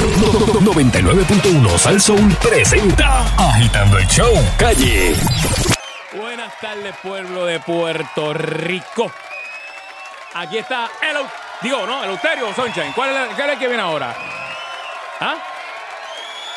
[0.00, 5.14] 99.1 Sal Soul presenta Agitando el Show Calle.
[6.16, 9.12] Buenas tardes, pueblo de Puerto Rico.
[10.34, 11.18] Aquí está el...
[11.60, 12.92] Digo, no, el Euterio Sunshine.
[12.94, 14.14] ¿Cuál es, cuál es el que viene ahora?
[15.20, 15.36] ¿Ah?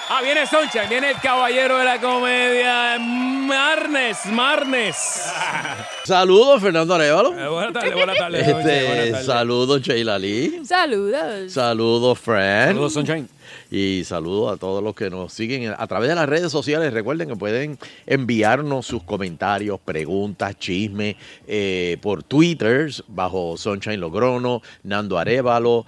[0.09, 4.95] Ah, viene Sunshine, viene el caballero de la comedia, Marnes, Marnes.
[6.03, 7.39] Saludos, Fernando Arevalo.
[7.39, 8.45] Eh, buenas tardes, buenas tardes.
[8.45, 9.25] Buenas Este, tardes.
[9.25, 10.61] saludos, Sheila Lee.
[10.65, 11.51] Saludos.
[11.51, 12.67] Saludos, Fran.
[12.69, 13.29] Saludos, Sunshine.
[13.71, 16.93] Y saludos a todos los que nos siguen a través de las redes sociales.
[16.93, 21.15] Recuerden que pueden enviarnos sus comentarios, preguntas, chismes
[21.47, 25.85] eh, por Twitter bajo Sunshine Logrono, Nando Arevalo,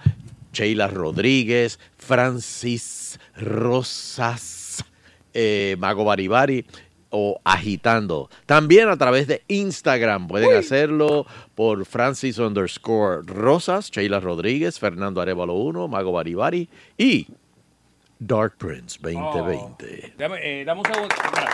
[0.52, 4.84] Sheila Rodríguez, Francis Rosas,
[5.34, 6.66] eh, Mago Baribari
[7.10, 8.28] o agitando.
[8.46, 15.54] También a través de Instagram pueden hacerlo por Francis underscore Rosas, Sheila Rodríguez, Fernando Arevalo
[15.54, 16.68] 1, Mago Baribari
[16.98, 17.28] y
[18.18, 20.14] Dark Prince 2020.
[20.18, 21.14] Dame, eh, dame un segundo.
[21.14, 21.50] Espera.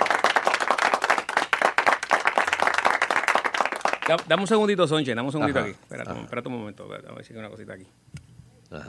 [4.09, 5.15] Da- Dame un segundito, Sunshine.
[5.15, 5.77] Dame un segundito Ajá, aquí.
[5.81, 6.85] Espérate, espérate un momento.
[6.85, 7.87] A ver si hay una cosita aquí.
[8.71, 8.89] Ajá.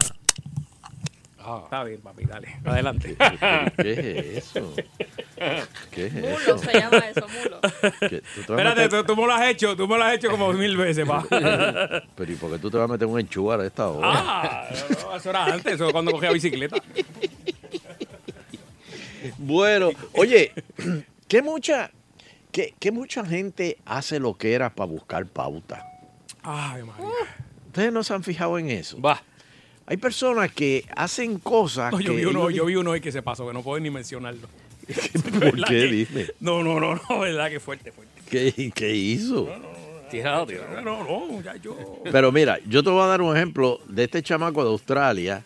[1.45, 2.47] Ah, está bien, papi, dale.
[2.63, 3.15] Adelante.
[3.77, 3.91] ¿Qué
[4.37, 4.73] es eso?
[5.91, 6.57] ¿Qué es Mulo eso?
[6.57, 7.59] se llama eso, mulo.
[7.99, 10.29] ¿Qué- tú Espérate, meter- tú, tú me lo has hecho, tú me lo has hecho
[10.29, 11.21] como mil veces, pa.
[12.15, 14.07] Pero ¿y por qué tú te vas a meter un enchugar a esta hora?
[14.13, 14.69] Ah,
[15.03, 16.77] no, eso era antes, eso cuando cogía bicicleta.
[19.37, 20.51] Bueno, oye,
[21.27, 21.91] que mucha,
[22.51, 25.85] que, que mucha gente hace lo que era para buscar pauta.
[26.41, 27.07] Ay, María.
[27.67, 29.01] Ustedes no se han fijado en eso.
[29.01, 29.21] Va.
[29.85, 33.01] Hay personas que hacen cosas No, yo, que vi uno, ellos- yo vi uno hoy
[33.01, 34.47] que se pasó, que no puedo ni mencionarlo.
[35.23, 35.73] ¿Por ¿Verdad qué?
[35.79, 36.27] que- Dime.
[36.39, 38.21] No, no, no, no, verdad que fuerte, fuerte.
[38.29, 39.47] ¿Qué, qué hizo?
[40.09, 40.81] Tirado, tirado.
[40.81, 41.75] No, no, muchacho.
[42.11, 45.43] Pero mira, yo te voy a dar un ejemplo de este chamaco de Australia,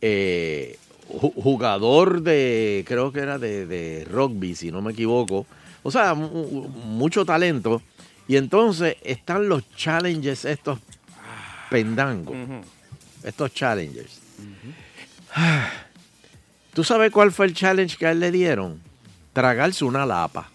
[0.00, 5.46] eh, ju- jugador de, creo que era de, de rugby, si no me equivoco.
[5.82, 7.82] O sea, mu- mu- mucho talento.
[8.28, 10.78] Y entonces están los challenges estos
[11.70, 12.60] pendangos, Ujú.
[13.22, 14.20] Estos challengers.
[16.74, 18.80] ¿Tú sabes cuál fue el challenge que a él le dieron?
[19.32, 20.50] Tragarse una lapa.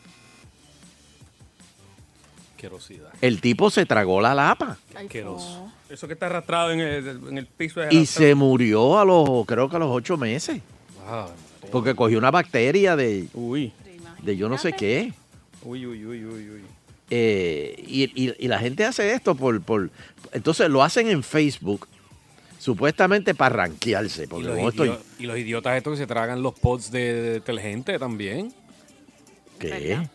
[2.58, 3.10] Querosidad.
[3.22, 4.78] El tipo se tragó la lapa.
[5.24, 5.72] No.
[5.90, 7.82] Eso que está arrastrado en el, en el piso.
[7.84, 8.28] es Y arrastrado.
[8.30, 10.62] se murió a los, creo que a los ocho meses.
[11.72, 13.74] Porque cogió una bacteria de, Uy,
[14.22, 15.14] de yo no sé qué.
[15.64, 16.62] uy, uy, uy, uy, uy.
[17.10, 19.90] Eh, y, y- y la gente hace esto por, por...
[20.32, 21.88] Entonces lo hacen en Facebook,
[22.62, 24.26] supuestamente para ranquearse.
[24.26, 24.90] Y Porque los, estoy...
[24.90, 27.42] idio- y los idiotas estos que se tragan los pods de, de
[27.98, 28.54] también.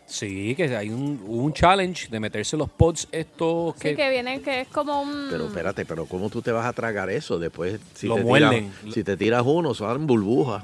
[0.05, 4.67] Sí, que hay un, un challenge de meterse los pods estos que, Sí, que es
[4.69, 5.27] como un...
[5.29, 7.39] Pero espérate, pero ¿cómo tú te vas a tragar eso?
[7.39, 8.71] Después, si, Lo te, muerden.
[8.81, 10.63] tiras, si te tiras uno, son burbujas.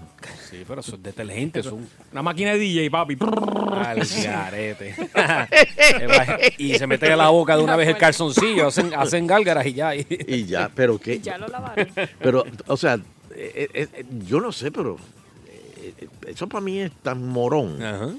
[0.49, 3.17] Sí, pero eso es detergente, es un Una máquina de DJ, papi.
[3.21, 4.95] al garete.
[6.57, 9.73] y se mete a la boca de una vez el calzoncillo, hacen, hacen gálgaras y
[9.73, 9.95] ya.
[9.95, 11.19] y- Y ya, pero qué...
[11.19, 11.87] Ya lo lavaron.
[12.19, 12.95] Pero, o sea,
[13.35, 14.97] eh, eh, eh, yo no sé, pero...
[15.47, 17.81] eh, eso para mí es tan morón.
[17.81, 18.09] Ajá.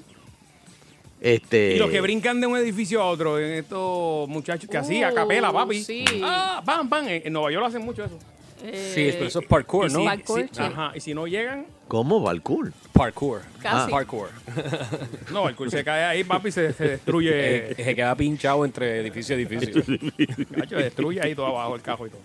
[1.24, 5.02] Este, Y los que brincan de un edificio a otro, en estos muchachos que así,
[5.02, 5.82] a capela, papi.
[5.82, 6.04] sí.
[6.22, 7.08] Ah, pam, pam.
[7.08, 8.18] En en Nueva York hacen mucho eso.
[8.62, 10.00] Eh, Sí, pero eso es parkour, ¿no?
[10.00, 10.60] si- Parkour, si- sí.
[10.62, 10.92] Ajá.
[10.94, 12.72] Y si no llegan, ¿Cómo va el cool?
[12.92, 13.40] Parkour.
[13.62, 13.90] Casi.
[13.90, 14.28] Parkour.
[15.32, 17.74] no, el curso se cae ahí, papi, se, se Eh, destruye.
[17.74, 19.82] se queda pinchado entre edificio y edificio.
[20.54, 22.20] Cacho, destruye ahí todo abajo el cajo y todo.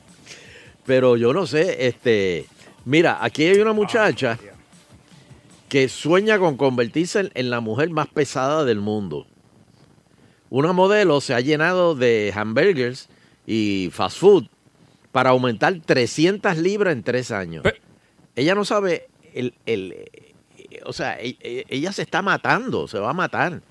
[0.86, 2.46] Pero yo no sé, este...
[2.86, 4.54] Mira, aquí hay una muchacha María.
[5.70, 9.28] Que sueña con convertirse en, la mujer más pesada del mundo.
[10.50, 13.08] Una modelo se ha llenado de hamburgers
[13.46, 14.46] y fast food
[15.12, 17.64] para aumentar 300 libras en tres años.
[18.36, 20.34] Ella no sabe, el, el- eh,
[20.86, 23.62] o sea, e- e- ella se está matando, se va a matar.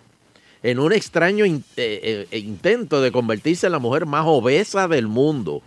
[0.62, 5.06] En un extraño in- eh, eh, intento de convertirse en la mujer más obesa del
[5.08, 5.62] mundo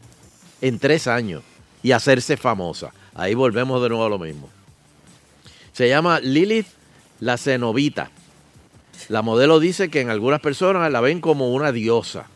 [0.61, 1.43] en tres años
[1.83, 2.93] y hacerse famosa.
[3.15, 4.49] Ahí volvemos de nuevo a lo mismo.
[5.81, 6.67] Se llama Lilith
[7.21, 8.11] la Cenovita.
[9.09, 12.27] La modelo dice que en algunas personas la ven como una diosa.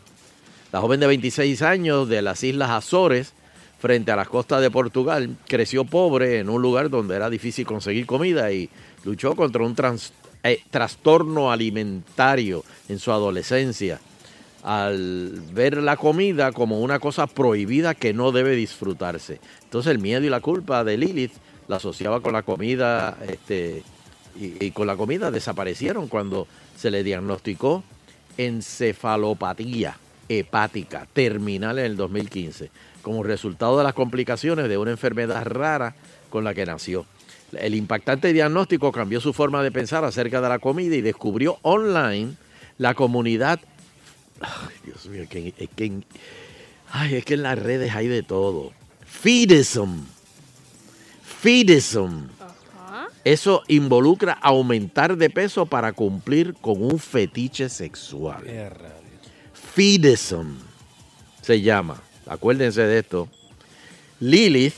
[0.72, 3.34] La joven de 26 años de las Islas Azores,
[3.78, 8.04] frente a las costas de Portugal, creció pobre en un lugar donde era difícil conseguir
[8.04, 8.68] comida y
[9.04, 9.76] luchó contra un
[10.42, 14.00] eh, trastorno alimentario en su adolescencia
[14.64, 19.38] al ver la comida como una cosa prohibida que no debe disfrutarse.
[19.62, 21.34] Entonces el miedo y la culpa de Lilith
[21.68, 23.82] la asociaba con la comida, este,
[24.38, 26.46] y, con la comida desaparecieron cuando
[26.76, 27.82] se le diagnosticó
[28.36, 29.96] encefalopatía
[30.28, 32.70] hepática terminal en el 2015,
[33.02, 35.94] como resultado de las complicaciones de una enfermedad rara
[36.30, 37.06] con la que nació.
[37.52, 42.34] El impactante diagnóstico cambió su forma de pensar acerca de la comida y descubrió online
[42.78, 43.60] la comunidad.
[44.40, 45.92] Ay, Dios mío, es que, es que
[46.90, 48.72] ay, es que en las redes hay de todo.
[49.06, 50.15] Feedism.
[51.40, 52.28] Feedism.
[52.40, 53.08] Ajá.
[53.24, 58.44] Eso involucra aumentar de peso para cumplir con un fetiche sexual.
[59.52, 60.54] Feedism
[61.42, 62.02] se llama.
[62.26, 63.28] Acuérdense de esto.
[64.18, 64.74] Lilith,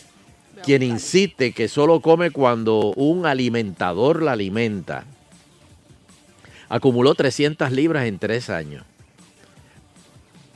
[0.64, 5.04] quien insiste que solo come cuando un alimentador la alimenta,
[6.68, 8.84] acumuló 300 libras en tres años,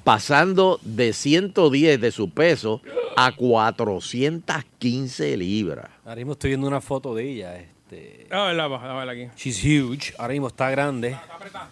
[0.05, 2.83] pasando de 110 de su peso
[3.17, 5.89] a 415 libras.
[6.05, 7.57] Ahora mismo estoy viendo una foto de ella.
[7.59, 9.29] Este, A verla, va, a verla aquí.
[9.37, 10.15] she's huge.
[10.19, 11.17] Ahora mismo está grande.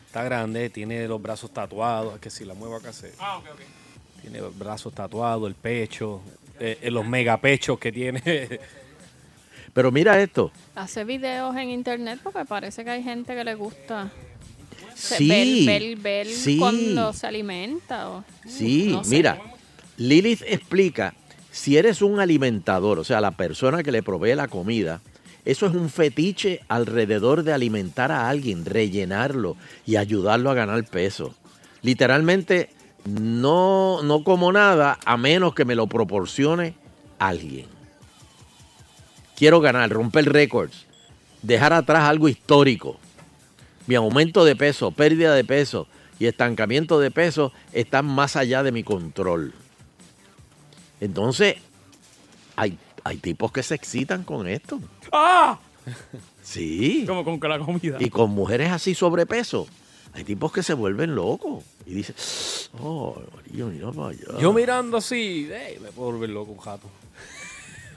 [0.07, 0.71] Está grande.
[0.71, 2.15] Tiene los brazos tatuados.
[2.15, 3.13] Es que si la muevo acá se.
[3.19, 3.61] Ah, ok, ok.
[4.23, 6.21] Tiene los brazos tatuados, el pecho,
[6.59, 8.23] eh, eh, los megapechos que tiene.
[9.73, 10.51] Pero mira esto.
[10.75, 14.11] Hace videos en internet porque parece que hay gente que le gusta
[14.95, 16.59] se- Sí, ver, ver, ver sí.
[16.59, 18.11] cuando se alimenta.
[18.11, 19.17] O, Sí, no sé.
[19.17, 19.41] mira,
[19.97, 21.15] Lilith explica,
[21.51, 25.01] si eres un alimentador, o sea, la persona que le provee la comida,
[25.45, 29.57] eso es un fetiche alrededor de alimentar a alguien, rellenarlo
[29.87, 31.35] y ayudarlo a ganar peso.
[31.83, 32.71] Literalmente,
[33.07, 36.75] no, no como nada a menos que me lo proporcione
[37.19, 37.67] alguien.
[39.35, 40.85] Quiero ganar, romper récords,
[41.43, 42.99] dejar atrás algo histórico.
[43.87, 45.89] Mi aumento de peso, pérdida de peso
[46.19, 49.55] y estancamiento de peso están más allá de mi control.
[51.01, 51.57] Entonces,
[52.57, 54.79] hay, hay tipos que se excitan con esto.
[55.13, 55.59] ¡Ah!
[56.43, 57.05] Sí.
[57.07, 57.97] Como con la comida.
[58.01, 59.67] Y con mujeres así sobrepeso.
[60.13, 62.17] Hay tipos que se vuelven locos y dicen,
[62.81, 64.39] oh, María, mira para allá.
[64.41, 66.89] Yo mirando así, ey, me puedo volver loco un jato.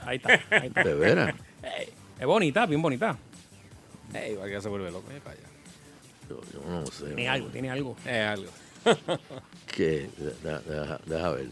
[0.06, 0.84] Ahí está, ahí está.
[0.84, 1.34] De veras.
[2.20, 3.16] Es bonita, bien bonita.
[4.12, 5.08] Ey, para que se vuelve loco.
[5.24, 5.48] para allá.
[6.30, 7.06] Yo, yo no sé.
[7.06, 7.96] Tiene algo, tiene algo.
[8.06, 8.50] Es algo.
[9.74, 10.08] Que,
[10.42, 11.48] deja, deja- deja ver.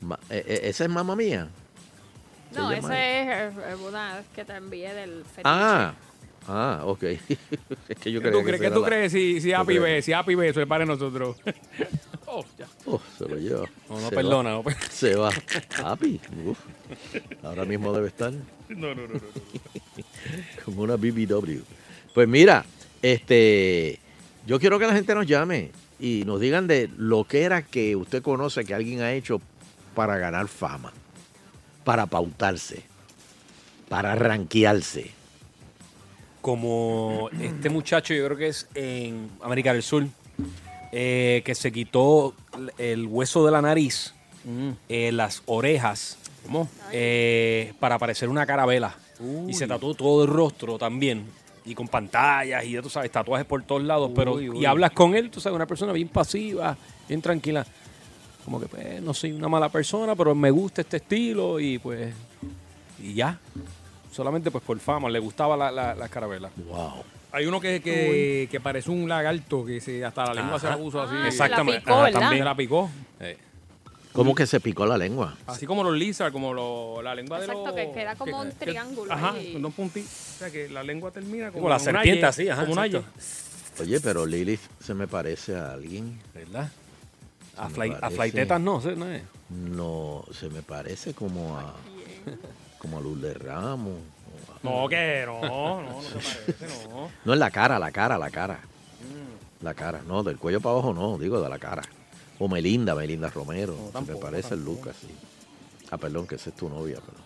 [0.00, 1.48] Ma- eh, eh, ¿Esa es mamá mía?
[2.54, 5.42] No, esa es eh, eh, una que te envié del fetiche.
[5.44, 5.94] Ah,
[6.46, 7.02] ah, ok.
[7.88, 9.64] es que yo ¿Qué tú que crees, qué era tú la- crees si, si creo.
[9.82, 10.02] ve?
[10.02, 11.36] Si Happy ve, eso es para nosotros.
[12.26, 12.66] oh, ya.
[12.86, 13.66] Oh, se lo lleva.
[13.88, 14.56] No, no Se perdona.
[14.58, 14.62] va.
[14.62, 15.30] No, Se va.
[16.46, 16.58] Uf.
[17.42, 18.32] Ahora mismo debe estar
[18.68, 19.20] No, no, no, no.
[20.64, 21.60] como una BBW.
[22.14, 22.64] Pues mira,
[23.02, 23.98] este,
[24.46, 27.96] yo quiero que la gente nos llame y nos digan de lo que era que
[27.96, 29.40] usted conoce que alguien ha hecho
[29.94, 30.92] para ganar fama,
[31.84, 32.82] para pautarse,
[33.88, 35.10] para ranquearse.
[36.40, 40.06] como este muchacho, yo creo que es en América del Sur,
[40.92, 42.34] eh, que se quitó
[42.78, 44.14] el hueso de la nariz,
[44.88, 46.68] eh, las orejas, ¿Cómo?
[46.92, 48.94] eh, para parecer una carabela.
[49.48, 51.24] Y se tatuó todo el rostro también.
[51.64, 54.10] Y con pantallas y ya tú sabes, tatuajes por todos lados.
[54.14, 54.50] pero uy.
[54.58, 56.76] Y hablas con él, tú sabes, una persona bien pasiva,
[57.08, 57.64] bien tranquila.
[58.44, 62.12] Como que, pues, no soy una mala persona, pero me gusta este estilo y pues.
[63.02, 63.38] Y ya.
[64.12, 66.50] Solamente pues por fama, le gustaba la, la, la carabela.
[66.68, 67.02] Wow.
[67.32, 70.76] Hay uno que, que, que parece un lagarto que se, hasta la lengua se la
[70.76, 71.14] puso así.
[71.14, 71.80] Ah, se la Exactamente.
[71.80, 72.38] picó, Ajá, también.
[72.38, 72.90] Se la picó.
[73.18, 73.36] Eh,
[74.12, 75.34] ¿Cómo que se picó la lengua?
[75.48, 77.74] Así como los lizards, como lo- la lengua de Exacto, los...
[77.74, 79.52] que queda como un triángulo Ajá, ahí.
[79.54, 80.10] con dos puntitos.
[80.36, 82.86] O sea, que la lengua termina como, Como la una serpiente así, ajá, Como una
[82.86, 83.10] exacto.
[83.82, 86.20] Oye, pero Lilith se me parece a alguien.
[86.32, 86.70] ¿Verdad?
[87.56, 88.88] A, fly, a flaitetas no, ¿sí?
[88.96, 89.22] no es.
[89.50, 91.74] No, se me parece como a
[92.78, 93.98] como a Luz de Ramos.
[94.62, 97.08] No, que no, no, no te parece, no.
[97.24, 98.58] No en la cara, la cara, la cara.
[99.62, 101.82] La cara, no, del cuello para abajo no, digo de la cara.
[102.38, 103.74] O Melinda, Melinda Romero.
[103.76, 104.64] se me tampoco, parece el.
[104.64, 105.08] Lucas, sí.
[105.90, 106.98] Ah, perdón, que esa es tu novia.
[107.04, 107.18] Pero...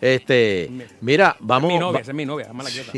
[0.00, 0.70] Este,
[1.00, 2.92] mira, vamos, mi novia, va- esa es mi novia, déjame la quieta.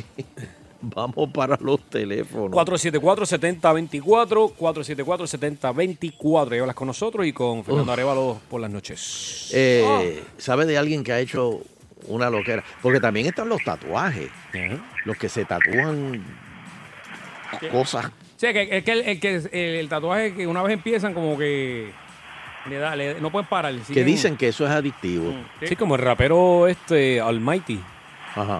[0.95, 2.51] vamos para los teléfonos.
[2.53, 6.57] 474-7024, 474-7024.
[6.57, 9.51] Y hablas con nosotros y con Fernando Arevalo por las noches.
[9.55, 11.61] Eh, ¿Sabe de alguien que ha hecho
[12.09, 12.65] una loquera?
[12.83, 14.29] Porque también están los tatuajes.
[15.05, 16.23] Los que se tatúan
[17.71, 18.11] cosas.
[18.37, 21.39] Sí, que, es que el, el que el, el tatuaje que una vez empiezan como
[21.39, 21.91] que
[22.69, 23.75] le da, le- no pueden parar.
[23.75, 25.33] Que siguen- dicen que eso es adictivo.
[25.61, 25.69] Sí.
[25.69, 27.81] Sí, como el rapero este, Almighty.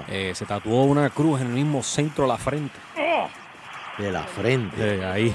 [0.09, 2.79] Eh, se tatuó una cruz en el mismo centro de la frente.
[3.99, 4.97] De la frente.
[4.97, 5.35] Eh, ahí.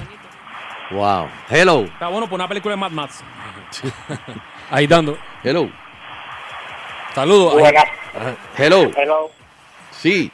[0.91, 1.27] Wow.
[1.49, 1.81] Hello.
[1.85, 3.23] Está bueno por una película de Mad Max.
[4.69, 5.17] Ahí dando.
[5.43, 5.69] Hello.
[7.15, 7.53] Saludos.
[7.53, 7.85] Buenas.
[8.57, 8.91] Hello.
[8.95, 9.31] hello.
[9.91, 10.31] Sí.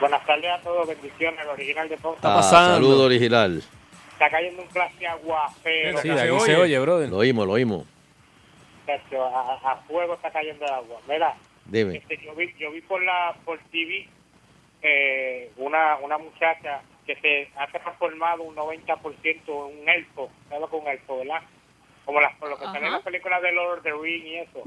[0.00, 2.16] Buenas tardes a todos, bendiciones, el original de todo.
[2.18, 2.74] Ah, pasando?
[2.74, 3.62] saludo original.
[4.12, 6.44] Está cayendo un clase aguacero, Sí, Se aquí oye.
[6.44, 7.08] se oye, brother.
[7.08, 7.84] Lo oímos, lo oímos.
[8.88, 10.96] a, a fuego está cayendo el agua.
[11.08, 11.34] Mira,
[11.72, 11.96] Dime.
[11.96, 14.06] Este, yo vi, yo vi por la por TV
[14.82, 20.82] eh, una una muchacha que se ha transformado un 90% en un elfo, ¿sabes con
[20.82, 21.40] un elfo, verdad?
[22.04, 24.34] Como las, por lo que sale en las películas de Lord of the Rings y
[24.36, 24.62] eso.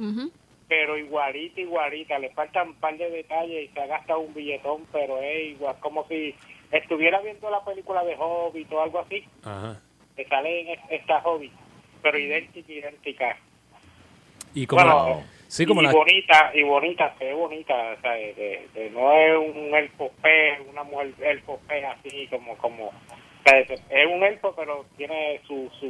[0.68, 4.86] Pero igualita, igualita, le faltan un par de detalles y se ha gastado un billetón,
[4.92, 6.34] pero es igual, como si
[6.72, 9.80] estuviera viendo la película de Hobbit o algo así, Ajá.
[10.16, 11.54] que sale en es- esta Hobbit,
[12.02, 13.38] pero idéntica, idéntica.
[14.56, 15.24] Y como Bueno,
[15.56, 18.90] sí, como y la, bonita, y bonita, se ve bonita, o sea, de- de- de-
[18.92, 22.94] no es un elfo pez, una mujer elfo pez así como, como, o
[23.46, 25.86] sea, es un elfo pero tiene su, su,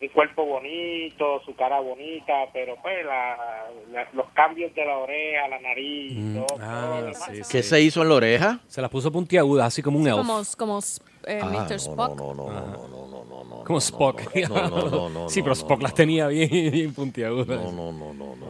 [0.00, 5.48] un cuerpo bonito, su cara bonita, pero pues la, la- los cambios de la oreja,
[5.48, 8.58] la nariz, Mm, todo, ah, todo sí, ¿Qué se hizo en la oreja?
[8.66, 10.18] se la puso puntiaguda, así como un Sí, elf.
[10.18, 10.78] como, como
[11.26, 11.70] eh, Ah, Mr.
[11.70, 12.16] no, Spock.
[12.18, 13.01] No, no, no, no, no, no, no, no.
[13.72, 14.34] Como no, Spock.
[14.48, 17.60] No, no, no, no, sí, pero no, Spock no, las tenía bien, bien puntiagudas.
[17.60, 18.46] No, no, no, no, no.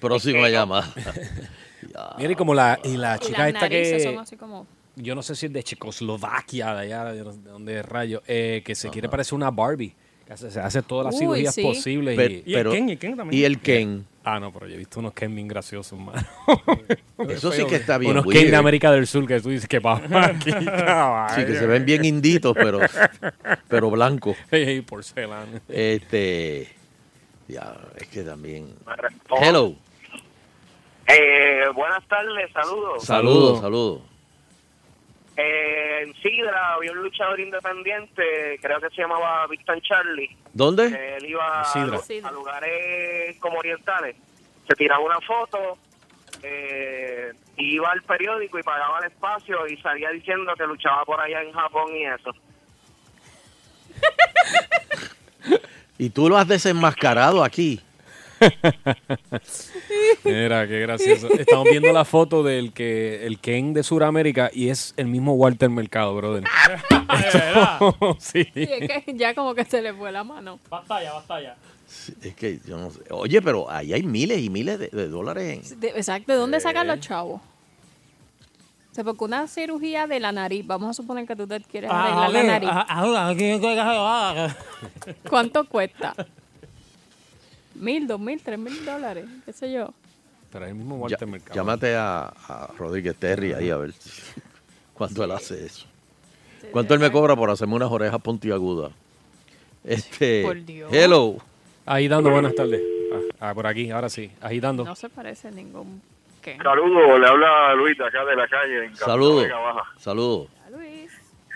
[0.00, 0.92] Próxima llamada.
[2.18, 4.00] Mira, y como la, y la chica esta que...
[4.00, 4.66] son así como...
[4.96, 8.74] yo no sé si es de Checoslovaquia, de allá, de donde es rayo, eh, que
[8.74, 9.94] se quiere parecer una Barbie.
[10.28, 11.62] Hace, se hace todas las Uy, cirugías sí.
[11.62, 12.16] posibles.
[12.16, 13.40] Pero- y, Y pero- el Ken, y el Ken también.
[13.40, 14.06] Y el Ken.
[14.24, 16.20] ah, no, pero yo he visto unos Ken bien graciosos, mano.
[17.28, 18.10] Eso sí que está bien.
[18.12, 18.40] Unos weird.
[18.42, 21.84] Ken de América del Sur que tú dices que va aquí, Sí, que se ven
[21.84, 22.80] bien inditos, pero,
[23.68, 24.36] pero blancos.
[24.50, 25.60] Ey, porcelana.
[25.68, 26.68] Este.
[27.48, 28.66] Ya, es que también.
[29.40, 29.74] Hello.
[31.06, 33.04] Eh, buenas tardes, saludos.
[33.04, 34.00] Saludos, saludos.
[35.36, 40.34] Eh, en Sidra había un luchador independiente, creo que se llamaba Victor Charlie.
[40.52, 41.16] ¿Dónde?
[41.16, 44.16] Él iba a, lugares como orientales,
[44.66, 45.76] se tiraba una foto,
[46.42, 51.42] eh, iba al periódico y pagaba el espacio y salía diciendo que luchaba por allá
[51.42, 52.34] en Japón y eso.
[55.98, 57.80] Y tú lo has desenmascarado aquí.
[60.24, 61.28] Mira, qué gracioso.
[61.32, 65.70] Estamos viendo la foto del que el Ken de Sudamérica y es el mismo Walter
[65.70, 66.44] Mercado, brother.
[67.24, 68.44] Esto- sí.
[68.52, 70.58] Sí, es que ya como que se le fue la mano.
[70.68, 71.56] Batalla, batalla.
[71.86, 73.00] Sí, Es que yo no sé.
[73.10, 75.70] Oye, pero ahí hay miles y miles de, de dólares.
[75.72, 77.40] en- De- exacto, ¿de dónde sacan los chavos?
[78.90, 81.90] O sea, porque una cirugía de la nariz, vamos a suponer que tú te quieres
[81.90, 82.70] arreglar la nariz.
[85.28, 86.14] ¿Cuánto cuesta?
[87.78, 89.92] Mil, dos mil, tres mil dólares, qué sé yo.
[90.52, 91.54] Pero es el mismo Ya- Walter Mercado.
[91.54, 94.22] llámate a, a Rodríguez Terry ahí a ver si-
[94.94, 95.86] cuánto él hace eso.
[96.72, 98.92] ¿Cuánto él me cobra por hacerme unas orejas puntiagudas?
[99.84, 100.42] Este.
[100.42, 100.92] Por Dios.
[100.92, 101.36] Hello.
[101.84, 102.82] Agitando, buenas tardes.
[103.40, 104.84] Ah, ah, por aquí, ahora sí, agitando.
[104.84, 106.02] No se parece a ningún.
[106.62, 108.84] Saludos, le habla Luis de acá de la calle.
[108.86, 109.48] En Saludos.
[109.98, 110.48] Saludos.
[110.70, 111.10] Luis.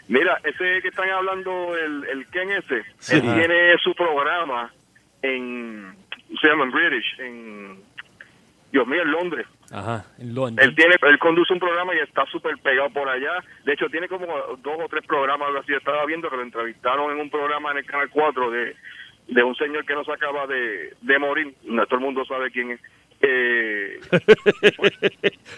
[0.08, 3.14] Mira, ese que están hablando, el, el Ken ese, Sí.
[3.16, 4.72] él tiene su programa
[5.22, 5.94] en,
[6.40, 7.78] se llama en British, en,
[8.72, 9.46] Dios mío, en Londres.
[9.72, 10.66] Ajá, en Londres.
[10.66, 13.32] Él tiene, él conduce un programa y está súper pegado por allá.
[13.64, 14.26] De hecho, tiene como
[14.58, 15.74] dos o tres programas, algo así.
[15.74, 18.76] Estaba viendo que lo entrevistaron en un programa en el Canal 4 de,
[19.28, 21.54] de un señor que no se acaba de, de morir.
[21.64, 22.80] No, todo el mundo sabe quién es.
[23.22, 24.00] Eh,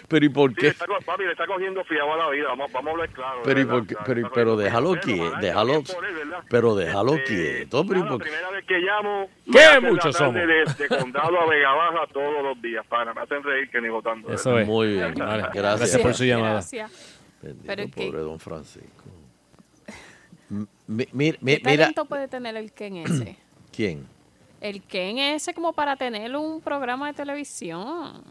[0.09, 0.67] pero ¿y por sí, qué?
[0.67, 2.47] está, co- papi, le está cogiendo fiado a la vida.
[2.49, 3.37] Vamos, vamos a hablar claro.
[3.37, 3.77] de Pero ¿y verdad.
[3.79, 3.93] por qué?
[3.93, 5.01] Está- Pero, déjalo fiado.
[5.01, 7.85] quieto, pero déjalo quieto.
[7.87, 10.33] Pero primera vez que llamo, ¿Qué muchos somos?
[10.35, 13.87] De, de condado a Vega Baja todos los días, para me hacen reír que ni
[13.89, 14.31] votando.
[14.33, 14.45] es.
[14.45, 15.53] Muy bien, Vale, gracias.
[15.53, 16.53] Gracias por su llamada.
[16.55, 16.91] Gracias.
[17.41, 19.03] Bendito, Pero es que- pobre don Francisco.
[20.51, 23.37] M- mi- mi- mi- ¿Qué mira, talento puede tener el Ken ese?
[23.75, 24.05] ¿quién?
[24.63, 28.23] El Ken ese como para tener un programa de televisión.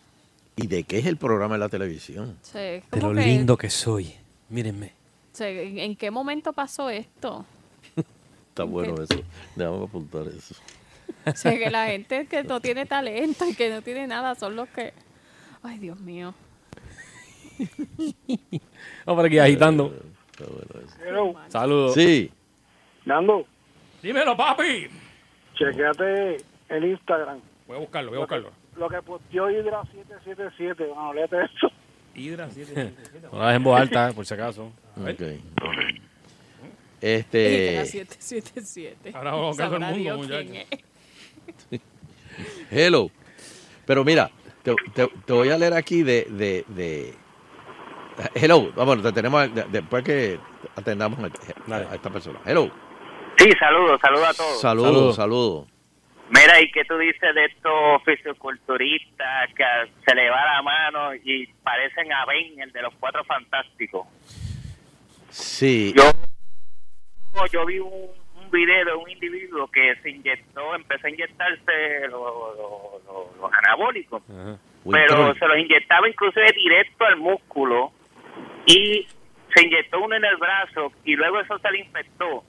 [0.56, 2.38] ¿Y de qué es el programa de la televisión?
[2.42, 4.14] Es De lo que- lindo que soy.
[4.48, 4.94] Mírenme.
[5.38, 7.44] ¿en, qué momento pasó esto?
[8.48, 9.22] Está bueno eso.
[9.54, 10.54] Déjame apuntar eso.
[11.26, 14.56] O sea, que la gente que no tiene talento y que no tiene nada son
[14.56, 14.94] los que...
[15.62, 16.32] Ay, Dios mío.
[19.04, 19.94] Vamos por aquí agitando.
[20.30, 21.50] Está bueno eso.
[21.50, 21.94] Saludos.
[21.94, 22.30] Sí,
[23.04, 23.44] Nando,
[24.02, 25.01] Dímelo, papi.
[25.54, 26.36] Chequeate
[26.68, 27.40] el Instagram.
[27.66, 28.50] Voy a buscarlo, voy a buscarlo.
[28.76, 31.70] Lo que posteó Hydra 777, bueno, léete eso.
[32.14, 33.28] Hidra 777.
[33.32, 34.72] No la dejen en voz alta, por si acaso.
[34.96, 35.22] ok.
[37.00, 39.12] Este, la 777.
[39.14, 40.76] Ahora vamos a buscar todo el mundo, Dios quién muchacho.
[41.70, 41.80] es.
[42.70, 43.10] hello.
[43.86, 44.30] Pero mira,
[44.62, 47.14] te, te- te voy a leer aquí de, de, de-
[48.34, 50.38] Hello, vamos, te tenemos de- después que
[50.76, 52.40] atendamos a, a esta persona.
[52.46, 52.70] Hello.
[53.38, 54.60] Sí, saludos, saludos a todos.
[54.60, 55.16] Saludos, Saludos.
[55.16, 55.68] saludos.
[56.30, 59.64] Mira, ¿y qué tú dices de estos fisiculturistas que
[60.06, 64.06] se le va la mano y parecen a Ben, el de los cuatro fantásticos?
[65.28, 66.02] Sí, Yo,
[67.52, 67.90] yo vi un,
[68.36, 73.02] un video de un individuo que se inyectó, empezó a inyectarse los,
[73.40, 74.56] los anabólicos Ajá.
[74.90, 77.92] pero se los inyectaba inclusive directo al músculo
[78.66, 79.06] y
[79.54, 82.42] se inyectó uno en el brazo y luego eso se le infectó.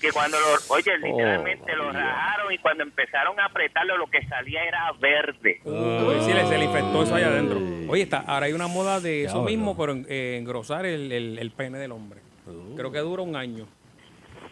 [0.00, 4.64] Que cuando lo, oye, literalmente lo rajaron y cuando empezaron a apretarlo lo que salía
[4.64, 5.60] era verde.
[5.64, 7.58] Uy, sí, le- se le infectó eso allá adentro.
[7.88, 11.50] Oye, está, ahora hay una moda de eso mismo, pero eh, engrosar el, el- el
[11.50, 12.20] pene del hombre.
[12.46, 12.74] Uh.
[12.76, 13.66] Creo que dura un año.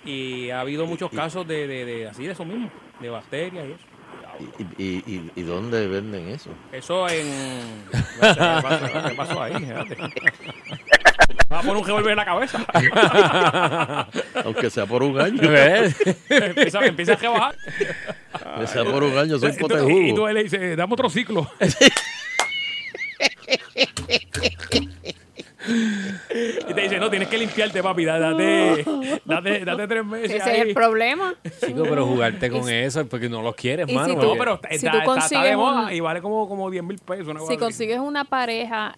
[0.04, 3.72] Y ha habido muchos casos de, de, de- así de eso mismo, de bacterias y
[3.72, 3.84] eso.
[4.78, 6.50] ¿Y, y, y, y dónde venden eso?
[6.70, 7.84] Eso en...
[7.90, 8.28] ¿Qué
[8.62, 9.54] pasó, ¿Qué pasó ahí?
[9.54, 9.96] Espérate.
[11.52, 12.66] Va a poner un revólver en la cabeza.
[14.44, 15.48] Aunque sea por un año.
[15.48, 15.96] ¿Ves?
[16.28, 17.54] empieza, empieza a rebajar.
[18.44, 21.08] Aunque sea por un año, soy Y tú- pote Y tú le dices, dame otro
[21.08, 21.50] ciclo.
[25.68, 28.04] y te dice, no, tienes que limpiarte, papi.
[28.04, 28.84] da- Date,
[29.24, 30.30] date, date tres meses.
[30.40, 31.34] Ese es el problema.
[31.64, 34.08] Chico, pero jugarte con eso es porque no los quieres, mano.
[34.08, 36.00] si No, tú- pero está, Si está- tú está- está de consigues moda un- y
[36.00, 37.28] vale como, como 10 mil pesos.
[37.28, 37.56] una Si así.
[37.58, 38.96] consigues una pareja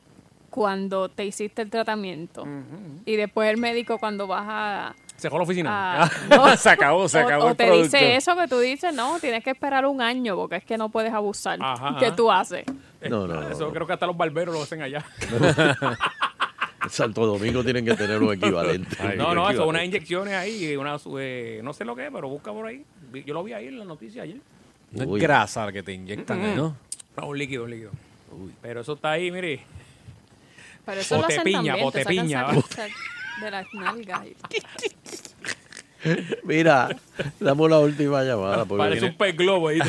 [0.51, 2.47] cuando te hiciste el tratamiento
[3.05, 4.95] y después el médico cuando vas a...
[5.17, 6.03] Se dejó la oficina.
[6.05, 7.85] a- no, se acabó, se o- acabó o, el te producto.
[7.97, 10.89] dice eso que tú dices, no, tienes que esperar un año porque es que no
[10.89, 11.59] puedes abusar.
[11.63, 12.17] Ajá, ¿Qué ajá.
[12.17, 12.65] tú haces?
[13.09, 13.49] No, no, no.
[13.51, 15.05] Eso creo que hasta los barberos lo hacen allá.
[16.83, 18.97] En Santo Domingo tienen que tener un equivalente.
[19.17, 19.63] no, no, eso, equivalente.
[19.65, 22.83] unas inyecciones ahí, una, eh, no sé lo que es, pero busca por ahí.
[23.27, 24.39] Yo lo vi ahí en la noticia ayer.
[24.93, 25.19] No Uy.
[25.19, 26.55] es grasa la que te inyectan, ¿eh?
[26.57, 26.75] ¿no?
[27.19, 27.91] No, un líquido, un líquido.
[28.63, 29.61] Pero eso está ahí, mire.
[30.91, 32.63] Pero eso lo hacen Botepiña, también, te sacan botepiña, sac- va.
[32.63, 34.27] sac- de las nalgas.
[34.27, 34.37] y-
[36.45, 36.89] Mira,
[37.39, 38.65] dame la última llamada.
[38.65, 39.81] porque Parece viene- un pez globo ahí.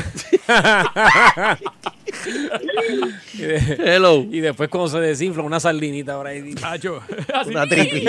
[3.33, 4.25] Y, de- Hello.
[4.29, 6.53] y después cuando se desinfla una sardinita por ahí.
[6.63, 6.87] Así.
[7.47, 8.05] Una tripi.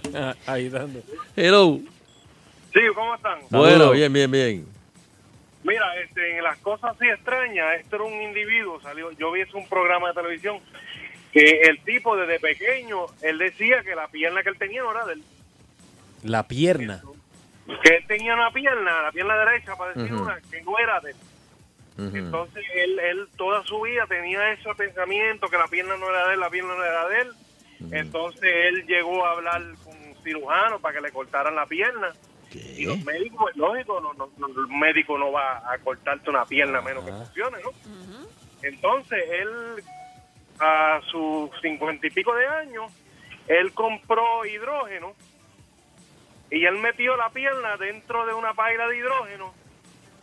[0.46, 1.00] ahí dando.
[1.36, 1.80] Hello.
[2.74, 3.38] Sí, ¿cómo están?
[3.50, 4.66] Bueno, bien, bien, bien.
[5.62, 9.56] Mira, este, en las cosas así extrañas, esto era un individuo, salió, yo vi eso
[9.56, 10.58] en un programa de televisión,
[11.32, 15.04] que el tipo desde pequeño, él decía que la pierna que él tenía no era
[15.06, 15.22] de él,
[16.22, 17.02] La pierna.
[17.82, 21.10] que él tenía una pierna, la pierna derecha, para decir una, que no era de
[21.10, 21.16] él.
[21.98, 26.34] Entonces él, él toda su vida tenía ese pensamiento que la pierna no era de
[26.34, 27.32] él, la pierna no era de él.
[27.92, 32.12] Entonces él llegó a hablar con un cirujano para que le cortaran la pierna.
[32.52, 33.04] Y los ¿Qué?
[33.04, 36.82] médicos, es lógico, no, no, no, el médico no va a cortarte una pierna a
[36.82, 37.70] menos que funcione, ¿no?
[38.62, 39.50] Entonces él,
[40.60, 42.92] a sus cincuenta y pico de años,
[43.48, 45.14] él compró hidrógeno
[46.50, 49.52] y él metió la pierna dentro de una paila de hidrógeno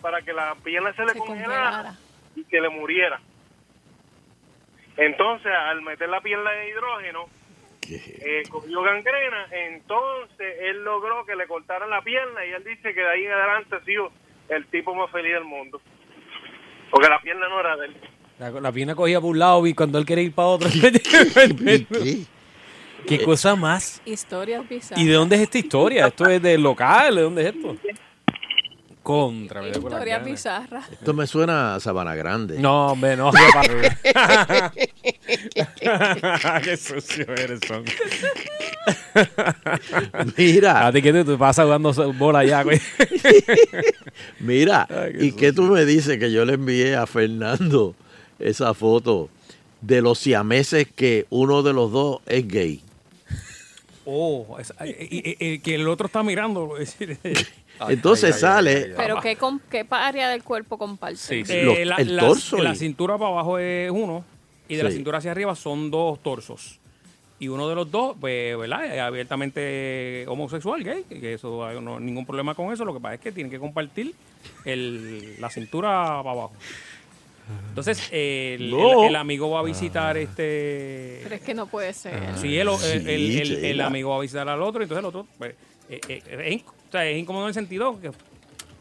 [0.02, 1.96] para que la pierna se le Se congelara congelara.
[2.36, 3.20] y que le muriera.
[4.98, 7.26] Entonces, al meter la pierna de hidrógeno,
[7.90, 13.02] eh, cogió gangrena, entonces él logró que le cortaran la pierna y él dice que
[13.02, 14.12] de ahí en adelante ha sido
[14.50, 15.82] el tipo más feliz del mundo.
[16.92, 17.98] Porque la pierna no era de él.
[18.44, 20.70] La, la pierna cogía por un lado y cuando él quería ir para otro.
[20.82, 22.26] ¿Qué?
[23.08, 24.02] ¿Qué cosa más?
[24.06, 25.02] Historias bizarras.
[25.02, 26.08] ¿Y de dónde es esta historia?
[26.08, 27.16] ¿Esto es del local?
[27.16, 27.78] ¿De dónde es esto?
[29.02, 30.26] Contra, me ganas.
[30.26, 30.92] bizarras.
[30.92, 32.60] Esto me suena a Sabana Grande.
[32.60, 33.32] No, hombre, no.
[36.64, 37.86] qué sucio eres, son.
[40.38, 42.82] Mira, A ti que te, pasas jugando bola ya, güey.
[44.40, 44.88] mira.
[44.90, 47.96] Ay, qué ¿Y qué tú me dices que yo le envié a Fernando
[48.40, 49.30] esa foto
[49.82, 52.82] de los siameses que uno de los dos es gay?
[54.06, 56.78] Oh, eh, eh, eh, que el otro está mirando.
[56.78, 57.18] es eh,
[57.88, 59.38] Entonces sale, Pero ¿qué,
[59.70, 61.18] qué área del cuerpo comparte?
[61.18, 61.54] Sí, sí.
[61.54, 64.26] eh, Los- la, el torso la y- cintura para abajo es uno
[64.68, 66.80] y de la cintura hacia arriba son dos torsos.
[67.40, 68.86] Y uno de los dos, pues, ¿verdad?
[68.86, 72.86] Es abiertamente homosexual, gay, que eso hay no- ningún problema con eso.
[72.86, 74.14] Lo que pasa es que tienen que compartir
[74.66, 75.90] el, la cintura
[76.24, 76.54] para abajo.
[77.70, 79.02] Entonces, el, No.
[79.04, 81.20] el- el amigo va a visitar este.
[81.24, 82.14] Pero es que no puede ser.
[82.38, 85.28] Sí, el, el- Sí, el- el- amigo va a visitar al otro, entonces el otro,
[85.38, 85.56] pues,
[85.90, 88.12] eh, eh, es, inc- o sea, es incómodo en el sentido que,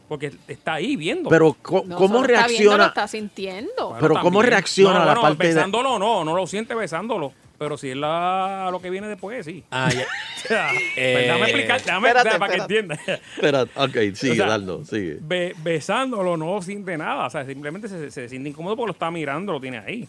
[0.07, 1.29] porque está ahí viendo.
[1.29, 2.85] pero No, ¿cómo solo está viendo, lo reacciona?
[2.87, 3.89] está sintiendo.
[3.89, 7.33] Bueno, pero ¿cómo reacciona la no, no, parte de- besándolo, no, no lo siente besándolo.
[7.57, 9.63] Pero si es la, lo que viene después, sí.
[9.71, 10.05] Ah, ya.
[10.43, 12.93] Pues déjame explicar, déjame espérate, para que espérate.
[12.95, 13.21] entienda.
[13.35, 15.17] Espera, ok, sigue, O sea, Dardo, sigue.
[15.21, 19.09] Be- besándolo no siente nada, o sea, simplemente se, se siente incómodo porque lo está
[19.09, 20.07] mirando, lo tiene ahí.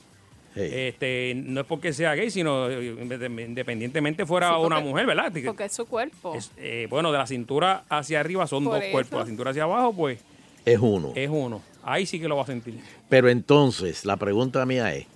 [0.56, 0.70] Hey.
[0.72, 2.94] Este, no es porque sea gay, sino eh,
[3.46, 5.32] independientemente fuera Sí, una mujer, ¿verdad?
[5.44, 6.34] Porque es su cuerpo.
[6.34, 8.92] Es, eh, bueno, de la cintura hacia arriba son Por dos eso.
[8.92, 9.20] cuerpos.
[9.20, 10.20] La cintura hacia abajo, pues,
[10.64, 11.12] Es uno.
[11.14, 11.60] es uno.
[11.82, 12.78] Ahí sí que lo va a sentir.
[13.08, 15.06] Pero entonces, la pregunta mía es,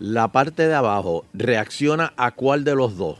[0.00, 3.16] ¿la parte de abajo reacciona a cuál de los dos?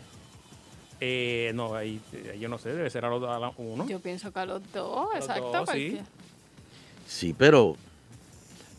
[1.00, 3.86] Eh, no, ahí eh, yo no sé, debe ser a los a la- uno.
[3.86, 5.50] Yo pienso que a los dos, Los exacto.
[5.52, 5.98] dos, sí.
[7.06, 7.76] Sí, pero,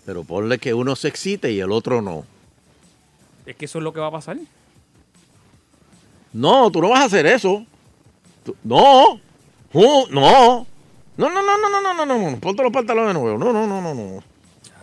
[0.05, 2.25] pero ponle que uno se excite y el otro no.
[3.45, 4.37] Es que eso es lo que va a pasar.
[6.33, 7.65] No, tú no vas a hacer eso.
[8.43, 9.19] Tú- no.
[9.73, 10.67] Uh, no.
[11.17, 12.37] No, no, no, no, no, no, no, no, no.
[12.39, 13.39] Ponte los pantalones nuevos.
[13.39, 14.23] No, no, no, no, no.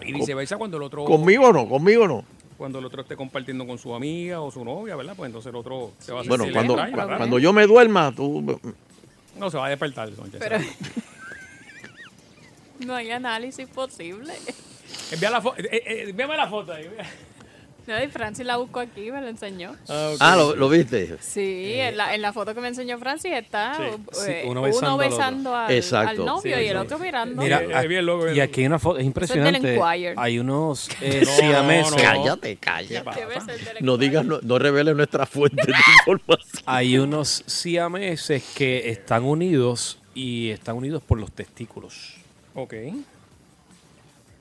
[0.05, 2.25] Y viceversa cuando el otro Conmigo no, conmigo no.
[2.59, 5.15] Cuando el otro esté compartiendo con su amiga o su novia, ¿verdad?
[5.17, 6.77] Pues entonces el otro se va a hacer Bueno, cuando,
[7.17, 8.61] cuando yo me duerma, tú...
[9.37, 10.39] No, se va a despertar, Soncha.
[10.41, 10.59] Pero
[12.81, 14.35] no hay análisis posible.
[15.13, 15.61] Envía la foto.
[15.61, 16.91] Eh, eh, envíame la foto ahí.
[17.89, 19.75] No, y Francis la buscó aquí, me lo enseñó.
[19.89, 21.17] Ah, ¿lo, lo viste?
[21.21, 24.61] Sí, en, la, en la foto que me enseñó Francis está Sí, eh, sí, uno
[24.61, 25.73] uno besando, besando al otro.
[25.73, 26.11] al, Exacto.
[26.21, 27.43] al novio Sí, y el otro mirando.
[27.43, 29.81] Mira, Eh, eh, bien loco, bien y aquí hay una foto, es impresionante.
[30.17, 31.91] Hay unos eh, No, siameses.
[31.93, 31.97] no.
[31.97, 33.11] Cállate, cállate.
[33.19, 36.63] ¿Qué ves el del No digas, no, no reveles nuestra fuente de información.
[36.67, 42.17] Hay unos siameses que están unidos y están unidos por los testículos.
[42.55, 42.75] Ok.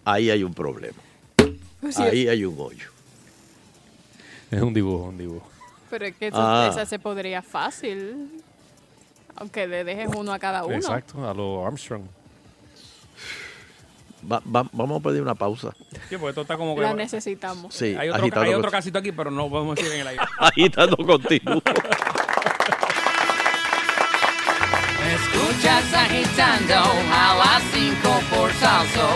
[0.04, 0.98] Ahí hay un problema.
[1.96, 2.90] Ahí hay un hoyo.
[4.52, 5.48] Es un dibujo, un dibujo.
[5.90, 6.68] Pero es que eso, Ah.
[6.70, 8.42] esa se podría fácil.
[9.36, 10.76] Aunque le dejes uno a cada uno.
[10.76, 12.04] Exacto, a lo Armstrong.
[14.30, 15.74] Va- va- vamos a pedir una pausa.
[16.10, 16.82] Sí, porque esto está como que.
[16.82, 17.74] La necesitamos.
[17.74, 20.08] Sí, Hay otro, agitando hay con- otro casito aquí, pero no podemos decir en el
[20.08, 20.24] aire.
[20.40, 21.62] Agitando continuo.
[25.14, 29.08] Escuchas agitando a las 5 por salso.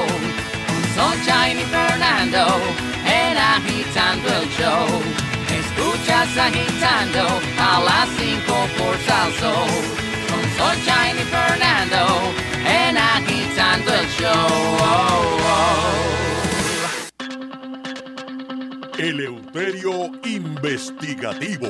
[0.68, 2.48] Con Sunshine y Fernando
[3.06, 5.02] en agitando el show.
[6.22, 9.52] Agitando a las 5 por salso.
[10.30, 12.32] Con Sunshine y Fernando
[12.64, 15.42] en agitando el show.
[19.00, 21.70] Eleuterio Investigativo.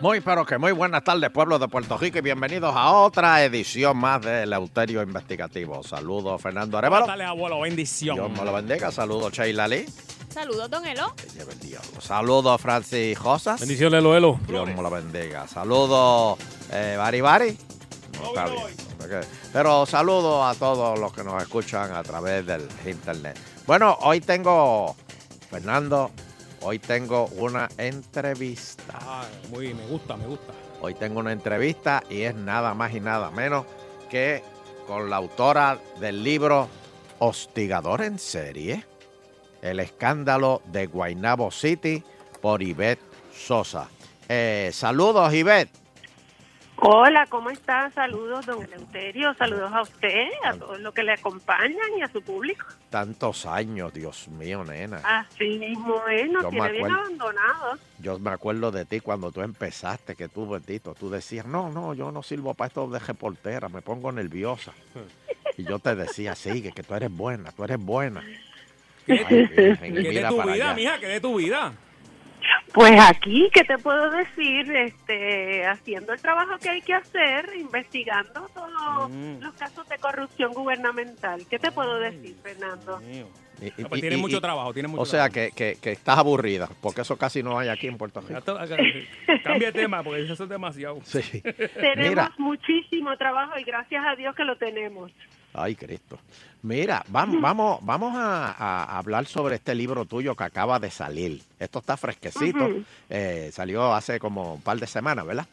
[0.00, 3.96] Muy, pero que muy buenas tardes, pueblo de Puerto Rico, y bienvenidos a otra edición
[3.96, 5.82] más de Eleuterio Investigativo.
[5.82, 7.08] Saludos, Fernando Arevalo.
[7.08, 8.14] Dale, abuelo, bendición.
[8.14, 8.92] Dios me lo bendiga.
[8.92, 9.86] Saludos, Sheila Lee.
[10.32, 11.14] Saludos, don Elo.
[11.16, 12.00] Que lleve el diablo.
[12.00, 13.60] Saludos, Francis Josas.
[13.60, 14.40] Bendiciones, Elo, Elo.
[14.46, 15.48] Dios me lo bendiga.
[15.48, 16.38] Saludos,
[16.70, 17.58] eh, Bari Bari.
[18.14, 18.62] No, está bien.
[19.02, 19.26] Ok.
[19.52, 23.36] Pero saludos a todos los que nos escuchan a través del internet.
[23.66, 24.94] Bueno, hoy tengo,
[25.50, 26.12] Fernando,
[26.60, 28.98] hoy tengo una entrevista.
[29.00, 30.52] Ah, muy bien, me gusta, me gusta.
[30.80, 33.66] Hoy tengo una entrevista y es nada más y nada menos
[34.08, 34.44] que
[34.86, 36.68] con la autora del libro
[37.18, 38.86] Hostigador en serie,
[39.62, 42.02] el escándalo de Guaynabo City
[42.40, 43.88] por Ivette Sosa.
[44.28, 45.80] Eh, saludos, Ivette.
[46.82, 47.90] Hola, ¿cómo está?
[47.90, 49.34] Saludos, don Eleuterio.
[49.34, 52.64] Saludos a usted, a todos los que le acompañan y a su público.
[52.88, 54.96] Tantos años, Dios mío, nena.
[55.04, 57.04] Así mismo es, nos Yo me tiene bien acuerdo.
[57.04, 57.80] abandonados.
[57.98, 61.92] Yo me acuerdo de ti cuando tú empezaste, que tú, bendito, tú decías, no, no,
[61.92, 64.72] yo no sirvo para esto de reportera, me pongo nerviosa.
[65.58, 68.24] Y yo te decía, sigue, que tú eres buena, tú eres buena.
[69.06, 70.74] Que de tu vida, allá.
[70.74, 71.72] mija, que de tu vida.
[72.72, 74.70] Pues aquí, ¿qué te puedo decir?
[74.74, 79.40] Este, haciendo el trabajo que hay que hacer, investigando todos Mm.
[79.42, 81.42] los casos de corrupción gubernamental.
[81.50, 83.00] ¿Qué te puedo decir, Fernando?
[83.02, 83.24] Y-
[83.62, 85.34] Ah, y- pues tiene y- mucho y- trabajo, tiene mucho O sea, trabajo.
[85.54, 88.38] que, que, que estás aburrida, porque eso casi no hay aquí en Puerto Rico.
[88.38, 88.56] Esto-
[89.44, 90.98] Cambia de tema, porque eso es demasiado.
[91.02, 91.42] Sí.
[91.42, 95.12] Tenemos Mira, muchísimo trabajo y gracias a Dios que lo tenemos.
[95.54, 96.18] Ay Cristo.
[96.62, 101.40] Mira, vamos, vamos, vamos a, a hablar sobre este libro tuyo que acaba de salir.
[101.58, 102.68] Esto está fresquecito.
[103.08, 105.46] Eh, salió hace como un par de semanas, ¿verdad?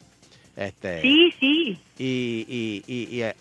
[0.54, 1.78] Este, Sí, sí.
[1.98, 3.34] y, y- y- y, eh,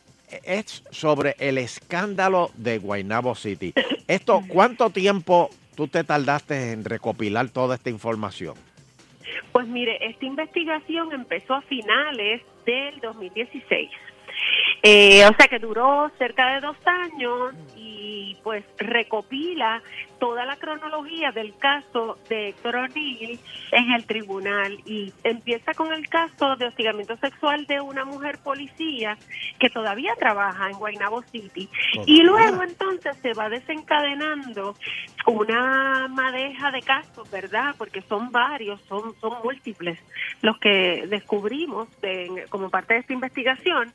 [0.43, 3.74] es sobre el escándalo de Guaynabo City.
[4.08, 8.56] Esto, ¿cuánto tiempo tú te tardaste en recopilar toda esta información?
[9.52, 13.89] Pues mire, esta investigación empezó a finales del 2016.
[14.89, 17.54] Eh, o sea que duró cerca de dos años
[18.28, 19.82] y pues recopila
[20.20, 23.40] toda la cronología del caso de Héctor O'Neill
[23.72, 29.18] en el tribunal y empieza con el caso de hostigamiento sexual de una mujer policía
[29.60, 31.70] que todavía trabaja en Guaynabo City
[32.06, 34.76] y luego entonces se va desencadenando
[35.26, 37.76] una madeja de casos, ¿verdad?
[37.78, 40.00] Porque son varios, son, son múltiples
[40.42, 43.92] los que descubrimos de- como parte de esta investigación,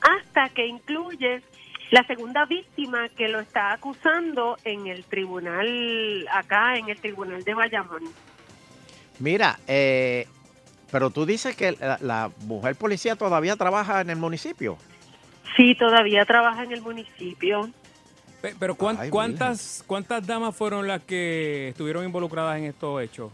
[0.00, 1.42] hasta que incluye
[1.90, 7.54] la segunda víctima que lo está acusando en el tribunal, acá en el tribunal de
[7.54, 8.02] Bayamón.
[9.18, 10.26] Mira, eh,
[10.90, 14.76] pero tú dices que la, la mujer policía todavía trabaja en el municipio.
[15.56, 17.70] Sí, todavía trabaja en el municipio.
[18.42, 23.30] Pe- Pero ¿cuán- Ay, ¿cuántas, ¿cuántas damas fueron las que estuvieron involucradas en estos hechos?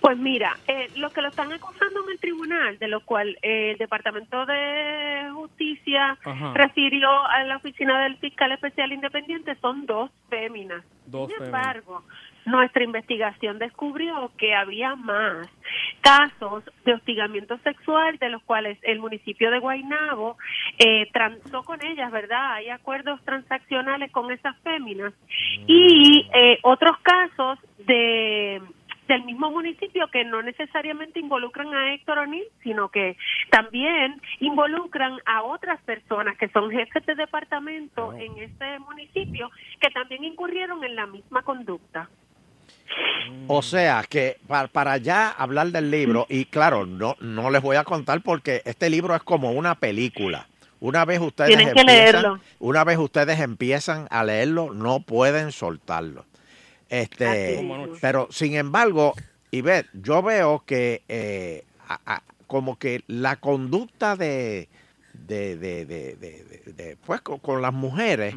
[0.00, 3.72] Pues mira, eh, los que lo están acusando en el tribunal, de lo cual eh,
[3.72, 6.52] el Departamento de Justicia Ajá.
[6.54, 10.84] refirió a la oficina del fiscal especial independiente, son dos féminas.
[11.06, 11.60] Dos Sin féminas.
[11.66, 12.04] embargo,
[12.46, 15.48] nuestra investigación descubrió que había más
[16.00, 20.36] casos de hostigamiento sexual de los cuales el municipio de Guaynabo
[20.78, 22.54] eh, transó con ellas, ¿verdad?
[22.54, 25.12] Hay acuerdos transaccionales con esas féminas
[25.66, 28.62] y eh, otros casos de
[29.10, 33.16] del mismo municipio que no necesariamente involucran a Héctor O'Neill, sino que
[33.50, 40.22] también involucran a otras personas que son jefes de departamento en ese municipio que también
[40.24, 42.08] incurrieron en la misma conducta.
[43.48, 47.76] O sea que pa- para, ya hablar del libro, y claro, no, no les voy
[47.76, 50.46] a contar porque este libro es como una película.
[50.80, 52.40] Una vez ustedes Tienen que empiezan, leerlo.
[52.58, 56.24] una vez ustedes empiezan a leerlo, no pueden soltarlo.
[56.90, 57.86] Este, mismo.
[58.00, 59.14] pero sin embargo,
[59.52, 64.68] Ivette, yo veo que eh, a- a- como que la conducta de,
[65.14, 68.34] de, de, de- de- de- de- pues con, con las mujeres,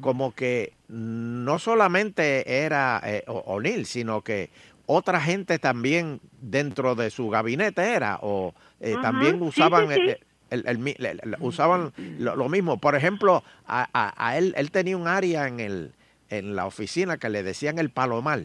[0.00, 4.50] como que no solamente era eh, O'Neill, sino que
[4.86, 9.94] otra gente también dentro de su gabinete era, o eh, Ujú, también sí, usaban sí,
[9.94, 10.00] sí.
[10.00, 10.18] el-
[10.50, 12.76] el- el mi- el- usaban lo, lo mismo.
[12.78, 15.92] Por ejemplo, a, a- a él, él tenía un área en el
[16.38, 18.40] en la oficina que le decían el palomar.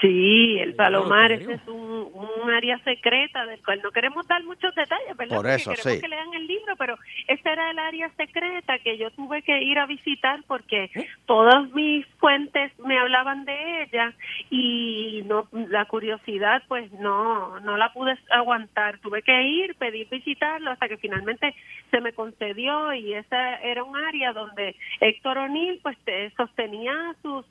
[0.00, 4.74] Sí, el Palomar, ese es un, un área secreta del cual no queremos dar muchos
[4.74, 5.36] detalles, ¿verdad?
[5.36, 6.00] Por Porque eso, queremos sí.
[6.02, 9.78] que lean el libro, pero ese era el área secreta que yo tuve que ir
[9.78, 10.90] a visitar porque
[11.26, 14.12] todas mis fuentes me hablaban de ella
[14.50, 18.98] y no la curiosidad pues no no la pude aguantar.
[19.00, 21.54] Tuve que ir, pedir visitarlo hasta que finalmente
[21.90, 27.44] se me concedió y esa era un área donde Héctor O'Neill pues te- sostenía sus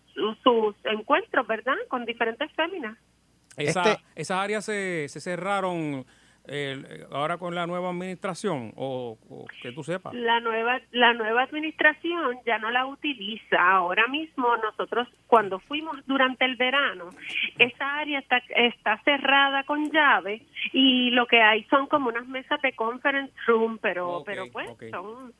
[0.43, 1.75] sus encuentros, ¿verdad?
[1.87, 2.97] Con diferentes féminas.
[3.57, 6.05] Esa- Este- Esas áreas se, se cerraron
[6.45, 10.13] eh, ahora con la nueva administración, o, o que tú sepas.
[10.13, 13.57] La nueva la nueva administración ya no la utiliza.
[13.59, 17.09] Ahora mismo nosotros cuando fuimos durante el verano,
[17.57, 20.41] esa área está está cerrada con llave
[20.73, 25.33] y lo que hay son como unas mesas de conference room, pero pero pues son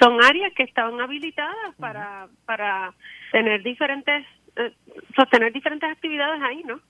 [0.00, 2.94] son áreas que estaban habilitadas para para
[3.30, 4.72] tener diferentes eh,
[5.14, 6.80] sostener diferentes actividades ahí, ¿no?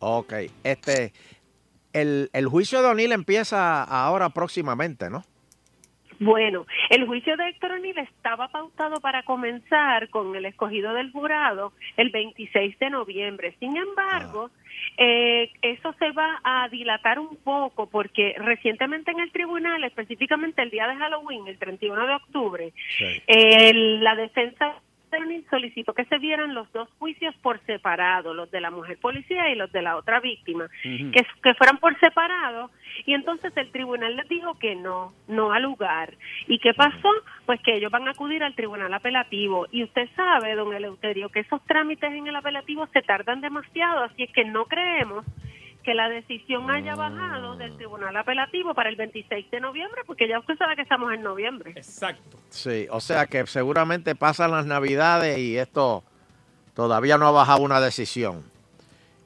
[0.00, 0.32] Ok,
[0.64, 1.12] este,
[2.00, 5.24] el, el juicio de O'Neill empieza ahora próximamente, ¿no?
[6.20, 11.72] Bueno, el juicio de Héctor O'Neill estaba pautado para comenzar con el escogido del jurado
[11.96, 13.54] el 26 de noviembre.
[13.60, 14.50] Sin embargo,
[14.96, 20.70] eh, eso se va a dilatar un poco porque recientemente en el tribunal, específicamente el
[20.70, 22.72] día de Halloween, el 31 de octubre,
[23.28, 24.74] el- la defensa
[25.50, 29.54] solicitó que se vieran los dos juicios por separado, los de la mujer policía y
[29.54, 32.70] los de la otra víctima, que, que fueran por separado,
[33.06, 36.14] y entonces el tribunal les dijo que no, no al lugar.
[36.46, 37.10] ¿Y qué pasó?
[37.46, 41.40] Pues que ellos van a acudir al tribunal apelativo, y usted sabe, don Eleuterio, que
[41.40, 45.24] esos trámites en el apelativo se tardan demasiado, así es que no creemos
[45.88, 50.38] que la decisión haya bajado del tribunal apelativo para el 26 de noviembre, porque ya
[50.38, 51.70] usted sabe que estamos en noviembre.
[51.70, 52.36] Exacto.
[52.50, 56.04] Sí, o sea que seguramente pasan las navidades y esto
[56.74, 58.44] todavía no ha bajado una decisión.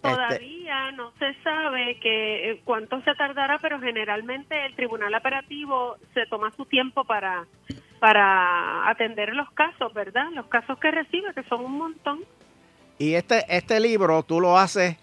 [0.04, 5.96] Este, Todavía no se sabe que eh, cuánto se tardará, pero generalmente el tribunal operativo
[6.14, 7.44] se toma su tiempo para
[7.98, 10.28] para atender los casos, ¿verdad?
[10.32, 12.20] Los casos que recibe, que son un montón.
[13.00, 14.96] y este, este libro tú lo haces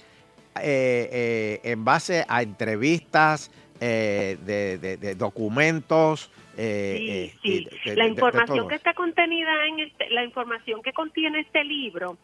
[0.61, 6.29] eh, eh, en base a entrevistas, eh, de, de- de documentos.
[6.61, 7.67] eh, Sí, sí.
[7.85, 12.17] de- la información que está contenida en este, la información que contiene este libro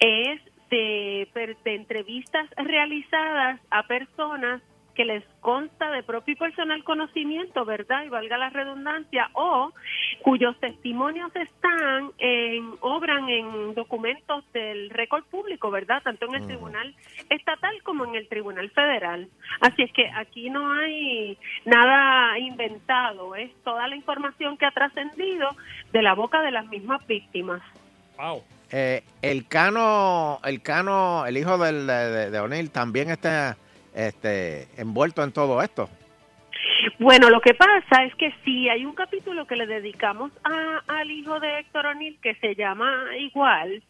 [0.00, 1.28] es de,
[1.64, 4.62] de entrevistas realizadas a personas
[4.94, 8.04] que les consta de propio y personal conocimiento, ¿verdad?
[8.04, 9.72] Y valga la redundancia, o
[10.22, 16.02] cuyos testimonios están en, obran en documentos del récord público, ¿verdad?
[16.02, 16.94] Tanto en el tribunal
[17.28, 19.28] estatal como en el tribunal federal.
[19.60, 25.50] Así es que aquí no hay nada inventado, es toda la información que ha trascendido
[25.92, 27.60] de la boca de las mismas víctimas.
[28.16, 28.42] Wow.
[28.70, 33.56] Eh, el Cano, el Cano, el hijo del, de, de- de O'Neill, también está
[33.94, 35.88] este, envuelto en todo esto.
[36.98, 41.10] Bueno, lo que pasa es que sí, hay un capítulo que le dedicamos a- al
[41.10, 43.82] hijo de Héctor O'Neill que se llama igual.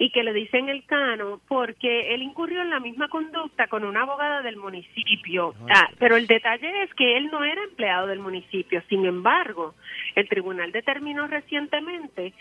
[0.00, 4.02] y que le dicen el cano porque él incurrió en la misma conducta con una
[4.02, 5.56] abogada del municipio.
[5.74, 8.80] Ah, pero el detalle es que él no era empleado del municipio.
[8.88, 9.74] Sin embargo,
[10.20, 12.32] el tribunal determinó recientemente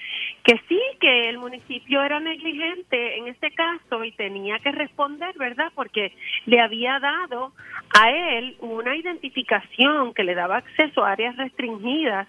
[0.43, 5.71] que sí, que el municipio era negligente en este caso y tenía que responder, ¿verdad?
[5.75, 6.13] Porque
[6.45, 7.53] le había dado
[7.99, 12.27] a él una identificación que le daba acceso a áreas restringidas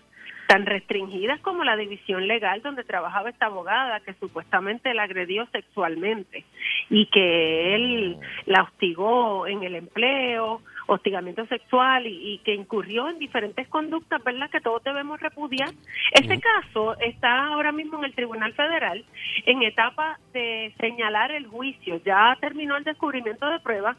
[0.49, 6.47] tan restringidas como la división legal donde trabajaba esta abogada que supuestamente la agredió sexualmente
[6.89, 13.19] y que él la hostigó en el empleo, hostigamiento sexual y, y que incurrió en
[13.19, 14.51] diferentes conductas, ¿verdad?
[14.51, 15.71] Que todos debemos repudiar.
[16.13, 19.05] Este caso está ahora mismo en el Tribunal Federal
[19.47, 22.01] en etapa de señalar el juicio.
[22.05, 23.97] Ya terminó el descubrimiento de pruebas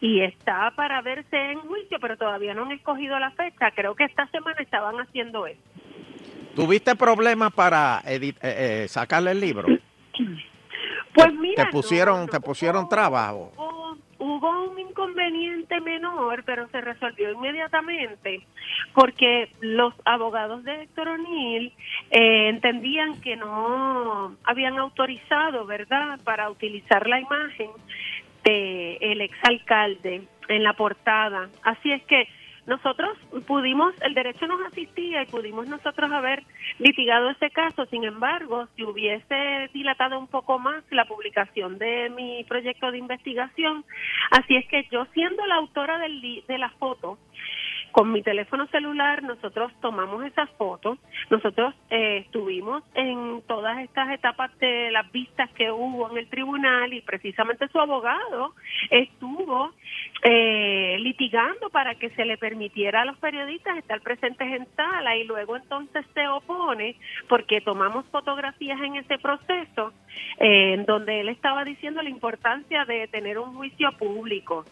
[0.00, 3.70] y está para verse en juicio, pero todavía no han escogido la fecha.
[3.72, 5.60] Creo que esta semana estaban haciendo eso.
[6.54, 9.68] ¿Tuviste problemas para eh, eh, sacarle el libro?
[11.12, 13.52] Pues mira, ¿Te pusieron, te pusieron trabajo?
[13.56, 18.42] hubo, hubo un inconveniente menor, pero se resolvió inmediatamente
[18.94, 21.72] porque los abogados de Héctor O'Neill
[22.10, 27.70] eh, entendían que no habían autorizado, ¿verdad?, para utilizar la imagen
[28.44, 31.48] de el exalcalde en la portada.
[31.62, 32.28] Así es que
[32.66, 36.44] nosotros pudimos, el derecho nos asistía y pudimos nosotros haber
[36.78, 37.86] litigado ese caso.
[37.86, 43.84] Sin embargo, si hubiese dilatado un poco más la publicación de mi proyecto de investigación,
[44.30, 47.18] así es que yo siendo la autora del de la foto,
[47.92, 50.98] con mi teléfono celular nosotros tomamos esas fotos,
[51.30, 56.92] nosotros eh, estuvimos en todas estas etapas de las vistas que hubo en el tribunal
[56.92, 58.54] y precisamente su abogado
[58.90, 59.72] estuvo
[60.22, 65.24] eh, litigando para que se le permitiera a los periodistas estar presentes en sala y
[65.24, 66.96] luego entonces se opone
[67.28, 69.92] porque tomamos fotografías en ese proceso
[70.38, 74.64] eh, en donde él estaba diciendo la importancia de tener un juicio público.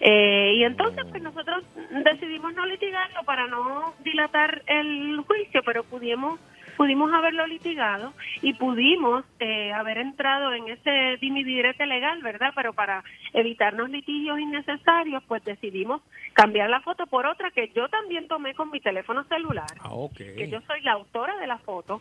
[0.00, 1.64] Eh, y entonces pues nosotros
[2.04, 6.38] decidimos no litigarlo para no dilatar el juicio, pero pudimos
[6.76, 12.52] pudimos haberlo litigado y pudimos eh, haber entrado en ese dimidirete legal, ¿verdad?
[12.54, 16.00] Pero para evitarnos litigios innecesarios, pues decidimos
[16.32, 20.16] cambiar la foto por otra que yo también tomé con mi teléfono celular Ah, ok.
[20.16, 22.00] que yo soy la autora de la foto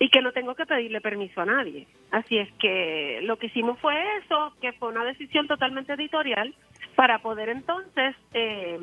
[0.00, 1.86] y que no tengo que pedirle permiso a nadie.
[2.10, 6.54] Así es que lo que hicimos fue eso, que fue una decisión totalmente editorial
[6.96, 8.78] para poder entonces eh,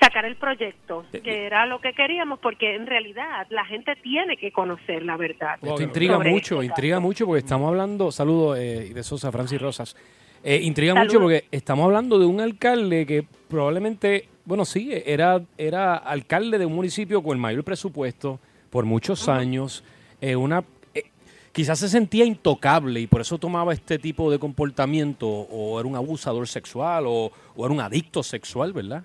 [0.00, 4.52] sacar el proyecto, que era lo que queríamos, porque en realidad la gente tiene que
[4.52, 5.58] conocer la verdad.
[5.62, 9.96] Esto intriga mucho, intriga mucho porque estamos hablando, saludos eh, de Sosa, Francis Rosas,
[10.44, 15.96] Eh, intriga mucho porque estamos hablando de un alcalde que probablemente, bueno, sí, era, era
[15.96, 18.38] alcalde de un municipio con el mayor presupuesto
[18.70, 19.82] por muchos años,
[20.20, 20.62] eh, una...
[20.94, 21.02] eh,
[21.50, 25.96] Quizás se sentía intocable y por eso tomaba este tipo de comportamiento, o era un
[25.96, 29.02] abusador sexual, o, o era un adicto sexual, ¿verdad?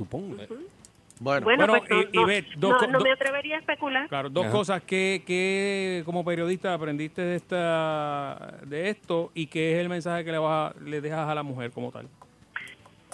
[0.00, 0.34] Supongo.
[0.36, 3.58] Bueno, Bueno, Bueno, pues no, y- y no- ve, dos no- no me atrevería a
[3.58, 4.08] especular.
[4.08, 4.52] Claro, dos Ajá.
[4.52, 10.24] cosas que, que como periodista aprendiste de esta de esto y qué es el mensaje
[10.24, 12.08] que le vas a- le dejas a la mujer como tal.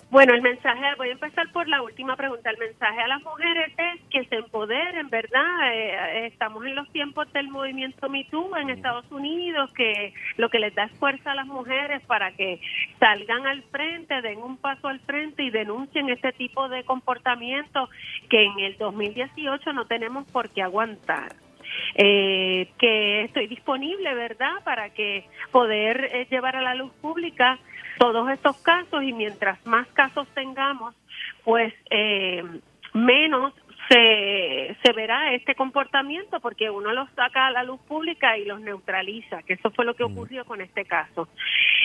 [0.09, 2.51] Bueno, el mensaje, voy a empezar por la última pregunta.
[2.51, 5.75] El mensaje a las mujeres es que se empoderen, ¿verdad?
[5.75, 10.61] Eh, estamos en los tiempos del movimiento Me Too en Estados Unidos, que lo que
[10.61, 12.61] les da es fuerza a las mujeres para que
[13.01, 17.88] salgan al frente, den un paso al frente y denuncien este tipo de comportamiento
[18.31, 21.35] que en el 2018 no tenemos por qué aguantar.
[21.97, 27.59] Eh, que estoy disponible, ¿verdad?, para que poder eh, llevar a la luz pública
[27.98, 30.94] todos estos casos y mientras más casos tengamos,
[31.44, 32.42] pues eh,
[32.92, 33.52] menos
[33.88, 38.61] se, se verá este comportamiento porque uno los saca a la luz pública y los
[38.61, 41.28] neutraliza, que eso fue lo que ocurrió con este caso.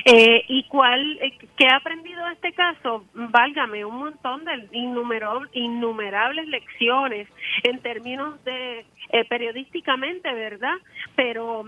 [0.05, 3.05] Eh, ¿Y cuál, eh, qué ha aprendido este caso?
[3.13, 7.27] Válgame, un montón de innumerables lecciones
[7.63, 10.75] en términos de eh, periodísticamente, ¿verdad?
[11.15, 11.65] Pero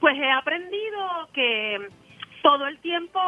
[0.00, 1.88] pues he aprendido que
[2.46, 3.18] todo el tiempo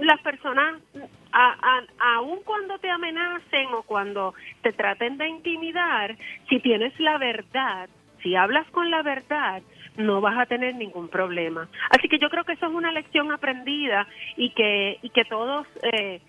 [0.00, 0.82] las personas,
[1.30, 1.82] a,
[2.16, 6.16] aun cuando te amenacen o cuando te traten de intimidar,
[6.48, 7.88] si tienes la verdad,
[8.24, 9.62] si hablas con la verdad,
[9.96, 11.68] no vas a tener ningún problema.
[11.90, 15.68] Así que yo creo que eso es una lección aprendida y que, y que todos
[15.84, 16.20] eh,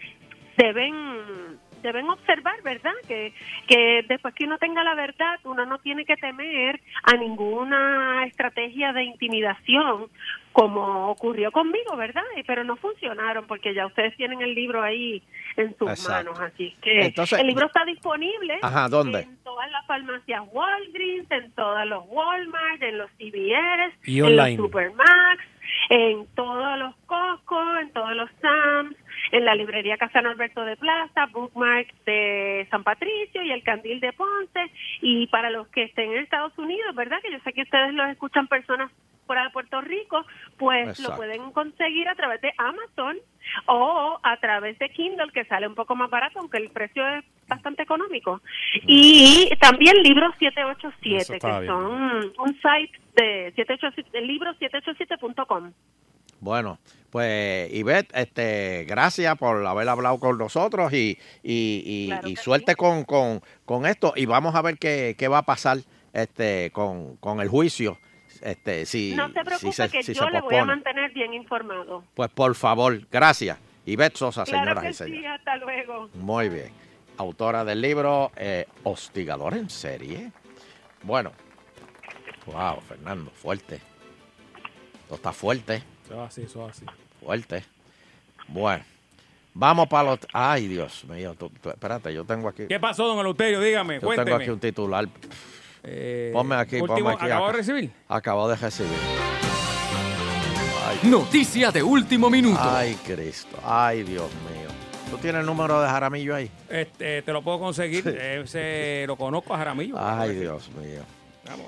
[0.57, 2.93] deben deben observar, ¿verdad?
[3.07, 3.33] Que,
[3.67, 8.93] que después que uno tenga la verdad, uno no tiene que temer a ninguna estrategia
[8.93, 10.07] de intimidación
[10.53, 12.23] como ocurrió conmigo, ¿verdad?
[12.35, 15.23] Y- Pero no funcionaron porque ya ustedes tienen el libro ahí
[15.55, 16.31] en sus Exacto.
[16.33, 19.21] manos, así que Entonces- el libro está disponible Ajá, ¿dónde?
[19.21, 24.49] en todas las farmacias Walgreens, en todos los Walmart, en los CVS, Y en los
[24.55, 25.43] Supermax,
[25.89, 28.95] en todos los Costco, en todos los Sams,
[29.31, 34.13] en la librería Casa Norberto de Plaza, Bookmark de San Patricio y el Candil de
[34.13, 34.71] Ponce.
[35.01, 37.19] Y para los que estén en Estados Unidos, ¿verdad?
[37.21, 38.91] Que yo sé que ustedes los escuchan personas
[39.27, 40.25] fuera de Puerto Rico,
[40.57, 41.11] pues Exacto.
[41.11, 43.17] lo pueden conseguir a través de Amazon
[43.67, 47.23] o a través de Kindle, que sale un poco más barato, aunque el precio es
[47.47, 48.41] bastante económico.
[48.87, 51.73] Y también Libros Eso 787, estaba que bien.
[51.73, 55.71] son un site de 787, libros787.com.
[56.39, 56.79] Bueno,
[57.11, 62.41] pues Ivette, este, gracias por haber hablado con nosotros y, y, y- Claro y que
[62.41, 62.75] suerte sí.
[62.77, 65.77] con, con, con esto y vamos a ver qué, qué va a pasar
[66.13, 67.97] este, con, con el juicio.
[68.41, 71.11] Este, si, no se si preocupe se, que si yo se le voy a mantener
[71.13, 72.03] bien informado.
[72.15, 73.57] Pues por favor, gracias.
[73.85, 75.19] Ivette Sosa, Claro señoras que y señores.
[75.21, 76.09] sí, hasta luego.
[76.15, 76.71] Muy bien.
[77.17, 80.31] Autora del libro eh, Hostigador en serie.
[81.03, 81.31] Bueno.
[82.47, 83.79] Wow, Fernando, fuerte.
[85.03, 86.85] Esto está fuerte, Eso es así, eso es así.
[87.23, 87.63] fuerte.
[88.47, 88.83] Bueno.
[89.53, 90.19] Vamos para los...
[90.31, 91.35] Ay, Dios mío.
[91.37, 92.67] tú- tú- espérate, yo tengo aquí...
[92.67, 93.59] ¿Qué pasó, don Eleuterio?
[93.59, 95.07] Dígame, Yo tengo aquí un titular.
[95.83, 97.25] Eh, Ponme aquí, último, ponme aquí.
[97.25, 97.91] ¿Acabo de recibir?
[98.07, 98.91] Acabo de recibir.
[101.03, 102.59] Noticia de último minuto.
[102.61, 103.57] Ay, Cristo.
[103.65, 104.67] Ay, Dios mío.
[105.09, 106.51] ¿Tú tienes el número de Jaramillo ahí?
[106.69, 108.07] Este, te lo puedo conseguir.
[108.07, 109.95] Ese lo conozco a Jaramillo.
[109.97, 111.01] Ay, Dios mío.
[111.47, 111.65] Vamos.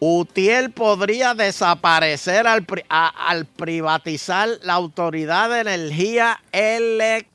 [0.00, 6.42] Utiel podría desaparecer al, pri- a- al privatizar la Autoridad de Energía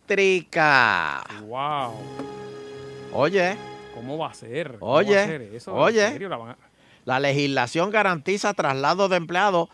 [0.10, 1.24] Eléctrica.
[1.48, 1.94] Wow.
[3.14, 3.56] Oye,
[4.00, 4.78] ¿Cómo va a ser?
[4.80, 5.72] ¿Cómo Oye, va a ser eso?
[5.72, 6.10] ¿En oye.
[6.10, 6.30] serio?
[6.30, 6.58] La van a-
[7.06, 9.68] la legislación garantiza traslado de empleados,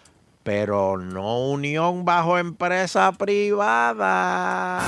[0.43, 4.82] pero no unión bajo empresa privada.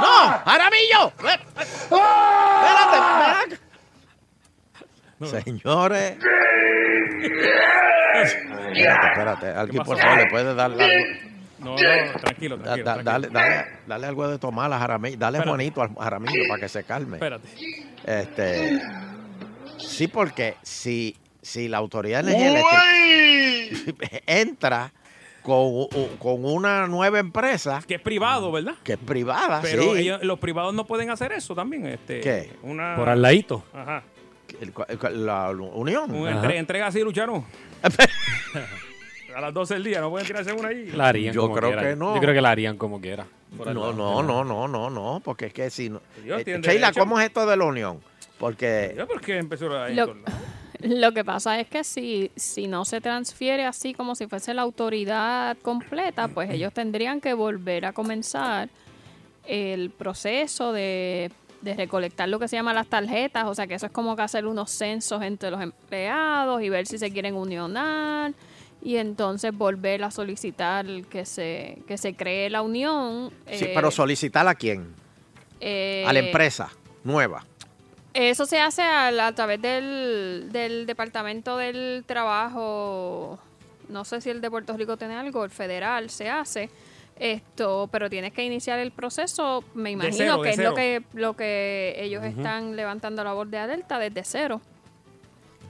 [0.00, 0.42] ¡No!
[0.44, 1.12] ¡Jaramillo!
[1.18, 1.44] ¡Espérate!
[2.60, 2.76] ven
[5.30, 5.42] acá.
[5.42, 6.16] Señores.
[8.18, 9.46] Espérate, espérate.
[9.50, 10.82] Alguien, por favor, le puede dar algo.
[11.60, 12.58] No, no, tranquilo, tranquilo.
[12.58, 13.02] da- tranquilo.
[13.04, 15.16] dale, dale, dale algo de tomar a Jaramillo.
[15.18, 15.48] Dale Espérate.
[15.50, 17.16] Juanito al Jaramillo para que se calme.
[17.16, 17.48] Espérate.
[18.04, 18.80] Este,
[19.78, 22.82] sí, porque si, si la autoridad de energía
[23.80, 24.92] eléctrica entra
[25.42, 25.86] con,
[26.18, 28.74] con una nueva empresa Que es privado, ¿verdad?
[28.84, 30.00] que es privada, Pero sí.
[30.00, 31.86] ellos- los privados no pueden hacer eso también.
[31.86, 32.50] Este, ¿Qué?
[32.62, 33.64] Una, Por al ladito.
[33.74, 34.02] Ajá.
[34.60, 36.10] El- la unión.
[36.26, 36.30] Ajá.
[36.36, 37.44] entre- entrega así, lucharon.
[39.38, 40.86] a las 12 del día, no pueden tirarse una ahí.
[40.92, 41.82] La harían Yo como creo quiera.
[41.90, 42.14] que no.
[42.14, 43.26] Yo creo que la harían como quiera.
[43.56, 46.00] No, no, no, no, no, no, porque es que si no.
[46.26, 46.92] Eh, Sheila.
[46.92, 48.00] ¿cómo es esto de la unión?
[48.38, 49.94] Porque Ya, ¿Por qué empezó ahí?
[49.94, 50.14] Lo, la-
[50.80, 54.62] lo que pasa es que si, si no se transfiere así como si fuese la
[54.62, 58.68] autoridad completa, pues ellos tendrían que volver a comenzar
[59.46, 61.30] el proceso de,
[61.62, 64.22] de recolectar lo que se llama las tarjetas, o sea que eso es como que
[64.22, 68.32] hacer unos censos entre los empleados y ver si se quieren unionar
[68.82, 73.30] y entonces volver a solicitar que se, que se cree la unión.
[73.50, 74.94] sí, eh, pero solicitar a quién?
[75.60, 76.70] eh, A la empresa
[77.04, 77.44] nueva.
[78.14, 83.38] eso se hace al- a, través del, del Departamento del Trabajo.
[83.88, 86.68] No sé si el de Puerto Rico tiene algo, el federal se hace.
[87.18, 91.34] Esto, pero tienes que iniciar el proceso, me imagino cero, que es lo que lo
[91.34, 94.60] que ellos están levantando la voz de alerta desde cero,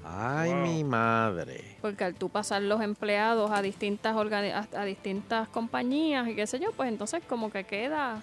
[0.05, 0.63] Ay, Wow.
[0.63, 1.77] mi madre.
[1.81, 6.59] porque al tú pasar los empleados a distintas a, a distintas compañías y qué sé
[6.59, 8.21] yo, pues entonces como que queda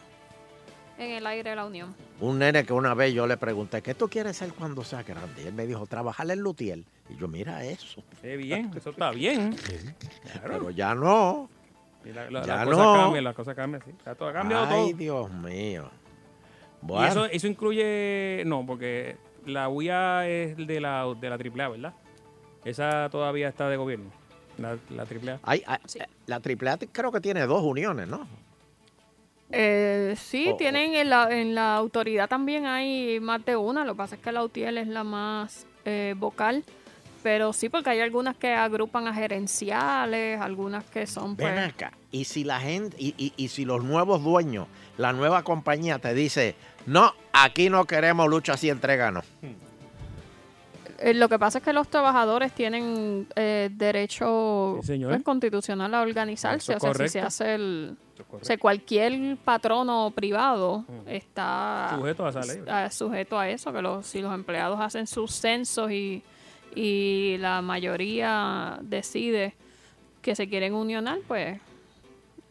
[0.98, 1.94] en el aire la unión.
[2.22, 5.44] Un nene que una vez yo le pregunté, ¿qué tú quieres ser cuando seas grande?
[5.44, 6.86] Y él me dijo, trabajar en Lutiel.
[7.10, 8.02] Y yo, mira eso.
[8.22, 9.56] Qué bien, eso está bien.
[10.42, 11.50] Pero ya no.
[12.06, 12.94] Y la- la- Ya las cosas no.
[12.94, 13.92] cambian, las cosas cambian, sí.
[13.92, 14.98] Está todo, ha cambiado Ay, todo.
[14.98, 15.90] Dios mío.
[16.82, 21.70] Y Bueno, eso, eso incluye, no, porque la UIA es de la, de la AAA,
[21.70, 21.94] ¿verdad?
[22.64, 24.10] Esa todavía está de gobierno,
[24.58, 25.40] la, la AAA.
[25.44, 26.00] hay- hay- Sí.
[26.26, 28.28] la AAA creo que tiene dos uniones, ¿no?
[29.52, 33.86] Eh, sí, tienen en la, en la autoridad también hay más de una.
[33.86, 36.64] Lo que pasa es que la UTIEL es la más eh, vocal.
[37.22, 41.70] Pero sí, porque hay algunas que agrupan a gerenciales, algunas que son Ven pues...
[41.70, 41.92] acá.
[42.12, 44.68] Y si la gente, y, y- y si los nuevos dueños,
[44.98, 46.56] la nueva compañía te dice,
[46.86, 49.26] no, aquí no queremos lucha así entréganos.
[51.00, 56.02] Eh, lo que pasa es que los trabajadores tienen eh, derecho Sí, pues, constitucional a
[56.02, 56.74] organizarse.
[56.76, 57.98] O sea, si se hace el...
[58.14, 58.46] Eso es O correcto.
[58.48, 62.64] sea, cualquier patrono privado está Sujeto a esa ley.
[62.70, 66.24] a- sujeto a eso, que los, si los empleados hacen sus censos y,
[66.74, 69.54] y la mayoría decide
[70.22, 71.60] que se quieren unionar, pues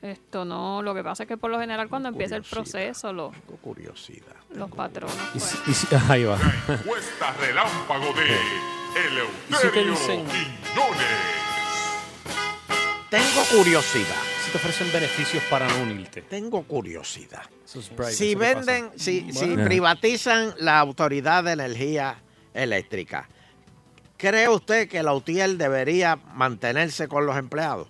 [0.04, 3.32] esto no, lo que pasa es que por lo general cuando empieza el proceso los,
[3.32, 4.36] Tengo curiosidad.
[4.54, 6.38] los patronos Y pues, si- y si- ahí va.
[6.68, 8.24] Encuesta relámpago de
[9.50, 9.68] ¿Y si
[13.10, 14.16] Tengo curiosidad.
[14.44, 16.22] si te ofrecen beneficios para no unirte?
[16.22, 17.42] Tengo curiosidad.
[17.64, 19.64] Es brave, Si venden, si, si Bueno.
[19.64, 22.16] privatizan la autoridad de energía
[22.52, 23.28] eléctrica,
[24.16, 27.88] ¿cree usted que la UTIEL debería mantenerse con los empleados?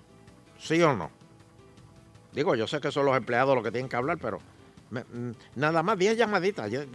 [0.59, 1.11] ¿Sí o no?
[2.35, 4.41] Digo, yo sé que son los empleados los que tienen que hablar, pero
[4.91, 6.71] me- mm, nada más 10 llamaditas.
[6.71, 6.89] 10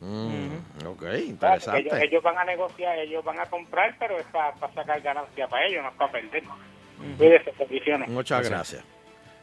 [0.01, 1.81] Mm, Ok, interesante.
[1.81, 5.67] Ellos, ellos van a negociar, ellos van a comprar, pero es para, sacar ganancia para
[5.67, 6.43] ellos, no es para perder.
[7.19, 8.09] Cuídese, bendiciones.
[8.09, 8.85] Muchas gracias.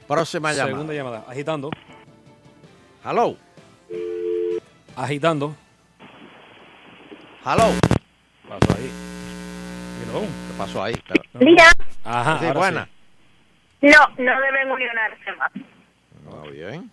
[0.07, 0.67] Próxima llamada.
[0.71, 1.25] Segunda llamada.
[1.27, 1.69] Agitando.
[3.05, 3.37] Hello.
[4.97, 5.55] Agitando.
[7.45, 7.69] Hello.
[8.49, 8.91] Pasó ahí.
[10.11, 10.95] ¿Qué pasó ahí?
[11.07, 11.65] Pero- Mira,
[12.03, 12.85] Ajá, Sí, ahora buena.
[13.79, 13.87] sí.
[13.87, 15.51] no, no deben unionarse más.
[16.23, 16.89] Muy bien.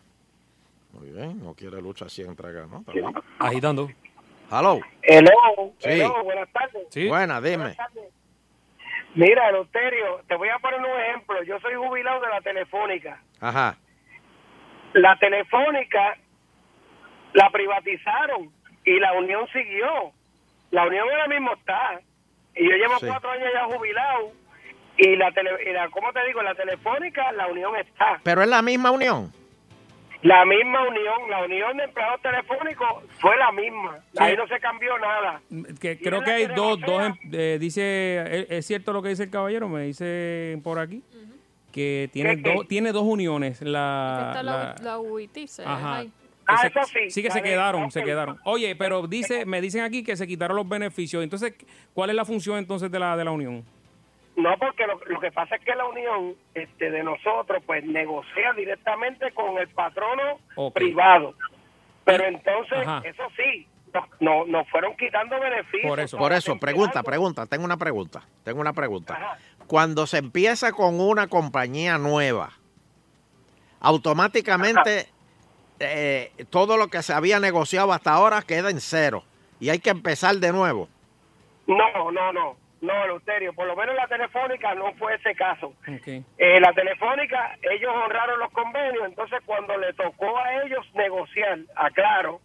[0.93, 1.43] Muy bien.
[1.43, 2.81] No quiere lucha así entrega, ¿no?
[2.81, 3.07] Está bien.
[3.39, 3.89] Agitando.
[4.51, 4.81] Hello.
[5.03, 5.89] Hello, Sí.
[5.89, 6.83] hello, buenas tardes.
[6.91, 7.09] Sí.
[7.09, 7.75] Buena, dime.
[9.15, 11.43] Mira, Eleuterio, te voy a poner un ejemplo.
[11.45, 13.23] Yo soy jubilado de la Telefónica.
[13.41, 13.79] Ajá.
[14.93, 16.19] La Telefónica
[17.35, 18.51] la privatizaron
[18.85, 20.13] y la Unión siguió.
[20.71, 22.01] La Unión ahora mismo está.
[22.57, 23.07] Y yo llevo Sí.
[23.07, 24.33] cuatro años ya jubilado.
[24.97, 26.41] Y la, tele, y la, ¿cómo te digo?
[26.43, 28.21] La Telefónica, la Unión está.
[28.23, 29.33] Pero es la misma unión.
[30.23, 33.99] La misma Unión, la Unión de Empleados Telefónicos fue la misma.
[34.17, 35.41] Ahí no se cambió nada.
[35.81, 39.25] Que creo que hay dos, dos em- eh, dice, ¿es, es cierto lo que dice
[39.25, 39.69] el caballero?
[39.69, 41.03] Me dice por aquí
[41.73, 42.55] que tiene, ¿Qué, qué?
[42.55, 43.61] dos, tiene dos uniones.
[43.61, 46.05] La, Está la- la, la UIT, se- Ajá.
[46.47, 48.39] Ah, se- eso sí, Sí que se quedaron, se quedaron.
[48.45, 51.23] Oye, pero dice, me dicen aquí que se quitaron los beneficios.
[51.23, 51.55] Entonces,
[51.95, 53.65] ¿cuál es la función entonces de la de la unión?
[54.37, 58.53] No, porque lo, lo que pasa es que la unión este, de nosotros pues negocia
[58.57, 60.39] directamente con el patrono
[60.75, 61.35] privado.
[62.05, 63.01] Pero entonces, Ajá.
[63.07, 65.89] eso sí, nos no, nos fueron quitando beneficios.
[65.89, 66.19] Por eso.
[66.19, 67.47] Por eso, pregunta, pregunta.
[67.47, 68.23] Tengo una pregunta.
[68.43, 69.39] Tengo una pregunta.
[69.69, 72.53] Cuando se empieza con una compañía nueva,
[73.81, 75.09] automáticamente
[75.81, 79.25] eh, todo lo que se había negociado hasta ahora queda en cero
[79.61, 80.89] y hay que empezar de nuevo.
[81.67, 85.73] No, no, no, no, Eleuterio, por lo menos la telefónica no fue ese caso.
[85.83, 86.23] Okay.
[86.39, 91.91] Eh, la telefónica, ellos honraron los convenios, entonces cuando le tocó a ellos negociar, a
[91.91, 92.41] Claro,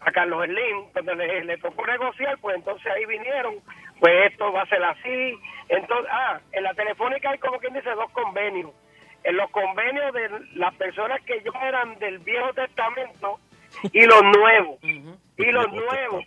[0.00, 3.56] a Carlos Slim, cuando le, le tocó negociar, pues entonces ahí vinieron,
[4.00, 5.38] pues esto va a ser así.
[5.68, 8.70] Entonces, ah, en la telefónica hay como quien dice dos convenios.
[9.28, 13.40] En los convenios de las personas que yo eran del Viejo Testamento
[13.92, 14.78] y los nuevos.
[15.38, 16.24] Y los nuevos.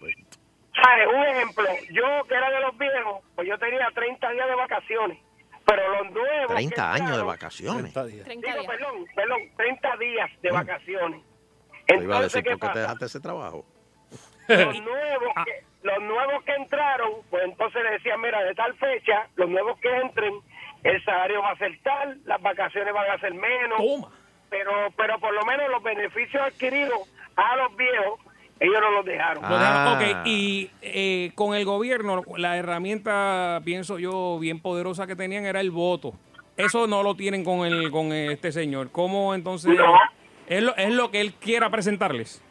[0.75, 1.07] ¿Sabes?
[1.07, 5.17] Un ejemplo, yo que era de los viejos, pues yo tenía 30 días de vacaciones.
[5.65, 6.55] Pero los nuevos.
[6.55, 7.91] 30 que años de vacaciones.
[7.93, 8.65] 30 Digo, días.
[8.67, 11.21] perdón, perdón, 30 días de vacaciones.
[11.87, 12.79] Te iba a Entonces, decir, ¿qué ¿por qué te pasa?
[12.81, 13.65] dejaste ese trabajo?
[14.47, 19.27] Los nuevos, que, los nuevos que entraron, pues entonces le decían, mira, de tal fecha,
[19.37, 20.35] los nuevos que entren,
[20.83, 23.79] el salario va a ser tal, las vacaciones van a ser menos.
[24.49, 26.97] Pero, pero por lo menos los beneficios adquiridos
[27.35, 28.19] a los viejos,
[28.59, 29.43] ellos no los dejaron.
[29.43, 29.93] Lo dejaron- Ah.
[30.21, 35.61] ok, y eh, con el gobierno, la herramienta, pienso yo, bien poderosa que tenían era
[35.61, 36.13] el voto.
[36.57, 38.91] Eso no lo tienen con el con este señor.
[38.91, 39.93] ¿Cómo entonces No.
[40.47, 42.43] es, lo, es lo que él quiera presentarles?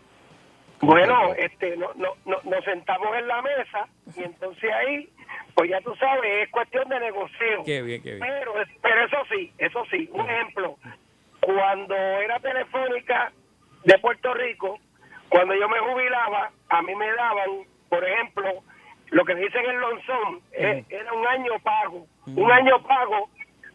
[0.81, 5.09] Bueno, este, no, no, no- nos sentamos en la mesa y entonces ahí,
[5.59, 7.65] pues ya tú sabes, es cuestión de negocio.
[7.67, 8.21] Qué bien, qué bien.
[8.21, 10.77] Pero, pero eso sí, eso sí, un ejemplo,
[11.41, 13.33] cuando era telefónica
[13.83, 14.79] de Puerto Rico,
[15.29, 18.63] cuando yo me jubilaba, a mí me daban, por ejemplo,
[19.11, 22.07] lo que dicen el lonzón, eh, era un año pago.
[22.27, 23.29] Un año pago,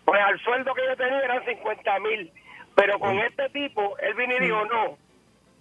[0.05, 2.31] pues al sueldo que yo tenía eran 50 mil.
[2.75, 4.97] Pero con este tipo, él vino y dijo, no,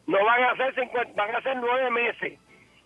[0.07, 2.39] no van a ser 50, van a ser nueve meses.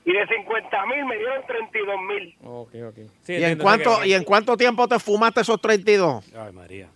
[0.07, 2.36] Y de 50 mil me dieron 32 mil.
[2.44, 2.98] Ok, ok.
[3.26, 6.32] ¿Y en, cuánto, ¿Y en cuánto tiempo te fumaste esos 32?
[6.32, 6.88] Ay, María.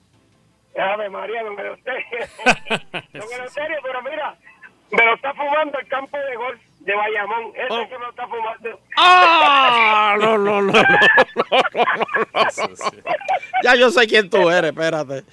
[0.79, 2.05] Ave María, don Eleuterio.
[3.13, 4.37] don Eleuterio, pero mira,
[4.93, 7.53] me lo está fumando el campo de golf de Bayamón.
[7.55, 7.89] Ese Oh.
[7.89, 8.81] que me lo está fumando.
[8.97, 10.17] ¡Ah!
[10.21, 10.83] No, no, no, no, no,
[11.75, 13.03] no, no.
[13.63, 15.25] Ya yo sé quién tú eres, espérate.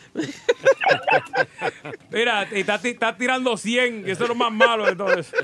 [2.11, 5.35] Mira, y estás estás tirando 100, que eso es lo más malo de todo eso.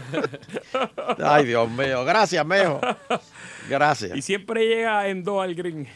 [1.24, 2.04] Ay, Dios mío.
[2.06, 2.80] Gracias, mejo.
[3.70, 4.16] Gracias.
[4.16, 5.88] Y siempre llega en dos al green.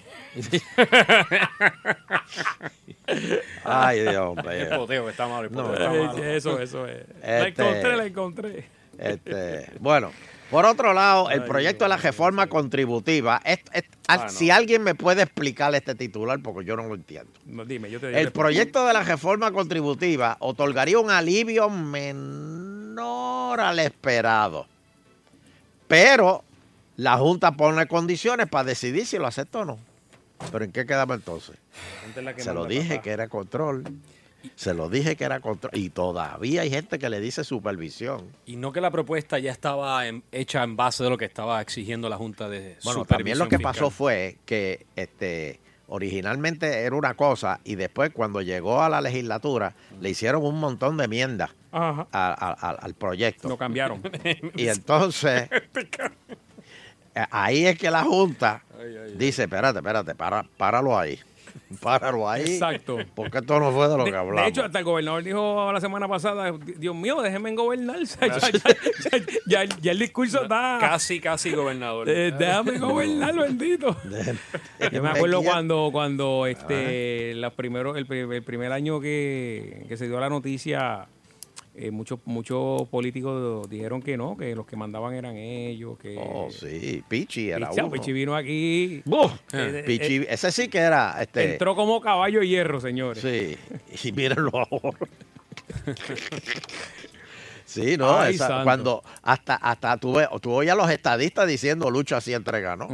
[3.63, 4.51] Ay, Dios mío.
[4.51, 5.47] El poteo está malo.
[5.47, 6.23] El No, poteo está Eh, malo.
[6.23, 7.05] Eso, eso es.
[7.21, 8.76] La Este- encontré, la encontré.
[8.99, 10.11] Este, bueno,
[10.49, 14.29] por otro lado, el proyecto de la reforma contributiva, es- es- Ah, no.
[14.29, 17.31] si alguien me puede explicar este titular, porque yo no lo entiendo.
[17.45, 23.79] No, dime, yo te El proyecto de la reforma contributiva otorgaría un alivio menor al
[23.79, 24.67] esperado,
[25.87, 26.43] pero
[26.95, 29.77] la Junta pone condiciones para decidir si lo acepta o no.
[30.51, 31.55] ¿Pero en qué quedamos entonces?
[32.37, 33.01] Se lo dije papá.
[33.01, 33.83] que era control.
[34.55, 35.71] Se lo dije que era control.
[35.75, 38.31] Y todavía hay gente que le dice supervisión.
[38.45, 41.61] Y no que la propuesta ya estaba en- hecha en base de lo que estaba
[41.61, 43.73] exigiendo la Junta de Bueno, Supervisión también lo que Fiscal.
[43.73, 45.59] pasó fue que este
[45.89, 50.97] originalmente era una cosa y después cuando llegó a la legislatura le hicieron un montón
[50.97, 51.07] de
[51.71, 53.47] a- a- a- al proyecto.
[53.49, 54.01] Lo cambiaron.
[54.55, 55.49] Y entonces
[57.31, 58.63] ahí es que la Junta
[59.15, 61.19] dice, espérate, espérate, para, páralo ahí.
[61.81, 62.43] Páralo ahí.
[62.53, 62.97] Exacto.
[63.15, 64.49] Porque esto no fue de lo De, que de hablamos.
[64.49, 67.97] hecho, hasta el gobernador dijo la semana pasada, Dios mío, déjenme gobernar.
[68.19, 68.49] Ya, ya-
[69.47, 70.77] ya- ya- ya el discurso está...
[70.81, 72.09] Casi, casi gobernador.
[72.09, 73.95] Eh, déjame gobernar, bendito.
[74.91, 79.97] Yo me acuerdo cuando, cuando este, los primeros, el, pri- el primer año que, que
[79.97, 81.07] se dio la noticia,
[81.77, 86.49] eh, muchos muchos políticos dijeron que no, que los que mandaban eran ellos, que Oh,
[86.49, 87.91] sí, Pichi era Pichi, uno.
[87.91, 92.47] Pichi vino aquí, Buf, Eh, Pichi, ese sí que era este entró como caballo de
[92.47, 93.21] hierro, señores.
[93.23, 93.55] Sí,
[94.07, 94.97] y mírenlo ahora.
[97.65, 101.91] Sí, no, Ay, esa- cuando hasta hasta tú, ve- tú oías a los estadistas diciendo
[101.91, 102.87] lucha así entrega, ¿no?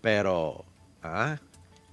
[0.00, 0.64] Pero,
[1.02, 1.36] ah,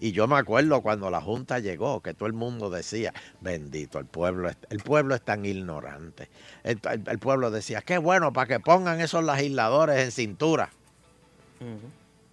[0.08, 4.06] y yo me acuerdo cuando la Junta llegó, que todo el mundo decía, bendito, el
[4.06, 6.28] pueblo, es- el pueblo es tan ignorante.
[6.64, 10.70] El, el- el pueblo decía, qué bueno para que pongan esos legisladores en cintura.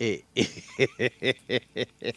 [0.01, 0.49] Y, y-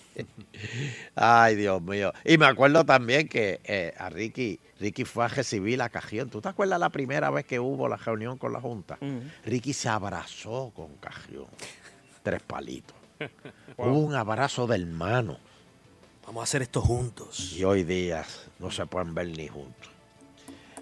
[1.16, 2.14] ay, Dios mío.
[2.26, 6.30] Y me acuerdo también que eh, a Ricky, Ricky fue a recibir la Cajión.
[6.30, 8.98] ¿Tú te acuerdas la primera vez que hubo la reunión con la Junta?
[9.46, 11.46] Ricky se abrazó con Cajión.
[12.24, 12.96] Tres palitos.
[13.78, 15.38] Hubo un abrazo de hermano.
[16.26, 17.54] Vamos a hacer esto juntos.
[17.54, 18.26] Y hoy día
[18.60, 19.90] no se pueden ver ni juntos.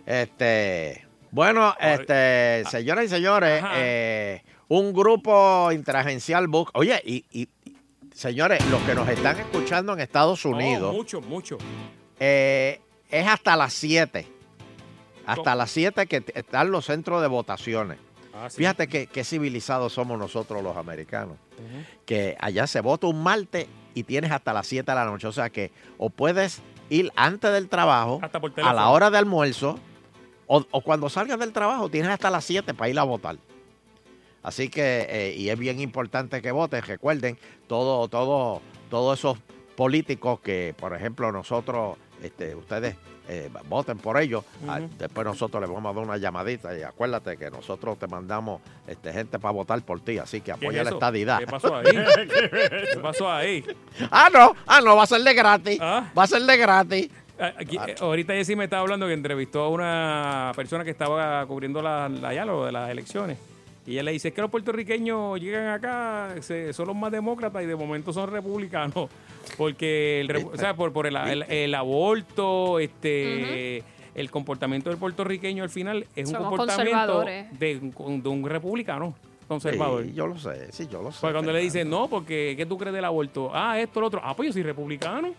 [0.06, 6.72] Este, bueno, este, señoras y señores, eh, un grupo interagencial busca.
[6.76, 7.48] Oye, y,
[8.14, 11.58] señores, los que nos están escuchando en Estados Unidos, Oh, mucho, mucho.
[12.20, 14.28] eh, es hasta las 7.
[15.26, 15.56] Hasta ¿Cómo?
[15.56, 18.00] las 7 que están los centros de votaciones.
[18.34, 18.58] Ah, sí.
[18.58, 21.38] Fíjate que, qué civilizados somos nosotros los americanos.
[22.06, 25.28] Que allá se vota un martes y tienes hasta las 7 de la noche.
[25.28, 29.18] O sea que o puedes ir antes del trabajo, Hasta por a la hora de
[29.18, 29.80] almuerzo,
[30.48, 33.38] o, o cuando salgas del trabajo tienes hasta las 7 para ir a votar.
[34.44, 36.82] Así que, eh, y es bien importante que voten.
[36.82, 39.38] Recuerden, todo, todo, todos esos
[39.76, 42.96] políticos que, por ejemplo, nosotros, este, ustedes
[43.34, 44.44] eh, voten por ellos.
[44.68, 48.62] Ah, después nosotros les vamos a dar una llamadita y acuérdate que nosotros te mandamos
[48.86, 50.18] este, gente para votar por ti.
[50.18, 51.40] Así que ¿Qué es apoya la estadidad.
[51.40, 51.86] ¿Qué pasó ahí?
[52.94, 53.64] ¿Qué pasó ahí?
[54.12, 55.78] ah, no, ah, no, va a ser de gratis.
[55.80, 56.12] Ah.
[56.18, 57.10] Va a ser de gratis.
[57.40, 61.46] Ah, aquí, eh, ahorita Jessy me estaba hablando que entrevistó a una persona que estaba
[61.46, 63.38] cubriendo la, la, ya lo de las elecciones.
[63.86, 67.64] Y ella le dice, es que los puertorriqueños llegan acá, se- son los más demócratas
[67.64, 69.10] y de momento son republicanos.
[69.58, 75.64] Porque el, o sea, por, por el, el- el aborto, este el comportamiento del puertorriqueño
[75.64, 79.16] al final es un comportamiento de, un- de un republicano
[79.48, 80.04] conservador.
[80.04, 81.18] Sí, yo lo sé, sí, yo lo sé.
[81.22, 83.52] Pues cuando le dicen, no, porque ¿qué tú crees del aborto?
[83.54, 84.22] Ah, esto, lo otro.
[84.24, 85.34] Ah, pues yo soy republicano.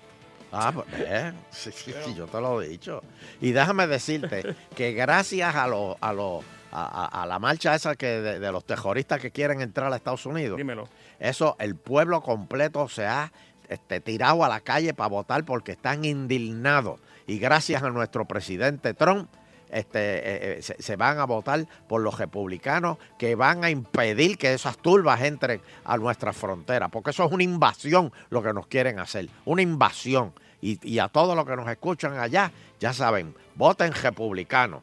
[0.51, 3.03] Ah, pues, ve, sí, sí, sí, yo te lo he dicho.
[3.41, 4.43] Y déjame decirte
[4.75, 6.43] que gracias a los a los
[6.73, 10.57] a, la marcha esa que de, de los terroristas que quieren entrar a Estados Unidos,
[10.57, 10.89] Dímelo.
[11.21, 13.31] eso el pueblo completo se ha
[13.69, 17.01] este, tirado a la calle para votar porque están indignados.
[17.27, 19.31] Y gracias a nuestro presidente Trump,
[19.71, 24.37] este, eh, eh, se, se van a votar por los republicanos que van a impedir
[24.37, 28.67] que esas turbas entren a nuestra frontera, porque eso es una invasión lo que nos
[28.67, 30.35] quieren hacer, una invasión.
[30.61, 34.83] Y, y a todos los que nos escuchan allá, ya saben, voten republicano.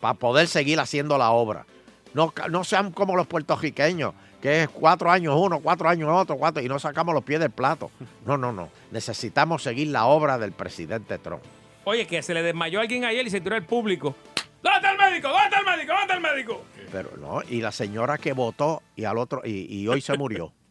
[0.00, 1.66] Para poder seguir haciendo la obra.
[2.14, 6.62] No, no sean como los puertorriqueños, que es cuatro años uno, cuatro años otro, cuatro,
[6.62, 7.90] y no sacamos los pies del plato.
[8.24, 8.70] No, no, no.
[8.90, 11.42] Necesitamos seguir la obra del presidente Trump.
[11.84, 14.14] Oye, que se le desmayó a alguien ayer y se tiró al público.
[14.62, 15.28] ¿Dónde está el médico?
[15.28, 15.92] ¿Dónde está el médico?
[15.92, 16.64] ¿Dónde está el médico?
[16.90, 20.52] Pero no, y la señora que votó y al otro, y, y hoy se murió.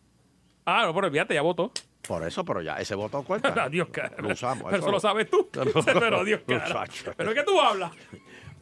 [0.69, 1.71] Ah, no, pero fíjate, ya votó.
[2.07, 3.53] Por eso, pero ya, ese voto cuenta.
[3.63, 4.15] Adiós, cara.
[4.19, 4.65] Lo usamos.
[4.69, 5.47] Pero eso lo sabes tú.
[5.85, 6.85] pero Dios, cara.
[7.15, 7.91] ¿Pero qué tú hablas?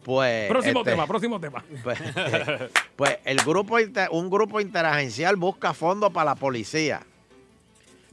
[0.06, 1.66] Pues, Próximo este, tema, próximo tema.
[1.84, 1.98] Pues,
[2.96, 7.02] pues el grupo inter- un grupo interagencial busca fondos para la policía.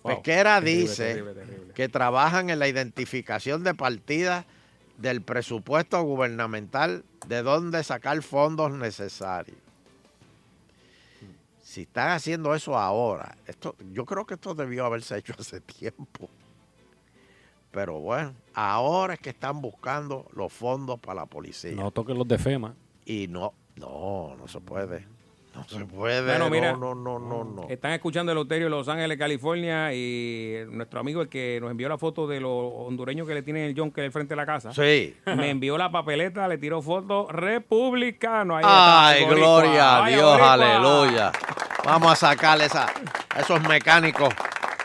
[0.03, 0.15] Wow.
[0.15, 1.75] Pesquera Terrible, dice terrible, terrible.
[1.75, 4.47] que trabajan en la identificación de partidas
[4.97, 9.59] del presupuesto gubernamental de dónde sacar fondos necesarios.
[11.63, 16.29] Si están haciendo eso ahora, esto, yo creo que esto debió haberse hecho hace tiempo.
[17.73, 21.73] Pero bueno, ahora es que están buscando los fondos para la policía.
[21.73, 22.75] No toquen los de FEMA.
[23.07, 25.07] Y no, no, no se puede.
[25.55, 26.23] No se puede.
[26.23, 27.69] Bueno, mira, no, no, no, no, no.
[27.69, 31.89] Están escuchando el Loterio de Los Ángeles, California, y nuestro amigo, el que nos envió
[31.89, 34.47] la foto de los hondureños que le tienen el John que al frente de la
[34.47, 34.73] casa.
[34.73, 35.15] Sí.
[35.27, 38.57] Me envió la papeleta, le tiró foto republicano.
[38.57, 41.33] Ahí Ay, está, gloria a Dios, aleluya.
[41.85, 42.87] Vamos a sacarle esa,
[43.39, 44.33] esos mecánicos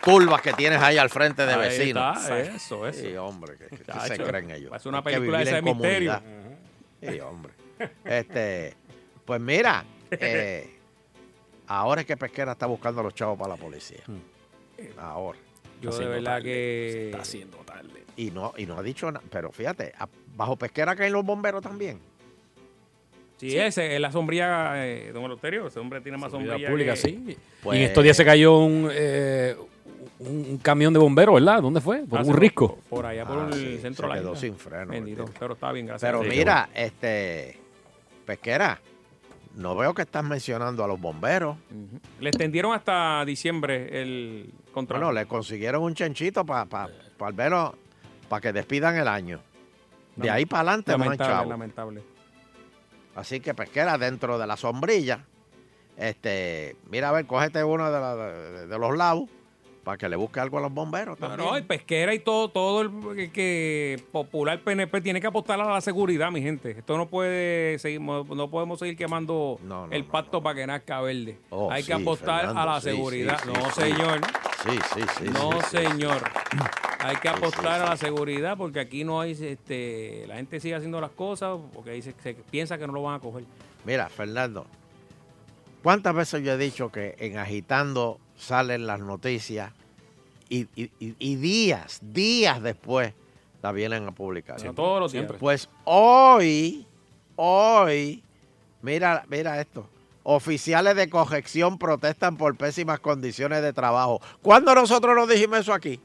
[0.04, 2.18] turbas que tienes ahí al frente de Ahí vecinos.
[2.18, 3.00] está, eso, eso.
[3.02, 4.70] Sí, hombre, ¿qué, qué se creen ellos?
[4.70, 5.64] parece una película de misterio.
[5.74, 6.22] comunidad.
[7.02, 7.54] Sí, hombre.
[8.06, 8.74] Este,
[9.26, 10.78] pues mira, eh,
[11.68, 14.02] ahora es que Pesquera está buscando a los chavos para la policía.
[14.98, 15.38] Ahora.
[15.82, 17.06] Yo de verdad que...
[17.08, 18.04] Está haciendo tarde.
[18.16, 19.24] Y no, y no ha dicho nada.
[19.30, 19.94] Pero fíjate,
[20.36, 22.00] bajo Pesquera caen los bomberos también.
[23.38, 25.68] Sí, ese es la sombrilla, eh, don Loterio.
[25.68, 27.38] Ese hombre tiene más Seguridad sombrilla pública, que- sí.
[27.62, 29.56] Pues- y en estos días se cayó un, eh,
[30.20, 31.62] un, un camión de bomberos, ¿verdad?
[31.62, 32.06] ¿Dónde fue?
[32.08, 32.78] Por Ah, un risco.
[32.90, 34.42] Por allá, por Ah, el sí, centro se de la quedó isla.
[34.42, 36.12] sin freno, Bendito, pero está bien, gracias.
[36.12, 37.60] Pero mira, este,
[38.26, 38.80] Pesquera,
[39.56, 41.58] no veo que estás mencionando a los bomberos.
[41.72, 42.00] Ujú.
[42.20, 45.04] Le extendieron hasta diciembre el contrato.
[45.06, 47.74] Bueno, le consiguieron un chanchito para pa, pa al menos
[48.30, 49.40] para que despidan el año.
[50.16, 51.50] De ahí para adelante no lamentable, chavo.
[51.50, 52.02] lamentable.
[53.16, 55.24] Así que pesquera dentro de la sombrilla.
[55.96, 59.24] Este, mira a ver, cógete uno de, la- de- de los lados
[59.88, 61.50] para que le busque algo a los bomberos No, también.
[61.50, 65.64] no, el pesquera y todo, todo el que, que popular PNP tiene que apostar a
[65.76, 66.72] la seguridad, mi gente.
[66.72, 70.56] Esto no puede seguir, no no podemos seguir quemando No, no, el no, pasto para
[70.56, 71.40] que nazca verde.
[71.52, 73.40] Oh, Hay que apostar Fernando, a la sí, seguridad.
[73.42, 74.22] sí, no, señor.
[74.66, 75.30] Sí, sí, sí.
[75.32, 76.22] no, señor.
[77.00, 81.00] Hay que apostar a la seguridad porque aquí no hay, este, la gente sigue haciendo
[81.00, 83.46] las cosas porque dice, se piensa que no lo van a coger.
[83.86, 84.66] Mira, Fernando,
[85.82, 89.72] ¿cuántas veces yo he dicho que en Agitando salen las noticias
[90.50, 93.14] y, y- y- y días, días después
[93.62, 94.64] la vienen a publicar?
[94.64, 95.30] No, todos los días.
[95.40, 96.86] Pues hoy,
[97.36, 98.24] hoy,
[98.82, 99.90] mira, mira esto.
[100.24, 104.22] Oficiales de corrección protestan por pésimas condiciones de trabajo.
[104.42, 106.00] ¿Cuándo nosotros nos dijimos eso aquí?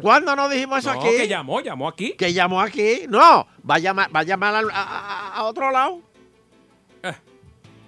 [0.00, 1.10] ¿Cuándo nos dijimos eso No, aquí?
[1.16, 2.12] que llamó, llamó aquí.
[2.14, 3.02] Que llamó aquí.
[3.08, 6.00] No, va a llamar, va a, llamar a- a otro lado.
[7.02, 7.12] Eh.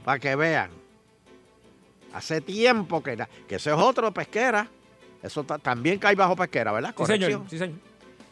[0.05, 0.71] Para que vean.
[2.15, 3.17] Hace tiempo que,
[3.49, 4.69] que eso es otro pesquera.
[5.23, 6.95] Eso ta- también cae bajo pesquera, ¿verdad?
[6.97, 7.31] Sí, señor.
[7.31, 7.51] Corrección.
[7.51, 7.79] Sí, señor.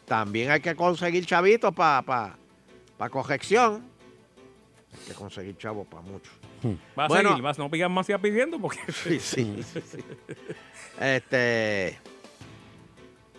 [0.05, 2.35] También hay que conseguir chavitos para pa,
[2.97, 3.83] pa corrección.
[4.93, 6.31] Hay que conseguir chavos para muchos.
[6.99, 7.29] Va a Bueno.
[7.29, 8.79] seguir, vas, no pidan más siga pidiendo porque...
[8.91, 9.97] Sí, sí, sí, sí.
[10.99, 11.97] Este,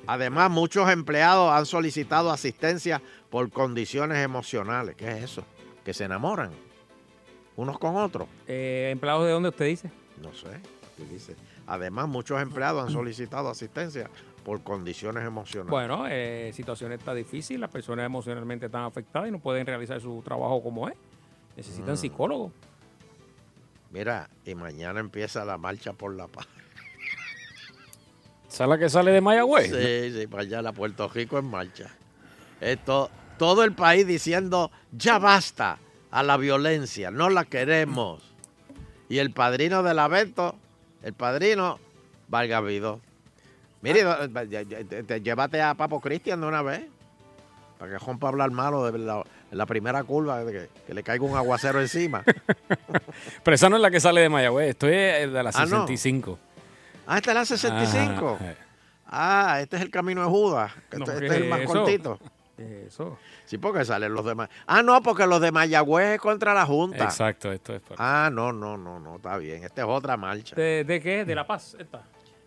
[0.06, 4.96] además, muchos empleados han solicitado asistencia por condiciones emocionales.
[4.96, 5.44] ¿Qué es eso?
[5.84, 6.50] Que se enamoran
[7.56, 8.28] unos con otros.
[8.48, 9.90] Eh, ¿Empleados de dónde usted dice?
[10.22, 10.48] No sé.
[10.48, 11.36] aquí dice.
[11.66, 14.08] Además, muchos empleados han solicitado asistencia
[14.44, 15.70] por condiciones emocionales.
[15.70, 20.20] Bueno, eh, situación está difícil, las personas emocionalmente están afectadas y no pueden realizar su
[20.24, 20.94] trabajo como es.
[21.56, 21.98] Necesitan Mm.
[21.98, 22.52] psicólogos.
[23.90, 26.46] Mira, y mañana empieza la marcha por la paz.
[28.48, 29.70] ¿Esa es la que sale de Mayagüez?
[29.70, 31.90] Sí, sí, para allá la Puerto Rico en marcha.
[32.60, 35.78] Esto, todo el país diciendo, ya basta
[36.10, 38.31] a la violencia, no la queremos.
[39.12, 40.54] Y el padrino del evento,
[41.02, 41.78] el padrino,
[42.28, 42.98] valga Vido.
[43.82, 44.26] Mire, Ah.
[45.06, 46.86] te- llévate a Papo Cristian de una vez.
[47.78, 51.02] Para que rompa hablar malo de la, en la primera curva, de que, que le
[51.02, 52.22] caiga un aguacero encima.
[53.44, 54.70] Pero esa no es la que sale de Mayagüez.
[54.70, 55.86] Esto es de la Ah, no.
[55.86, 56.38] 65.
[57.06, 58.38] Ah, esta es la 65.
[58.40, 58.54] Ajá.
[59.08, 60.72] Ah, este es el camino de Judas.
[60.96, 61.72] No, este, ¿qué este es el más eso?
[61.74, 62.18] cortito.
[62.56, 63.18] Eso.
[63.52, 64.48] Sí, porque salen los demás.
[64.66, 67.04] Ah, no, porque los de Mayagüez es contra la Junta.
[67.04, 67.82] Exacto, esto es.
[67.82, 67.96] para-
[68.26, 69.62] Ah, no, no, no, no, está bien.
[69.62, 70.56] Esta es otra marcha.
[70.56, 71.26] ¿De, de qué?
[71.26, 71.76] ¿De La Paz?
[71.78, 72.02] Esta.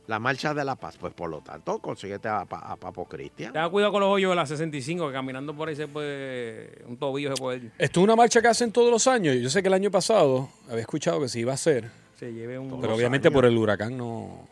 [0.08, 0.98] La marcha de la paz.
[0.98, 3.54] Pues por lo tanto, consíguete a, Pa- a Papo Cristian.
[3.54, 6.84] Tenga cuidado con los hoyos de la 65, que caminando por ahí se puede.
[6.88, 7.72] Un tobillo se puede.
[7.78, 9.36] Esto es una marcha que hacen todos los años.
[9.36, 12.58] Yo sé que el año pasado había escuchado que se iba a hacer, Se lleve
[12.58, 12.82] un.
[12.82, 14.48] pero obviamente por el huracán no.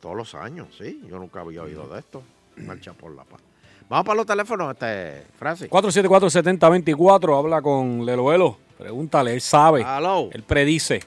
[0.00, 1.02] Todos los años, sí.
[1.06, 2.22] Yo nunca había oído de esto.
[2.56, 3.40] Marcha por la paz.
[3.92, 5.68] Vamos para los teléfonos, este, Francis.
[5.68, 8.56] 474-7024, habla con Lelo Elo.
[8.78, 9.84] Pregúntale, él sabe.
[9.84, 10.30] Aló.
[10.32, 11.00] Él predice.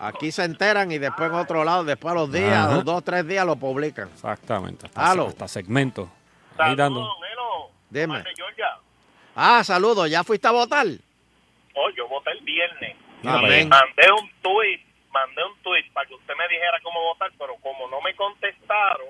[0.00, 2.74] Aquí se enteran y después en otro lado, después a los días, Ajá.
[2.74, 4.08] los dos, tres días lo publican.
[4.08, 4.86] Exactamente.
[4.86, 5.28] Hasta, Aló.
[5.28, 6.10] hasta segmento.
[6.58, 7.08] Ahí dando.
[7.88, 8.24] Dime.
[9.36, 10.10] Ah, saludos.
[10.10, 10.84] ¿Ya fuiste a votar?
[11.76, 12.96] Oh, yo voté el viernes.
[13.24, 13.68] Amén.
[13.68, 14.80] Mandé un tweet,
[15.12, 19.06] mandé un tweet para que usted me dijera cómo votar, pero como no me contestaron,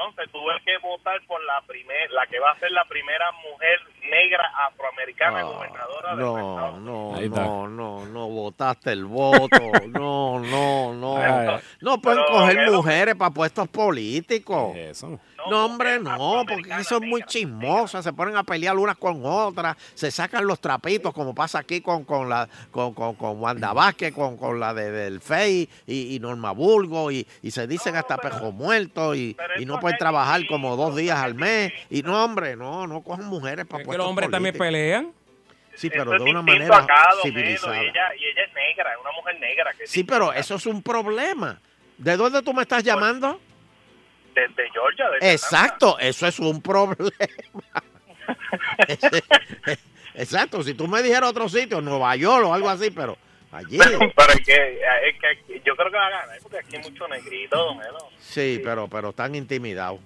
[0.00, 3.78] entonces tuve que votar por la primer, la que va a ser la primera mujer
[4.08, 7.42] negra afroamericana gobernadora de No, no, Ahí está.
[7.44, 9.48] no, no, no votaste el voto.
[9.90, 11.16] No, no, no.
[11.18, 11.60] Ay.
[11.80, 14.74] No pueden coger mujeres para puestos políticos.
[14.76, 15.18] Eso.
[15.48, 20.10] No, hombre, no, porque son muy chismosas, se ponen a pelear unas con otras, se
[20.10, 24.36] sacan los trapitos, como pasa aquí con, con la con, con, con Wanda Vázquez, con,
[24.36, 28.52] con la de, del FEI y, y Norma Burgo, y, y se dicen hasta pejo
[28.52, 31.72] muerto, y, y no pueden trabajar como dos días al mes.
[31.88, 35.12] Y no, hombre, no, no cojan mujeres para Es que puestos los hombres también pelean.
[35.74, 37.76] Sí, pero Eso de es una manera acá, civilizada.
[37.76, 40.66] Y ella, y ella es negra, es una mujer negra que Sí, pero eso es
[40.66, 41.58] un problema.
[41.96, 43.40] ¿De dónde tú me estás llamando?
[44.48, 47.10] Desde Georgia, Exacto, eso es un problema.
[50.14, 53.16] Exacto, si tú me dijeras otro sitio, Nueva York o algo así, pero
[53.52, 53.78] allí.
[53.78, 56.82] Pero es que, es que aquí- yo creo que va a ganar, porque aquí hay
[56.82, 57.98] mucho negrito, don Elo.
[58.18, 60.00] Sí, pero, pero están intimidados.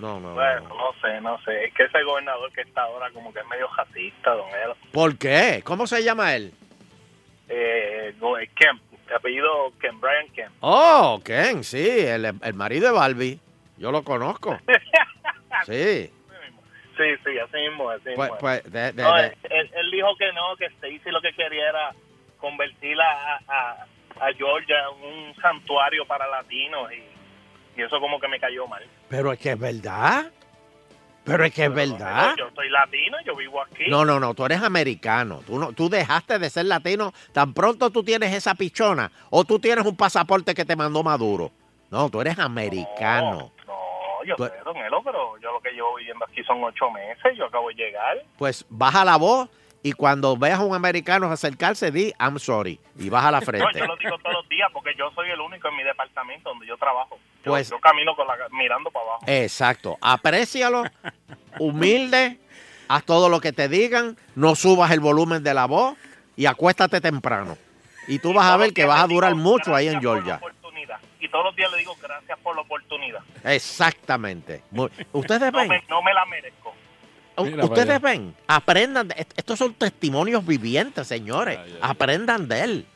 [0.00, 0.76] No, no, Bueno, no.
[0.76, 1.66] no sé, no sé.
[1.66, 4.76] Es que ese gobernador que está ahora como que es medio racista, don Elo.
[4.92, 5.60] ¿Por qué?
[5.64, 6.52] ¿Cómo se llama él?
[7.48, 10.54] Eh, no, es Kemp, de apellido Kemp, Brian Kemp.
[10.60, 13.38] Oh, Ken, sí, el, el marido de Barbie.
[13.78, 14.58] Yo lo conozco.
[15.64, 16.10] Sí.
[16.96, 18.38] Sí, sí, así mismo, así Pues, mismo.
[18.38, 21.94] pues, de- de- No, él, él dijo que no, que Stacy lo que quería era
[22.38, 23.86] convertir a, a,
[24.20, 28.84] a Georgia en un santuario para latinos y, y eso como que me cayó mal.
[29.08, 30.30] pero es que es verdad.
[31.26, 32.34] Pero es que es verdad.
[32.38, 33.84] Yo soy latino, yo vivo aquí.
[33.88, 35.42] No, no, no, tú eres americano.
[35.46, 39.58] Tú, no, tú dejaste de ser latino tan pronto tú tienes esa pichona o tú
[39.58, 41.50] tienes un pasaporte que te mandó Maduro.
[41.90, 43.52] No, tú eres americano.
[43.66, 46.90] No, yo Tú- sé, don Elo, pero yo lo que llevo viviendo aquí son ocho
[46.90, 48.22] meses, yo acabo de llegar.
[48.38, 49.48] Pues baja la voz
[49.82, 53.78] y cuando veas a un americano acercarse, di I'm sorry y baja la No, frente.
[53.78, 56.66] yo lo digo todos los días porque yo soy el único en mi departamento donde
[56.66, 57.18] yo trabajo.
[57.44, 59.24] Yo, Pues- yo camino con la, mirando para abajo.
[59.26, 59.96] Exacto.
[60.00, 60.84] Aprécialo,
[61.58, 62.38] humilde,
[62.88, 65.96] haz todo lo que te digan, no subas el volumen de la voz
[66.36, 67.56] y acuéstate temprano.
[68.08, 70.40] Y tú vas a ver que vas a durar mucho ahí en Georgia.
[71.18, 73.20] Y todos los días le digo gracias por la oportunidad.
[73.42, 74.62] Exactamente.
[75.12, 76.72] Ustedes No ven, me, no me la merezco.
[77.44, 79.08] Mira ustedes ven, aprendan.
[79.08, 81.58] de- estos son testimonios vivientes, señores.
[81.80, 82.86] Aprendan de él.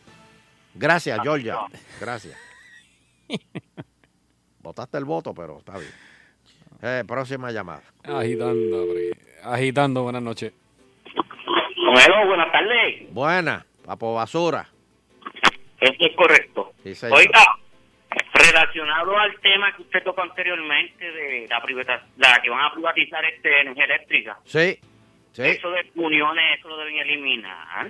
[0.74, 1.58] Gracias, Georgia.
[2.00, 2.36] Gracias.
[4.60, 5.90] Votaste el voto, pero está bien.
[6.82, 7.82] Eh, próxima llamada.
[8.04, 8.86] Agitando.
[9.42, 10.52] Agitando, buenas noches.
[11.92, 13.12] Bueno, buenas tardes.
[13.12, 14.68] Buena, papo basura.
[15.80, 16.72] Esto es correcto.
[16.84, 16.94] Sí.
[17.10, 17.44] Oiga,
[18.52, 23.60] relacionado al tema que usted tocó anteriormente de la, la que van a privatizar este
[23.60, 24.78] energía eléctrica, Sí,
[25.32, 25.42] sí.
[25.42, 27.88] eso de uniones, eso lo deben eliminar.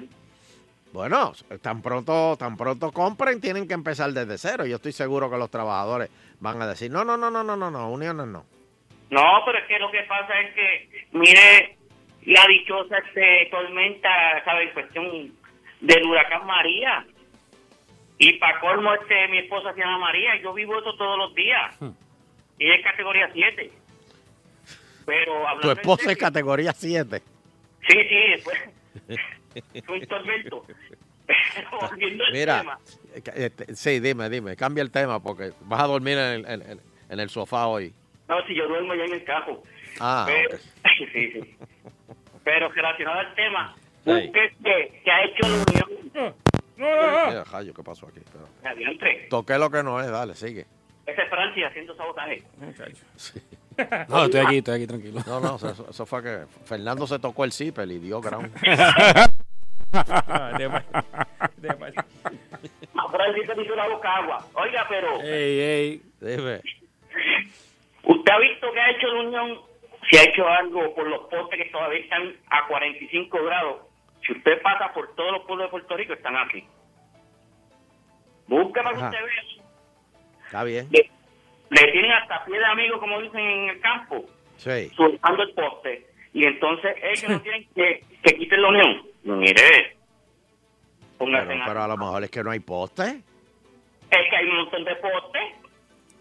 [0.93, 1.33] Bueno,
[1.63, 4.67] tan pronto, tan pronto compren, tienen que empezar desde cero.
[4.67, 7.71] Yo estoy seguro que los trabajadores van a decir, no, no, no, no, no, no,
[7.71, 8.45] no, uniones no.
[9.11, 11.77] No, pero es que lo que pasa es que, mire,
[12.27, 14.65] la dichosa este, tormenta, ¿sabe?
[14.65, 15.33] En cuestión
[15.81, 17.05] del huracán María.
[18.23, 21.35] Y para colmo, este, mi esposa se llama María y yo vivo eso todos los
[21.35, 21.75] días.
[22.59, 23.73] Y es categoría 7.
[25.07, 27.23] Pero hablando Tu esposa es categoría 7.
[27.89, 28.59] Sí, sí, después.
[29.87, 30.67] Fue un tormento.
[31.27, 32.79] Pero volviendo al Mira, tema.
[33.35, 36.63] este, sí, dime, dime, cambia el tema porque vas a dormir en el,
[37.09, 37.95] en- el sofá hoy.
[38.29, 39.63] No, si yo duermo ya en el cajo.
[39.99, 40.61] Ah, Pero, ok.
[41.15, 41.57] sí, sí.
[42.45, 44.11] Pero relacionado al tema, Sí.
[44.11, 46.35] usted que, que ha hecho la unión.
[46.81, 48.21] Mira, Jayo, ¿qué pasó aquí?
[48.65, 49.27] Adiante.
[49.29, 50.67] Toqué lo que no es, dale, sigue.
[51.07, 52.43] Ese es Francia haciendo sabotaje.
[54.09, 55.21] No, estoy aquí, estoy aquí, tranquilo.
[55.27, 58.53] No, no, eso, eso fue que Fernando se tocó el zipper y dio ground.
[63.11, 64.47] Francia te hizo la boca agua.
[64.55, 66.03] Oiga, pero Ey, ey.
[66.21, 66.61] Dime.
[68.05, 69.61] usted ha visto que ha hecho la unión,
[70.09, 73.77] si ha hecho algo por los postes que todavía están a 45 grados.
[74.27, 76.65] Si usted pasa por todos los pueblos de Puerto Rico, están así.
[78.47, 79.65] Busca para que usted vea.
[80.45, 80.89] Está bien.
[80.91, 81.11] Le,
[81.71, 84.25] le tienen hasta pie de amigo, como dicen en el campo,
[84.57, 84.91] Sí.
[84.97, 86.07] soltando el poste.
[86.33, 89.03] Y entonces ellos no tienen que, que quiten la unión.
[89.23, 89.97] Mire,
[91.19, 93.23] Pero, pero a lo mejor es que no hay poste.
[94.11, 95.43] Es que hay un montón de postes.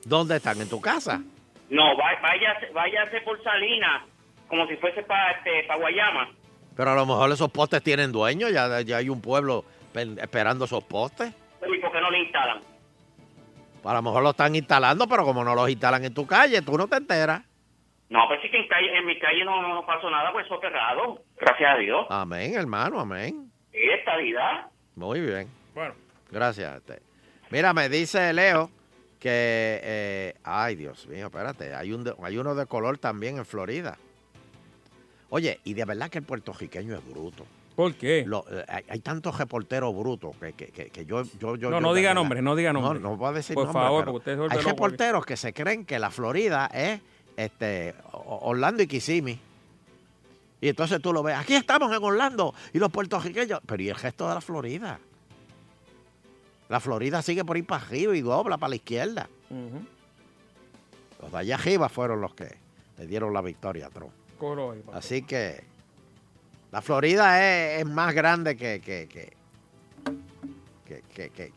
[0.06, 0.62] ¿Dónde están?
[0.62, 1.22] ¿En tu casa?
[1.70, 4.04] No, vá- váyase, váyase por Salinas,
[4.47, 6.30] como si fuese para este, pa Guayama.
[6.76, 10.65] Pero a lo mejor esos postes tienen dueño, ya, ya hay un pueblo pe- esperando
[10.65, 11.34] esos postes.
[11.67, 12.59] ¿Y por qué no le instalan?
[13.84, 16.78] A lo mejor lo están instalando, pero como no los instalan en tu calle, tú
[16.78, 17.41] no te enteras.
[18.09, 20.59] No, pues sí que en, calle, en mi calle no, no pasó nada, pues eso
[20.59, 21.22] cerrado.
[21.39, 22.07] Gracias a Dios.
[22.09, 23.51] Amén, hermano, amén.
[23.72, 24.67] Sí, estabilidad.
[24.95, 25.47] Muy bien.
[25.76, 25.93] Bueno.
[26.32, 26.78] Gracias.
[26.78, 27.01] este.
[27.51, 28.70] Mira, me dice Leo
[29.20, 29.80] que...
[29.84, 31.74] eh, ay, Dios mío, espérate.
[31.76, 33.97] Hay, un de- hay uno de color también en Florida.
[35.30, 37.46] Oye, y de verdad que el puertorriqueño es bruto.
[37.76, 38.24] ¿Por qué?
[38.28, 41.70] Lo- eh, hay, hay tantos reporteros brutos que, que, que, que yo, yo, yo...
[41.70, 43.02] No, no diga nombres, no diga nombres.
[43.02, 45.86] No, no voy a decir Por nombres, favor, porque usted Hay reporteros que se creen
[45.86, 47.00] que la Florida es
[47.38, 49.40] este Orlando y Kissimmee.
[50.62, 53.96] Y entonces tú lo ves, aquí estamos en Orlando y los puertorriqueños, pero ¿y el
[53.96, 55.00] gesto de la Florida?
[56.68, 59.30] La Florida sigue por ahí para arriba y dobla para la izquierda.
[61.22, 62.58] Los de allá arriba fueron los que
[62.98, 64.12] le dieron la victoria a Trump.
[64.40, 64.98] Coro ahí, papá.
[64.98, 65.64] Así que
[66.72, 67.44] la Florida
[67.76, 69.34] es, es más grande que, que, que,
[71.14, 71.52] que, que,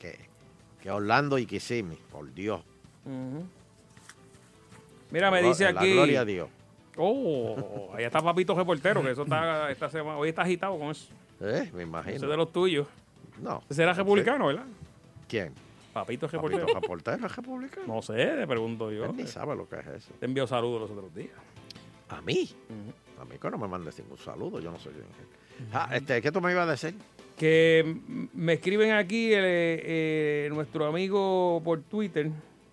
[0.81, 2.61] que- Orlando y Kissimmee, por Dios.
[5.11, 5.93] Mira, me Glo- dice la aquí.
[5.93, 6.49] gloria a Dios.
[6.97, 11.07] Oh, ahí está Papito Reportero, que eso está, esta semana, hoy está agitado con eso.
[11.41, 12.17] Eh, me imagino.
[12.17, 12.87] Ese de los tuyos.
[13.41, 13.63] No.
[13.71, 14.65] Ese era republicano, ¿verdad?
[15.29, 15.53] ¿Quién?
[15.93, 16.81] Papito Papito Reportero.
[16.81, 17.87] Reportero es republicano.
[17.95, 19.05] No sé, le pregunto yo.
[19.07, 20.13] Él ni sabe lo que es eso.
[20.19, 21.31] Te envió saludos los otros días.
[22.17, 22.49] ¿A mí?
[23.21, 25.67] A mí que no me mandes ningún saludo, yo no soy es.
[25.73, 26.95] Ah, este, ¿Qué tú me ibas a decir?
[27.37, 27.97] Que
[28.35, 32.31] me escriben aquí eh, eh, nuestro amigo por Twitter.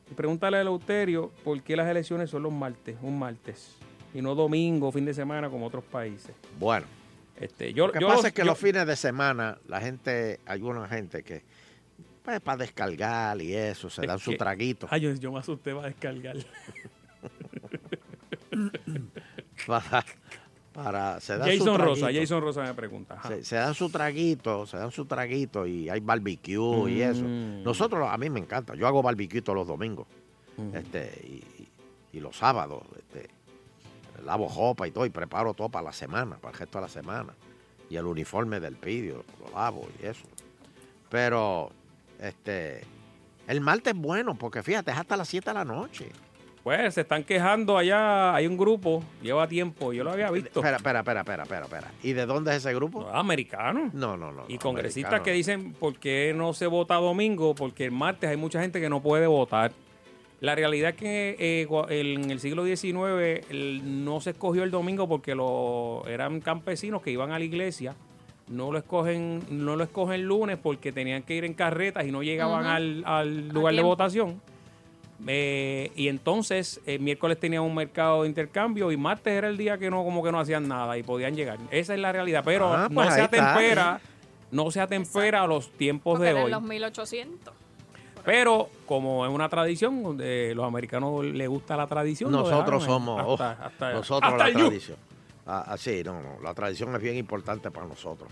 [0.10, 3.76] y Pregúntale a Eleuterio por qué las elecciones son los martes, un martes.
[4.14, 6.32] Y no domingo, fin de semana, como otros países.
[6.60, 6.86] Bueno,
[7.40, 10.40] Este, yo, lo que yo- pasa es que yo- los fines de semana, la gente,
[10.46, 11.44] hay una gente que,
[12.24, 14.88] pues, para descargar y eso, se Es dan su traguito.
[14.90, 16.36] Ay, yo, yo me asusté para descargar.
[19.70, 20.06] Para,
[20.74, 22.08] para- se dan su Jason Rosa.
[22.14, 23.22] Jason Rosa me pregunta.
[23.28, 27.24] Se, se dan su traguito, se dan su traguito y hay barbecue y eso.
[27.24, 27.64] Mm.
[27.64, 28.76] Nosotros, a mí me encanta.
[28.76, 30.08] Yo hago barbecue todos los domingos
[30.58, 30.76] Mm.
[30.76, 31.42] este,
[32.12, 32.84] y los sábados.
[32.98, 33.30] Este,
[34.26, 36.90] lavo ropa y todo y preparo todo para la semana, para el resto de la
[36.90, 37.34] semana.
[37.90, 40.28] Y el uniforme del pidio, lo lavo y eso.
[41.10, 41.72] Pero,
[42.20, 42.82] este,
[43.48, 46.12] el martes es bueno porque fíjate, es hasta las 7 de la noche.
[46.64, 50.60] Pues se están quejando allá, hay un grupo, lleva tiempo, yo lo había visto.
[50.60, 51.92] Espera, espera, espera, espera, espera, espera.
[52.04, 53.08] ¿Y de dónde es ese grupo?
[53.12, 53.90] Americano.
[53.94, 54.44] No, no, no.
[54.50, 55.38] Y no, congresistas americano que no.
[55.38, 59.02] dicen por qué no se vota domingo, porque el martes hay mucha gente que no
[59.02, 59.72] puede votar.
[60.42, 65.08] La realidad es que eh, en el siglo XIX el- no se escogió el domingo
[65.08, 67.96] porque lo, eran campesinos que iban a la iglesia.
[68.48, 72.12] No lo escogen, no lo escogen el lunes porque tenían que ir en carretas y
[72.12, 74.42] no llegaban al, al lugar de votación.
[75.28, 79.78] Eh, y entonces el miércoles tenían un mercado de intercambio y martes era el día
[79.78, 81.58] que no como que no hacían nada y podían llegar.
[81.72, 83.52] Esa es la realidad, pero Ah, pues no se está.
[83.54, 84.02] atempera,
[84.52, 86.52] no se atempera a los tiempos Porque de hoy.
[86.52, 87.54] los 1800.
[88.24, 93.20] Pero como es una tradición, donde los americanos les gusta la tradición, Nosotros dejaron somos,
[93.20, 94.98] ahí, hasta- oh, hasta- nosotros hasta la tradición.
[95.48, 98.30] Ah, ah, sí, no, no, la tradición es bien importante para nosotros.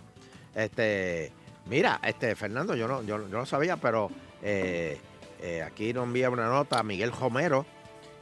[0.53, 1.31] Este,
[1.67, 4.09] mira, este Fernando, yo no, yo, yo no sabía, pero
[4.41, 4.99] eh,
[5.41, 7.65] eh, aquí nos envía una nota a Miguel Romero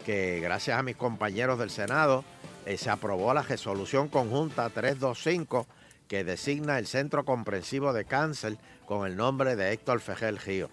[0.06, 2.24] que gracias a mis compañeros del Senado
[2.66, 5.66] eh, se aprobó la resolución conjunta 325
[6.08, 10.70] que designa el Centro Comprensivo de Cáncer con el nombre de Héctor Fejel Gío.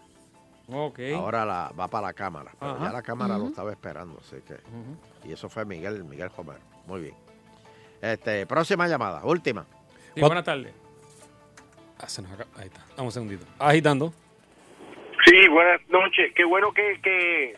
[0.68, 1.00] Ok.
[1.16, 2.84] Ahora la, va para la Cámara, pero Ajá.
[2.86, 4.58] ya la Cámara lo estaba esperando, así que...
[5.26, 6.60] Y eso fue Miguel, Miguel Romero.
[6.86, 7.14] Muy bien.
[8.00, 9.64] Este, próxima llamada, última.
[10.14, 10.72] Sí, buenas tardes.
[11.98, 12.84] Ah, se nos acaba- Ahí está.
[12.96, 13.46] Dame un segundito.
[13.58, 14.12] Agitando.
[15.32, 16.30] Sí, buenas noches.
[16.34, 17.56] Qué bueno que, que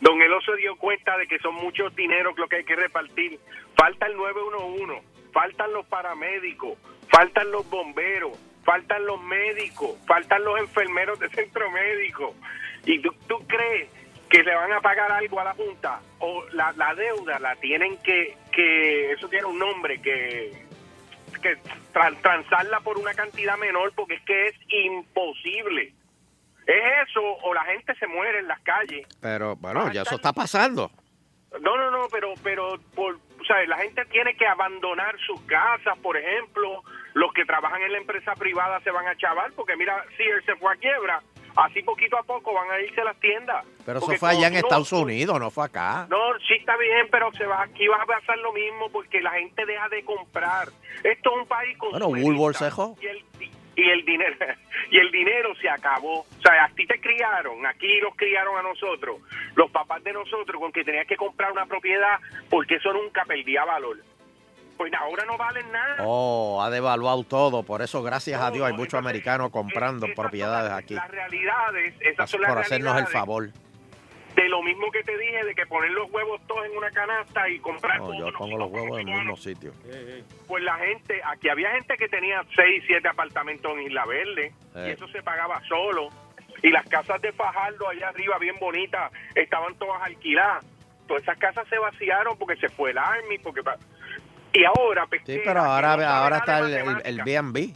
[0.00, 3.40] don Elo se dio cuenta de que son muchos dineros lo que hay que repartir.
[3.74, 5.02] Falta el 911,
[5.32, 12.32] faltan los paramédicos, faltan los bomberos, faltan los médicos, faltan los enfermeros de centro médico.
[12.84, 13.10] ¿Y tú,
[13.48, 13.90] crees
[14.30, 16.00] que le van a pagar algo a la Junta?
[16.20, 20.64] ¿O la, la deuda la tienen que, que, eso tiene un nombre, que
[21.42, 21.56] que
[21.92, 25.92] tran- transarla por una cantidad menor porque es que es imposible.
[26.66, 29.06] ¿Es eso o la gente se muere en las calles?
[29.20, 30.90] Pero bueno, ya eso está pasando.
[31.60, 35.96] No, no, no, pero, pero por, o sea, la gente tiene que abandonar sus casas,
[36.02, 36.82] por ejemplo,
[37.14, 40.56] los que trabajan en la empresa privada se van a chavar porque mira, Sears se
[40.56, 41.22] fue a quiebra
[41.56, 43.64] Así poquito a poco van a irse a las tiendas.
[43.86, 46.06] Pero eso fue allá en no- Estados Unidos, no fue acá.
[46.10, 49.30] No, sí está bien, pero se va, aquí va a pasar lo mismo porque la
[49.30, 50.68] gente deja de comprar.
[51.02, 52.70] Esto es un país con Bueno, Woolworth se.
[53.76, 54.34] Y el, dinero
[54.90, 56.20] y el dinero se acabó.
[56.20, 59.20] O sea, a ti te criaron, aquí los criaron a nosotros,
[59.54, 62.18] los papás de nosotros, con que tenías que comprar una propiedad
[62.50, 63.98] porque eso nunca perdía valor.
[64.76, 65.96] Pues ahora no valen nada.
[66.00, 67.62] Oh, ha devaluado todo.
[67.62, 70.94] Por eso, gracias a Dios, hay muchos americanos comprando propiedades aquí.
[70.94, 73.48] Las realidades, esas son las Por hacernos el favor.
[74.36, 77.48] De lo mismo que te dije de que poner los huevos todos en una canasta
[77.48, 79.72] y comprar No, yo pongo los huevos en el mismo sitio.
[80.46, 84.78] pues la gente, aquí había gente que tenía 6, 7 apartamentos en Isla Verde y
[84.78, 84.92] Eh.
[84.92, 86.10] eso se pagaba solo.
[86.62, 90.64] Y las casas de Fajardo allá arriba, bien bonitas, estaban todas alquiladas.
[91.06, 93.60] Todas esas casas se vaciaron porque se fue el Army, porque...
[94.52, 97.72] Y ahora, Sí, Pesquera, pero ahora, no ahora está el, el, el B&B.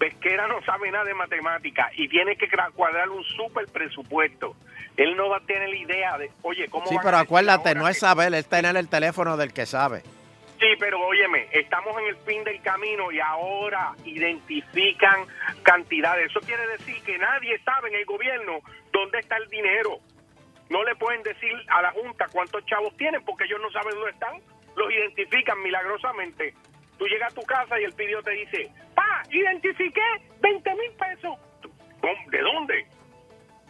[0.00, 4.56] Pesquera no sabe nada de matemáticas y tiene que cuadrar un super presupuesto.
[4.96, 7.86] Él no va a tener idea de, oye, ¿cómo Sí, van pero a acuérdate, no
[7.86, 10.00] es saber, es tener el teléfono del que sabe.
[10.58, 15.26] Sí, pero óyeme, estamos en el fin del camino y ahora identifican
[15.62, 16.30] cantidades.
[16.30, 18.60] Eso quiere decir que nadie sabe en el gobierno
[18.92, 19.98] dónde está el dinero.
[20.70, 24.12] No le pueden decir a la Junta cuántos chavos tienen porque ellos no saben dónde
[24.12, 24.40] están.
[24.76, 26.54] Los identifican milagrosamente.
[27.00, 30.02] Tú llegas a tu casa y el pidió te dice, pa, identifiqué
[30.42, 31.38] 20 mil pesos.
[32.30, 32.86] ¿De dónde?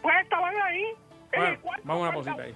[0.01, 0.83] Pues estaban ahí.
[1.31, 2.53] en el cuarto Vamos a una pausita ahí.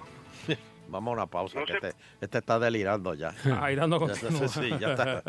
[0.88, 3.28] Vamos a una pausa, No que este, este está delirando ya.
[3.62, 4.48] Agitando continúa.
[4.48, 5.22] sí, ya está.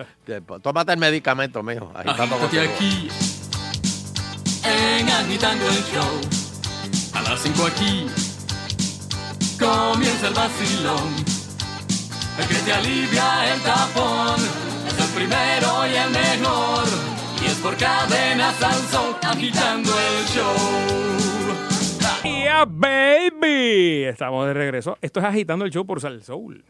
[0.61, 1.93] Tómate el medicamento, mijo.
[1.95, 3.07] Agitando Agítate aquí
[4.65, 6.21] en Agitando el Show.
[7.13, 8.07] A las 5 aquí
[9.57, 11.15] comienza el vacilón.
[12.37, 14.66] El que te alivia el tapón
[15.17, 16.83] primero y el mejor.
[17.41, 20.55] Y es por cadena Sansón agitando el show.
[22.23, 24.03] Yeah, baby.
[24.05, 24.97] Estamos de regreso.
[25.01, 26.63] Esto es agitando el show por Sal Soul.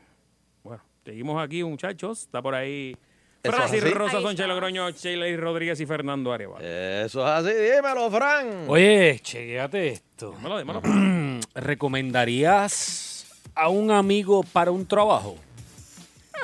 [0.64, 2.22] Bueno, seguimos aquí, muchachos.
[2.22, 2.96] Está por ahí
[3.44, 3.94] Francis es.
[3.94, 6.66] Rosa, Sonche Logroño, Sheila y Rodríguez y Fernando Arevalo.
[6.66, 8.66] Eso es así, dímelo, Fran.
[8.68, 10.36] Oye, chequéate esto.
[10.38, 10.82] Dímelo, dímelo.
[11.56, 15.38] ¿Recomendarías a un amigo para un trabajo?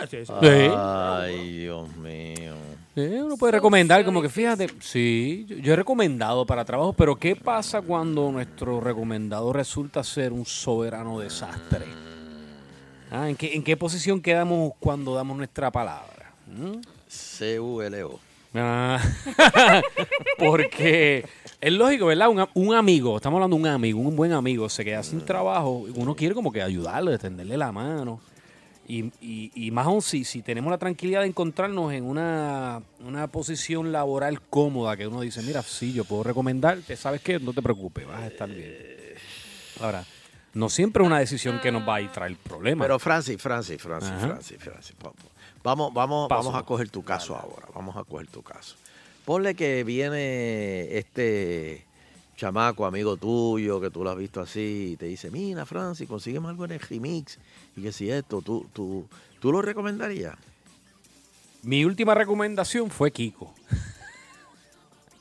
[0.09, 0.33] Sí, sí.
[0.41, 2.53] Ay, Dios mío.
[2.95, 7.35] Uno puede recomendar, como que fíjate, sí, yo, yo he recomendado para trabajo, pero ¿qué
[7.35, 11.85] pasa cuando nuestro recomendado resulta ser un soberano desastre?
[13.09, 16.33] Ah, ¿en, qué, ¿En qué posición quedamos cuando damos nuestra palabra?
[16.47, 16.81] ¿Mm?
[17.07, 18.19] C-U-L-O.
[18.55, 18.99] Ah,
[20.37, 21.25] porque
[21.59, 22.47] es lógico, ¿verdad?
[22.53, 26.15] Un, amigo, estamos hablando de un amigo, un buen amigo, se queda sin trabajo, uno
[26.15, 28.19] quiere como que ayudarle, extenderle la mano.
[28.87, 33.27] Y, y- y más aún si, si tenemos la tranquilidad de encontrarnos en una, una
[33.27, 37.39] posición laboral cómoda, que uno dice, mira, sí, yo puedo recomendarte, ¿sabes qué?
[37.39, 38.75] No te preocupes, vas a estar bien.
[39.79, 40.03] Ahora,
[40.53, 42.85] no siempre es una decisión que nos va a traer problemas.
[42.85, 44.27] Pero Francis, Francis, Francis, Ajá.
[44.27, 44.95] Francis, Francis.
[45.63, 46.43] Vamos, vamos, Paso.
[46.49, 47.67] vamos a coger tu caso ahora.
[47.73, 48.75] Vamos a coger tu caso.
[49.23, 51.85] Ponle que viene este
[52.43, 56.49] chamaco, amigo tuyo, que tú lo has visto así, y te dice, mira, Francis, consígueme
[56.49, 57.39] algo en el remix.
[57.77, 59.05] Y que si esto, tú, tú,
[59.39, 60.35] tú lo recomendarías.
[61.61, 63.53] Mi última recomendación fue Kiko.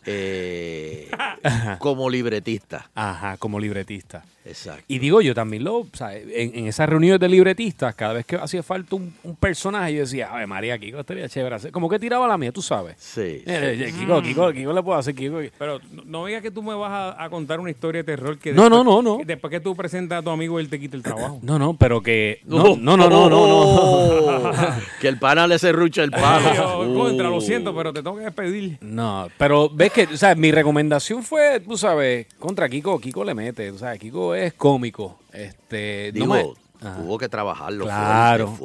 [0.06, 1.10] Eh,
[1.78, 2.90] como libretista.
[2.94, 4.24] Ajá, como libretista.
[4.44, 4.82] Exacto.
[4.88, 6.26] Y digo, yo también lo, o sea, en,
[6.56, 10.30] en esas reuniones de libretistas, cada vez que hacía falta un, un personaje, yo decía,
[10.32, 11.54] ay María, Kiko estaría chévere.
[11.54, 11.70] hacer".
[11.70, 12.96] Como que tiraba la mía, tú sabes.
[12.98, 13.44] Sí.
[13.46, 14.00] Eh, sí.
[14.00, 15.38] Kiko, Kiko, Kiko le puedo hacer Kiko.
[15.56, 18.36] Pero no, no digas que tú me vas a, a contar una historia de terror
[18.38, 19.18] que No, después, no, no, no.
[19.18, 21.38] que Después que tú presentas a tu amigo, él te quita el trabajo.
[21.42, 22.40] No, no, pero que.
[22.44, 23.38] No, Oh, no, no, no, no.
[23.40, 24.52] oh, no.
[25.00, 26.92] que el pana le serrucha el palo.
[26.94, 27.40] Contra, lo Uh.
[27.40, 28.78] siento, pero te tengo que despedir.
[28.80, 32.98] No, pero ves que, o sea, mi recomendación fue, tú sabes, contra Kiko.
[33.00, 35.18] Kiko le mete, o sea, Kiko es cómico.
[35.32, 36.34] Este, no Digo,
[36.80, 36.96] me- Ajá.
[37.02, 38.46] tuvo que trabajarlo Claro.
[38.48, 38.58] fuerte,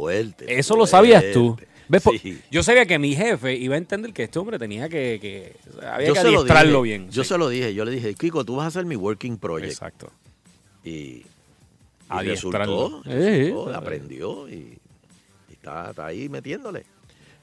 [0.45, 0.59] fuerte.
[0.59, 1.55] Eso lo sabías tú.
[1.55, 1.67] fuerte.
[1.89, 2.03] ¿Ves?
[2.21, 2.41] Sí.
[2.51, 5.55] Yo sabía que mi jefe iba a entender que este hombre tenía que, que
[5.87, 7.09] había Yo que adiestrarlo bien.
[7.09, 7.29] Yo sí.
[7.29, 9.71] se lo dije, yo le dije, Kiko, tú vas a ser mi working project.
[9.71, 10.11] Exacto.
[10.83, 11.25] Y, y
[12.09, 13.03] Adiestrarlo.
[13.03, 13.75] resultó, Eh, resultó, eh.
[13.75, 14.53] aprendió y,
[15.49, 16.85] y está, está ahí metiéndole.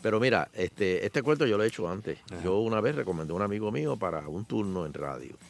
[0.04, 2.18] Pero mira, este, este cuento yo lo he hecho antes.
[2.44, 5.34] Yo una vez recomendé a un amigo mío para un turno en radio.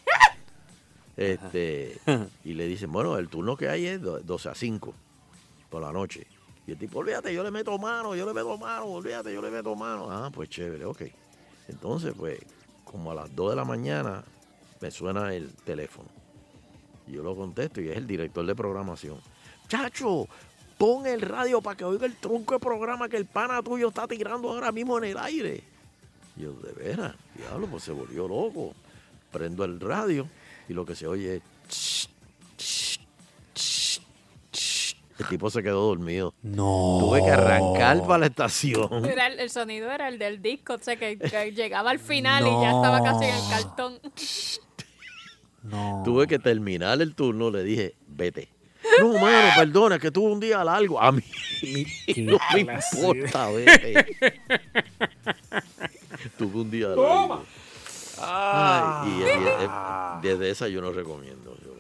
[1.16, 1.97] Este,
[2.44, 4.94] y le dicen, bueno, el turno que hay es do- 12 a 5
[5.70, 6.26] por la noche.
[6.66, 9.51] Y el tipo, olvídate, yo le meto mano, yo le meto mano, olvídate, yo le
[9.51, 10.09] meto mano.
[10.10, 11.02] Ah, pues chévere, ok.
[11.68, 12.39] Entonces, pues,
[12.85, 14.24] como a las 2 de la mañana
[14.81, 16.09] me suena el teléfono.
[17.06, 19.18] Yo lo contesto y es el director de programación.
[19.68, 20.26] Chacho,
[20.85, 24.06] pon el radio para que oiga el tronco de programa que el pana tuyo está
[24.06, 25.65] tirando ahora mismo en el aire.
[26.36, 28.74] Y yo, de veras, diablo, pues se volvió loco.
[29.32, 30.28] Prendo el radio
[30.69, 31.40] y lo que se oye
[31.70, 32.11] es...
[35.19, 36.35] El tipo se quedó dormido.
[36.43, 36.98] No.
[37.01, 39.06] Tuve que arrancar para la estación.
[39.06, 42.47] Era el, el sonido era el del disco, o sea, que, que llegaba al final
[42.47, 44.01] y ya estaba casi en el cartón.
[45.62, 46.02] No.
[46.05, 48.53] Tuve que terminar el turno, le dije, vete.
[49.01, 51.01] No, mano, perdona, que tuve un día largo.
[51.01, 51.23] A mí
[52.16, 54.16] no me importa, vete.
[56.39, 57.43] tuve un día largo.
[58.20, 61.56] Ay, y, y- y- desde esa yo no recomiendo.
[61.65, 61.74] yo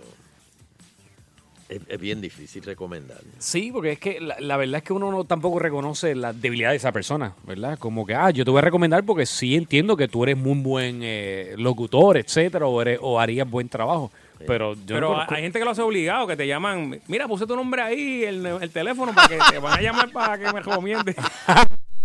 [1.68, 3.20] es, es bien difícil recomendar.
[3.38, 6.70] Sí, porque es que la, la verdad es que uno no tampoco reconoce la debilidad
[6.70, 7.78] de esa persona, ¿verdad?
[7.78, 10.58] Como que, ah, yo te voy a recomendar porque sí entiendo que tú eres muy
[10.58, 14.10] buen eh, locutor, etcétera, o, eres- o harías buen trabajo.
[14.46, 17.56] Pero yo Pero hay gente que lo hace obligado, que te llaman, mira, puse tu
[17.56, 21.14] nombre ahí, el, el teléfono, para que te van a llamar para que me recomiende.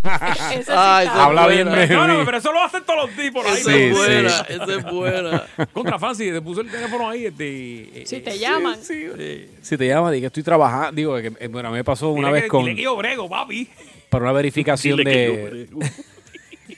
[0.02, 1.04] Ese sí Ay, está.
[1.04, 2.22] esa es Habla bien de No, no, mí.
[2.24, 3.46] pero eso lo hacen todos los tipos.
[3.46, 3.52] ahí.
[3.58, 4.44] Esa Sí, es buena, sí.
[4.54, 5.44] esa es buena.
[5.74, 7.26] Contra Fancy, te puso el teléfono ahí.
[7.26, 8.80] Este, Si te llaman.
[8.82, 10.94] Si te llama, di que estoy trabajando.
[10.94, 12.64] Digo, que, eh, bueno, a mí me pasó una Dile vez que- con.
[12.64, 13.68] dile que yo brego, papi.
[14.10, 15.68] Para una verificación Dile que de.
[15.70, 15.80] yo brego.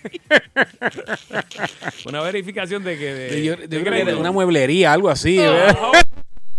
[2.07, 3.13] Una verificación de que.
[3.13, 4.19] De, de- yo- de yo creo que de crédito.
[4.19, 5.39] una mueblería, algo así.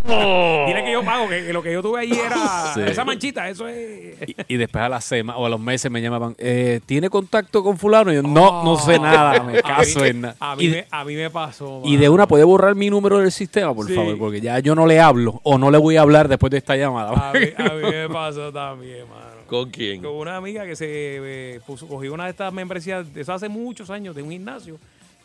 [0.04, 2.80] Dile que yo pago, que, que lo que yo tuve allí era Sí.
[2.84, 4.16] esa manchita, eso es.
[4.48, 7.78] Y después a las semanas o a los meses me llamaban, eh, ¿tiene contacto con
[7.78, 8.10] fulano?
[8.10, 10.36] Y yo, no, no sé nada, me A caso mí- en nada.
[10.40, 11.82] A mí, Y, me, a mí me pasó.
[11.84, 13.94] y de una, ¿puede borrar mi número del sistema, por Sí.
[13.94, 14.18] favor?
[14.18, 16.74] Porque ya yo no le hablo o no le voy a hablar después de esta
[16.74, 17.30] llamada.
[17.30, 19.31] A mí, a mí me pasó también, mano.
[19.52, 20.00] ¿Con quién?
[20.00, 23.50] Con una amiga que se eh, puso, cogió una de estas membresías de eso hace
[23.50, 24.78] muchos años de un gimnasio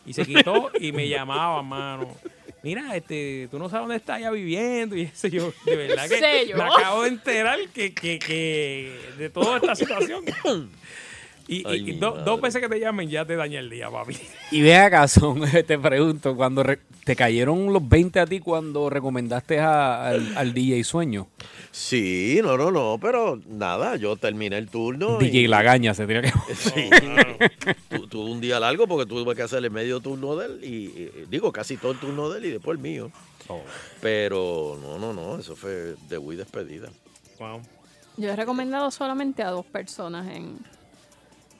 [0.04, 2.14] y se quitó y me llamaba, mano.
[2.62, 6.18] Mira, este, tú no sabes dónde está ella viviendo y eso yo, de verdad que
[6.18, 6.58] ¿Sello?
[6.58, 10.22] me acabo de enterar que, que, que de toda esta situación.
[11.50, 13.90] Y, y- Ay, y do- dos veces que te llamen ya te daña el día,
[13.90, 14.14] papi.
[14.52, 18.90] Y ve acá, son, te pregunto, cuando re- te cayeron los 20 a ti cuando
[18.90, 21.28] recomendaste a- al, al DJ Sueño.
[21.70, 25.18] Sí, no, no, no, pero nada, yo terminé el turno.
[25.20, 26.32] y- DJ Lagaña se tenía que...
[26.54, 26.90] Sí.
[27.88, 30.68] Tu- tuve un día largo porque tuve que hacer el medio turno de él y,
[30.68, 33.10] y- digo casi todo el turno de él y después el mío.
[34.00, 36.90] Pero no, no, no, eso fue de muy despedida.
[37.38, 37.62] Wow.
[38.18, 40.58] Yo he recomendado solamente a dos personas en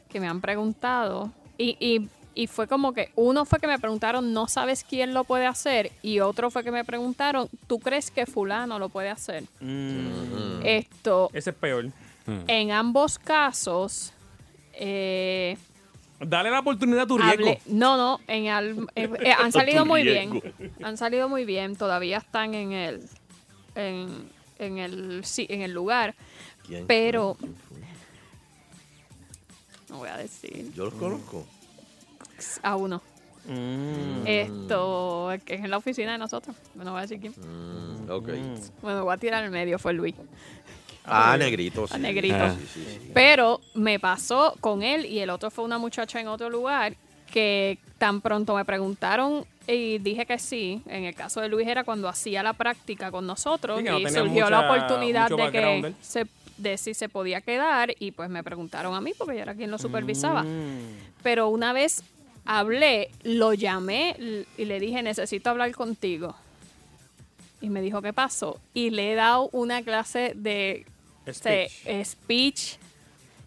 [0.09, 4.32] que me han preguntado y, y, y fue como que uno fue que me preguntaron
[4.32, 8.26] no sabes quién lo puede hacer y otro fue que me preguntaron tú crees que
[8.26, 10.60] fulano lo puede hacer Mm.
[10.64, 11.86] esto Ese es peor.
[12.26, 14.12] en ambos casos
[14.74, 15.56] eh,
[16.20, 17.44] Dale la oportunidad a tu riesgo.
[17.47, 20.40] hablé- no no en al- eh, eh, han salido muy riesgo.
[20.40, 23.02] bien han salido muy bien todavía están en el
[23.74, 24.28] en,
[24.59, 26.14] en el sí, en el lugar
[26.66, 26.86] ¿Quién?
[26.89, 27.36] pero
[29.90, 31.47] no voy a decir Yo los conozco.
[32.62, 33.02] a uno.
[33.47, 34.27] Mm.
[34.27, 36.55] Esto, que es en la oficina de nosotros.
[36.74, 37.32] No voy a decir quién.
[37.36, 38.28] Mm, ok.
[38.82, 40.15] Bueno, voy a tirar al medio, fue Luis.
[41.05, 41.85] Ah, negrito.
[41.85, 41.98] A sí.
[41.98, 42.36] negrito.
[42.39, 43.10] Ah, sí, sí, sí.
[43.15, 46.94] Pero me pasó con él y el otro fue una muchacha en otro lugar
[47.32, 50.82] que tan pronto me preguntaron y dije que sí.
[50.86, 53.98] En el caso de Luis era cuando hacía la práctica con nosotros Sí, que no
[53.98, 56.27] y surgió la oportunidad de que se,
[56.59, 59.70] de si se podía quedar y pues me preguntaron a mí porque yo era quien
[59.70, 60.43] lo supervisaba.
[60.43, 60.97] Mm.
[61.22, 62.02] Pero una vez
[62.44, 66.35] hablé, lo llamé y le dije, necesito hablar contigo.
[67.60, 68.60] Y me dijo, ¿qué pasó?
[68.74, 70.86] Y le he dado una clase de
[71.28, 71.85] Speech.
[71.85, 72.76] de speech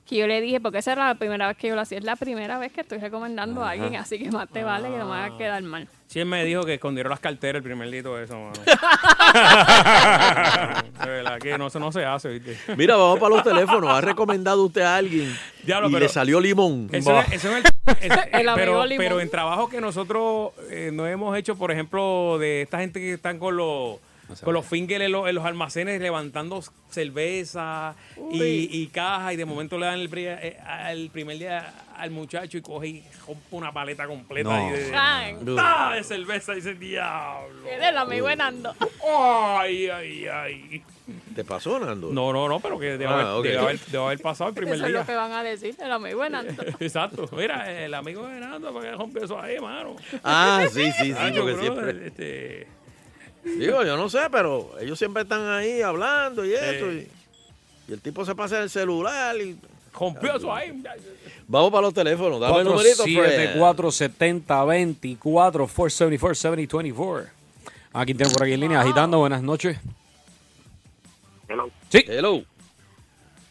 [0.06, 1.98] que yo le dije, porque esa era la primera vez que yo lo hacía.
[1.98, 4.98] Es la primera vez que estoy recomendando a alguien, así que más te vale que
[4.98, 5.88] no me haga quedar mal.
[6.12, 8.52] Sí, él me dijo que escondieron las carteras el primer día y todo eso, mano.
[11.04, 12.58] de verdad que no, eso no se hace, ¿viste?
[12.76, 13.90] Mira, vamos para los teléfonos.
[13.90, 15.34] ¿Ha recomendado usted a alguien
[15.64, 16.90] Diablo, y pero- le salió limón?
[16.92, 17.72] Eso es, eso es el-
[18.12, 18.98] es- El amigo pero, limón.
[19.06, 23.14] pero en trabajo que nosotros eh, no hemos hecho, por ejemplo, de esta gente que
[23.14, 24.00] están con los
[24.46, 27.96] con los fingers en los, en los almacenes levantando cerveza
[28.32, 28.42] y,
[28.82, 32.62] y caja y de momento le dan el, pri- eh, primer día al muchacho y
[32.62, 34.56] coge y rompe una paleta completa No.
[34.56, 35.36] ahí de, Ay.
[35.58, 35.94] ¡Ah!
[35.96, 37.68] de cerveza y dice diablo.
[37.68, 38.74] Era el amigo de Nando.
[39.08, 40.84] Ay, ay, ay.
[41.36, 42.10] ¿Te pasó, Nando?
[42.12, 44.76] No, no, no, pero que debe, Ah, haber, debe haber- debe haber pasado el primer
[44.76, 45.00] Eso es día.
[45.02, 46.64] lo que van a decir, el amigo de Nando.
[46.80, 47.30] Exacto.
[47.34, 49.96] Mira, el amigo de Nando, ¿para qué rompió eso ahí, mano?
[50.24, 52.08] Ah, sí, sí, sí, porque bro, siempre...
[52.08, 52.68] este,
[53.44, 56.92] Digo, yo no sé, pero ellos siempre están ahí hablando y eso.
[56.92, 57.08] Sí.
[57.88, 59.58] Y, y el tipo se pasa en el celular y...
[60.54, 60.84] ahí.
[61.48, 62.40] Vamos para los teléfonos.
[62.40, 63.60] Dame el numerito, Fred.
[63.60, 67.30] 474-7024, 470-7024.
[67.94, 69.78] Aquí tengo por aquí en línea, agitando, buenas noches.
[71.48, 71.70] Hello.
[71.90, 72.04] Sí.
[72.08, 72.42] Hello.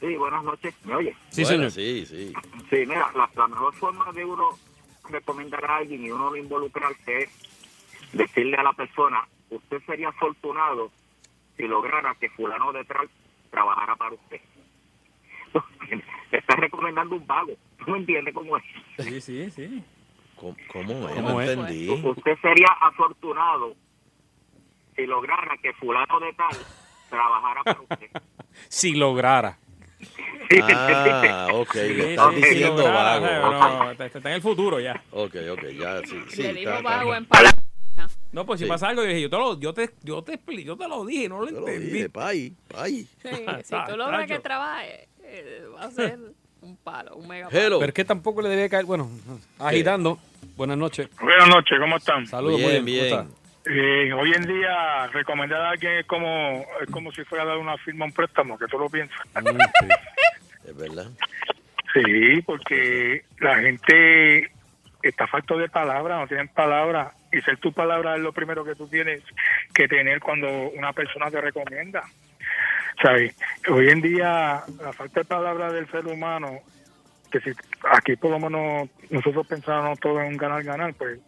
[0.01, 0.75] Sí, buenas noches.
[0.85, 1.15] ¿Me oye?
[1.29, 1.71] Sí, Bueno, señor.
[1.73, 2.33] Sí, sí.
[2.71, 4.59] Sí, mira, la, la mejor forma de uno
[5.11, 7.31] recomendar a alguien y uno involucrarse es
[8.13, 10.91] decirle a la persona usted sería afortunado
[11.57, 13.11] si lograra que fulano de tal
[13.51, 14.41] trabajara para usted.
[16.31, 17.53] Le está recomendando un vago.
[17.85, 18.65] ¿Tú me entiendes cómo es?
[18.99, 19.83] Sí, sí, sí.
[20.37, 21.15] ¿Cómo, cómo es?
[21.17, 21.51] ¿Cómo No es?
[21.51, 21.91] entendí.
[22.05, 23.75] Usted sería afortunado
[24.97, 26.57] si lograra que fulano de tal
[27.09, 28.11] trabajara para usted.
[28.69, 29.59] Si lograra.
[30.63, 31.75] Ah, ok.
[31.75, 33.51] Le Sí, estás sí, sí, diciendo lograra, vago.
[33.53, 35.01] No, está, está en el futuro ya.
[35.13, 36.21] Ok, ok, ya, sí.
[36.29, 37.65] sí Le dijo vago en palabras.
[38.33, 38.69] No, pues si Sí.
[38.69, 41.05] pasa algo, yo dije, yo te lo, yo te, yo te, expli- yo te lo
[41.05, 41.91] dije, no lo Yo lo entendí.
[41.91, 43.05] dije, pay, pay.
[43.23, 46.19] Sí, si tú logras que trabaje, eh, va a ser
[46.61, 47.79] un palo, un mega Hello.
[47.79, 48.85] Pero es que tampoco le debe caer.
[48.85, 49.11] Bueno,
[49.59, 50.19] agitando.
[50.57, 51.09] Buenas noches.
[51.21, 52.27] Buenas noches, ¿cómo están?
[52.27, 53.29] Saludos, Bien, muy bien.
[53.67, 57.59] Eh, hoy en día recomendar a alguien es como, es como si fuera a dar
[57.59, 59.21] una firma, un préstamo, que tú lo piensas.
[59.35, 59.89] Mm, sí.
[60.69, 61.07] Es verdad.
[61.93, 64.51] Sí, porque la gente
[65.03, 68.75] está falto de palabras, no tienen palabras, y ser tu palabra es lo primero que
[68.75, 69.23] tú tienes
[69.75, 72.05] que tener cuando una persona te recomienda.
[73.03, 73.35] ¿Sabes?
[73.69, 76.59] Hoy en día la falta de palabras del ser humano,
[77.31, 77.51] que si
[77.93, 81.19] aquí por lo menos nosotros pensábamos todo en un ganar-ganar, pues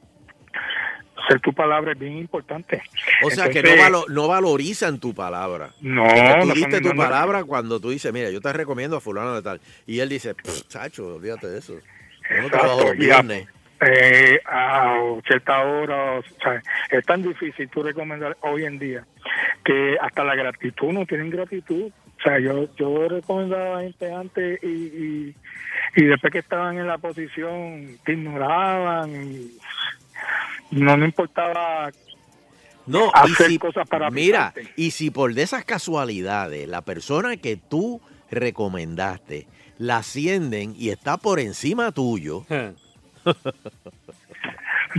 [1.28, 2.82] ser tu palabra es bien importante.
[3.24, 5.70] O sea, que no, valo- no valorizan tu palabra.
[5.80, 6.04] No,
[6.40, 9.34] tú no, diste no, tu palabra cuando tú dices, mira, yo te recomiendo a fulano
[9.34, 9.60] de tal.
[9.86, 11.74] Y él dice, "Pff, chacho, olvídate de eso.
[12.34, 13.46] Yo no trabajo los viernes.
[13.84, 19.04] Eh, a cierta hora, o sea, es tan difícil tú recomendar hoy en día
[19.64, 21.90] que hasta la gratitud no tienen gratitud.
[22.18, 25.34] O sea, yo yo recomendaba a gente antes y, y,
[25.96, 29.59] y después que estaban en la posición te ignoraban y
[30.70, 31.90] no me importaba
[32.86, 37.56] No, hacer si, cosas para mira, y si por de esas casualidades la persona que
[37.56, 38.00] tú
[38.30, 39.46] recomendaste
[39.78, 42.46] la ascienden y está por encima tuyo,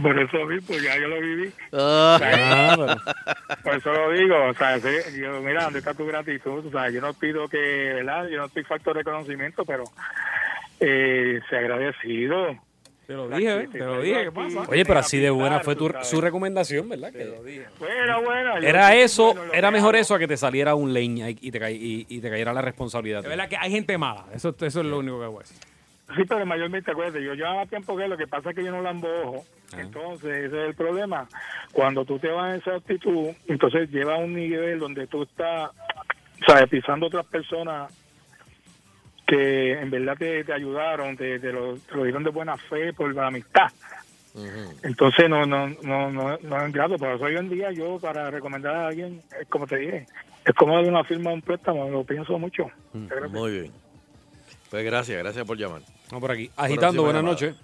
[0.02, 1.52] Por eso mismo, ya yo lo viví.
[1.72, 2.20] Ah.
[2.22, 2.98] Ah,
[3.64, 6.66] Por eso lo digo, o sea, sí, yo, mira, ¿dónde está tu gratitud?
[6.66, 8.28] O sea, yo no pido que, ¿verdad?
[8.28, 9.84] Yo no estoy falto de reconocimiento, pero
[10.80, 12.58] eh, se agradecido.
[13.06, 14.62] Te lo dije, te lo dije, ¿qué pasa?
[14.68, 17.12] Oye, pero así de buena fue tu, su recomendación, ¿verdad?
[17.12, 17.26] Que
[17.78, 18.60] Bueno, bueno.
[18.62, 21.38] yo- era eso, bueno, lo era mejor eso a que te saliera un leña y,
[21.42, 23.20] y te, y, y te cayera la responsabilidad.
[23.22, 25.58] Es verdad que hay gente mala, eso, eso es lo único que voy a decir.
[26.16, 28.82] Sí, pero mayormente, acuérdate, yo llevaba tiempo que lo que pasa es que yo no
[28.82, 29.46] lambo ojo.
[29.74, 29.82] Ah.
[29.82, 31.28] Entonces, ese es el problema.
[31.72, 35.72] Cuando tú te vas en esa actitud, entonces lleva a un nivel donde tú estás,
[36.46, 36.70] ¿sabes?
[36.70, 37.94] Pisando a otras personas
[39.26, 42.94] que en verdad te, te ayudaron, te, te lo, te lo dieron de buena fe
[42.94, 43.72] por la amistad.
[44.82, 48.32] Entonces no no no no, no es grato, por eso hoy en día yo para
[48.32, 50.08] recomendar a alguien, es como te dije,
[50.44, 52.66] es como de una firma un préstamo, lo pienso mucho.
[53.30, 53.83] muy bien.
[54.74, 55.84] Pues gracias, gracias por llamar.
[56.10, 56.50] Vamos por aquí.
[56.58, 57.56] Agitando, buenas noches.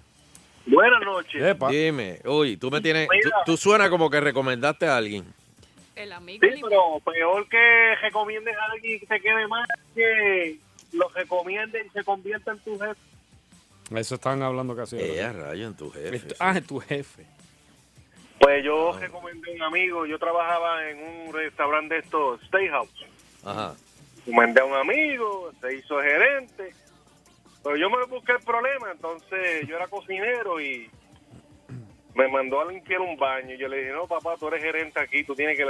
[0.64, 1.58] Buenas noches.
[1.68, 5.24] Dime, uy, tú me tienes, tú, tú suenas como que recomendaste a alguien.
[5.96, 10.58] El amigo Sí, pero peor que recomiendes a alguien que te quede mal que
[10.92, 13.00] lo recomienden y se convierta en tu jefe.
[13.96, 14.96] Eso estaban hablando casi.
[15.00, 16.14] Eh, a rayo en tu jefe.
[16.14, 17.26] Esto- Ah, en tu jefe.
[18.38, 23.04] Pues yo recomendé a un amigo, yo trabajaba en un restaurante de estos, Steakhouse.
[23.44, 23.74] Ajá.
[24.24, 26.72] Recomendé a un amigo, se hizo gerente.
[27.62, 30.90] Pero yo me busqué el problema, entonces yo era cocinero y
[32.14, 33.54] me mandó a limpiar un baño.
[33.56, 35.64] Yo le dije, no, papá, tú eres gerente aquí, tú tienes que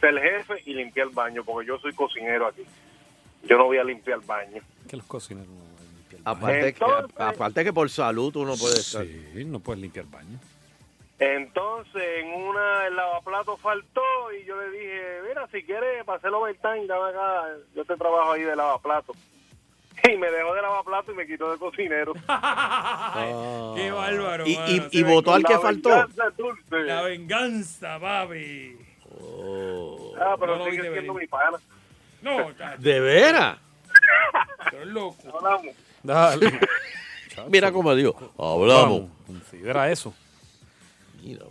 [0.00, 2.62] ser jefe y limpiar el baño, porque yo soy cocinero aquí.
[3.44, 4.62] Yo no voy a limpiar el baño.
[4.88, 8.44] Que los cocineros no van a limpiar Aparte, que, Entonces- aparte que por salud tú
[8.44, 9.04] no puedes estar.
[9.04, 10.38] Sí, no puedes limpiar baño.
[11.18, 14.02] Entonces, en una, el lavaplato faltó
[14.36, 17.44] y yo le dije, mira, si quieres, para hacer overtime, dame acá,
[17.76, 19.12] yo te trabajo ahí de lavaplato.
[20.12, 22.12] Y me dejó de lavaplato y me quitó de cocinero.
[23.76, 24.46] Qué bárbaro.
[24.46, 24.58] ¿Y,
[24.90, 25.88] y, votó al que La faltó?
[25.90, 26.62] venganza dulce.
[26.84, 28.76] La venganza, papi.
[30.20, 31.58] Ah, pero No sigue siendo mi pana.
[32.20, 33.58] No, ¿De veras?
[34.70, 35.16] pero es loco.
[35.36, 35.74] Hablamos.
[36.02, 36.60] Dale.
[37.48, 38.32] Mira cómo dijo.
[38.38, 39.08] Hablamos.
[39.26, 40.14] Considera eso.
[41.22, 41.44] Mira.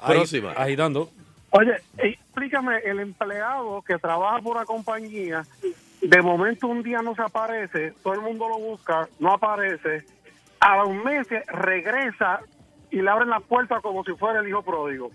[0.00, 0.52] Ahí- Próxima.
[0.52, 1.10] Agitando.
[1.50, 5.44] Oye, explícame, el empleado que trabaja por una compañía,
[6.00, 10.04] de momento un día no se aparece, todo el mundo lo busca, no aparece,
[10.60, 12.40] a los meses regresa
[12.90, 15.10] y le abren la puerta como si fuera el hijo pródigo.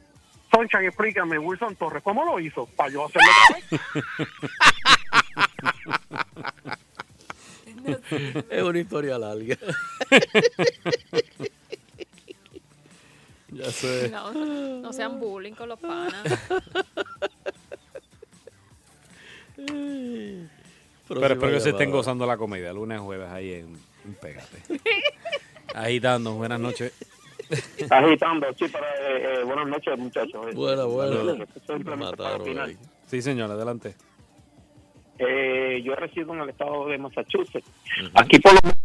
[0.51, 2.67] Sonchan, explícame, Wilson Torres, ¿cómo lo hizo?
[2.75, 3.81] Para yo hacerlo otra vez.
[8.49, 9.57] Es una historia larga.
[21.45, 22.73] espero que se estén gozando la comedia.
[22.73, 24.57] Lunes, jueves ahí en, en Pégate.
[25.75, 26.93] Agitando, buenas noches.
[27.89, 30.55] Agitando, sí, para, eh, eh, buenas noches, muchachos.
[30.55, 31.45] Bueno, bueno.
[31.67, 32.69] Simplemente para opinar.
[33.07, 33.95] Sí, señor, adelante.
[35.19, 37.69] Eh, yo resido en el estado de Massachusetts.
[38.15, 38.77] Aquí por lo menos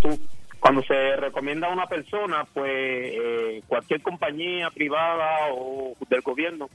[0.00, 0.18] tú,
[0.60, 6.68] cuando se recomienda a una persona, pues eh, cualquier compañía privada o del gobierno,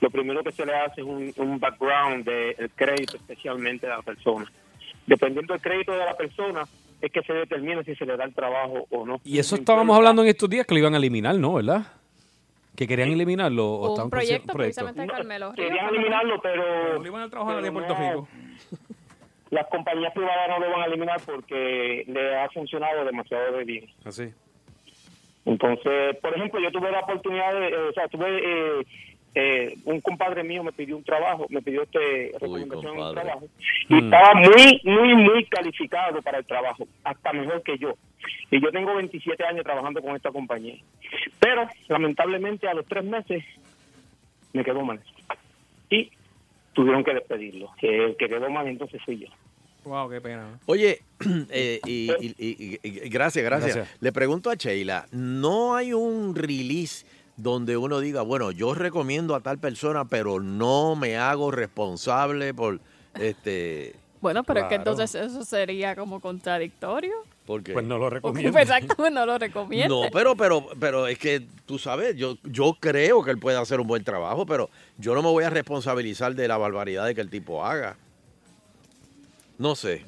[0.00, 4.02] lo primero que se le hace es un, un background del crédito, especialmente de la
[4.02, 4.50] persona.
[5.08, 6.64] Dependiendo del crédito de la persona,
[7.00, 9.20] es que se determina si se le da el trabajo o no.
[9.24, 11.54] Y eso estábamos hablando en estos días que lo iban a eliminar, ¿no?
[11.54, 11.86] ¿Verdad?
[12.76, 13.66] Que querían eliminarlo.
[13.66, 15.52] O Un proyecto, ese precisamente de Carmelo.
[15.54, 17.02] Querían eliminarlo, pero...
[17.02, 18.28] Le iban a trabajar de Puerto no, Rico.
[19.50, 23.86] Las compañías privadas no lo van a eliminar porque le ha funcionado demasiado de bien.
[24.04, 24.30] Así.
[25.46, 28.86] Entonces, por ejemplo, yo tuve la oportunidad de, eh, o sea, tuve eh,
[29.40, 33.44] eh, un compadre mío me pidió un trabajo, me pidió este recomendación en un trabajo
[33.88, 33.98] y Mm.
[34.04, 37.94] estaba muy, muy, muy calificado para el trabajo, hasta mejor que yo.
[38.50, 40.74] Y yo tengo 27 años trabajando con esta compañía.
[41.38, 43.44] Pero, lamentablemente, a los tres meses
[44.52, 45.00] me quedó mal.
[45.88, 46.10] Y
[46.72, 47.70] tuvieron que despedirlo.
[47.80, 49.28] Que el que quedó mal entonces fui yo.
[49.84, 50.58] Wow, qué pena.
[50.66, 51.00] Oye,
[51.50, 54.02] eh, y, y- y- y- y- gracias, gracias, Gracias.
[54.02, 57.06] Le pregunto a Sheila, ¿no hay un release
[57.38, 62.80] donde uno diga, bueno, yo recomiendo a tal persona, pero no me hago responsable por
[63.14, 63.94] este...
[64.20, 67.14] Bueno, pero es que entonces eso sería como contradictorio.
[67.46, 70.02] Porque Pues no lo pues, Exactamente, no lo recomiendo.
[70.02, 73.78] No, pero, pero, pero es que tú sabes, yo, yo creo que él puede hacer
[73.78, 77.20] un buen trabajo, pero yo no me voy a responsabilizar de la barbaridad de que
[77.20, 77.96] el tipo haga.
[79.56, 80.04] No sé.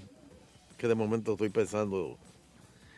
[0.77, 2.19] Que de momento estoy pensando.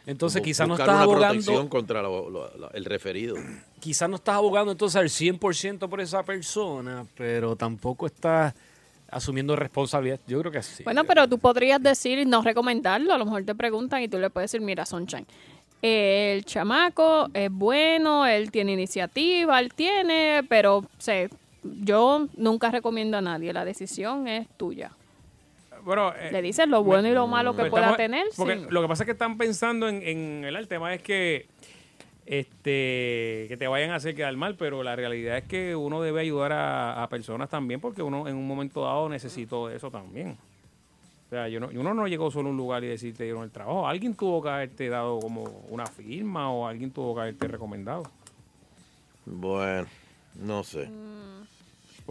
[0.07, 3.37] Entonces quizás no buscar estás una abogando, protección contra lo- lo- lo- el referido.
[3.83, 8.55] Quizás no estás abogando entonces al 100% por esa persona, pero tampoco estás
[9.11, 10.21] asumiendo responsabilidad.
[10.27, 10.85] Yo creo que sí.
[10.85, 13.13] Bueno, pero tú podrías decir y no recomendarlo.
[13.13, 15.27] A lo mejor te preguntan y tú le puedes decir, mira, Sunshine,
[15.83, 21.29] el chamaco es bueno, él tiene iniciativa, él tiene, pero sé,
[21.65, 23.53] yo nunca recomiendo a nadie.
[23.53, 24.93] La decisión es tuya.
[25.85, 28.27] Bueno, eh, Le dices lo bueno y lo malo que Pero pueda estamos- tener.
[28.37, 28.67] Porque sí.
[28.71, 31.47] lo que pasa es que están pensando en, en el, el tema es que
[32.27, 36.21] este que te vayan a hacer quedar mal, pero la realidad es que uno debe
[36.21, 40.37] ayudar a, personas también porque uno en un momento dado necesitó eso también.
[41.27, 43.43] O sea, yo no, uno no llegó solo a un lugar y decir te dieron
[43.43, 43.87] el trabajo.
[43.87, 48.05] Alguien tuvo que haberte dado como una firma o alguien tuvo que haberte recomendado.
[49.25, 49.87] Bueno,
[50.41, 50.89] no sé.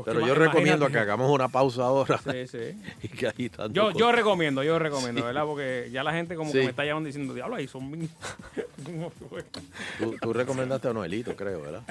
[0.05, 2.17] Pero yo recomiendo que hagamos una pausa ahora.
[2.23, 2.57] Sí, sí.
[3.03, 5.27] y que ahí tanto Yo, yo recomiendo, yo recomiendo, Sí.
[5.27, 5.43] ¿verdad?
[5.45, 6.59] Porque ya la gente como Sí.
[6.59, 8.09] que me está llamando diciendo, diablo, ahí son bien...
[9.99, 11.81] Tú, tú recomendaste a Noelito, creo, ¿verdad?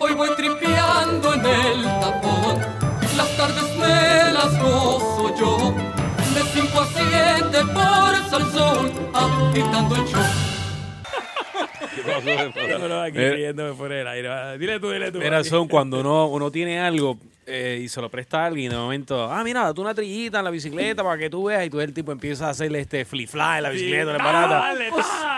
[0.00, 2.60] Hoy voy tripeando en el tapón.
[3.16, 5.74] Las tardes me las gozo yo.
[6.34, 10.22] De 5 a 7 por Salsón, agitando el show.
[12.68, 13.30] Yo no, aquí Mira.
[13.32, 14.58] riéndome fuera del aire.
[14.58, 15.18] Dile tú, dile tú.
[15.18, 18.74] Mira, son cuando uno, uno tiene algo eh, y se lo presta a alguien y
[18.74, 21.70] de momento, ah, mira, tú una trillita en la bicicleta para que tú veas y
[21.70, 24.24] tú el tipo empieza a hacerle este flip fly en la Sí, bicicleta, le dale,
[24.24, 24.54] barata.
[24.58, 24.90] dale.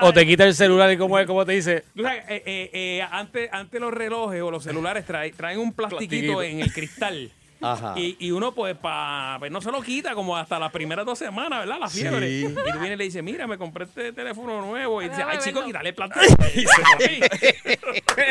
[0.02, 3.02] O te quita el celular y como, como te dice, Tú sabes, eh, eh, eh,
[3.10, 6.43] antes, antes los relojes o los celulares traen, traen un plastiquito Plastiquito.
[6.43, 7.30] en el cristal.
[7.60, 7.94] Ajá.
[7.97, 11.18] Y, y uno, pues, pa, pues, no se lo quita como hasta las primeras dos
[11.18, 11.78] semanas, ¿verdad?
[11.80, 12.28] La fiebre.
[12.28, 12.44] Sí.
[12.47, 15.02] Y tú vienes y le dices, mira, me compré este teléfono nuevo.
[15.02, 16.24] Y dice, ay, chico, quítale el plástico.
[16.55, 17.78] Y se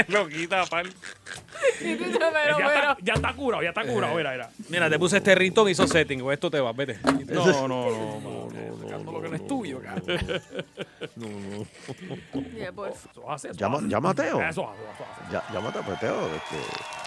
[0.09, 4.15] lo lo quita, tú dices, pero, ya, pero, está, ya está curado, ya está curado.
[4.15, 4.49] Mira, mira.
[4.69, 6.99] Mira, te puse este ritón y hizo setting, con esto te vas, vete.
[7.27, 8.47] No, no, no, no,
[8.87, 10.19] Sacando lo que no es tuyo, cabrón.
[12.55, 12.95] Yeah, pues.
[13.11, 13.87] Eso hace, eso Llama, hace.
[13.87, 14.41] llama a Teo.
[14.41, 15.05] Eso eso.
[15.31, 16.27] Ya- llámate a Teo.
[16.27, 17.06] Este.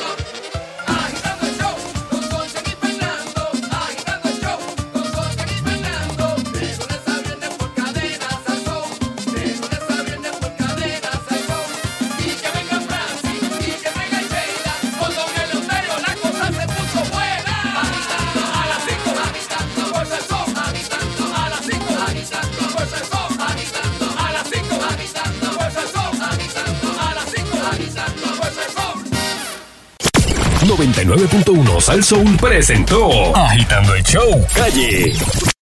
[30.77, 35.13] 99.1 Sal Soul presentó Agitando el Show Calle.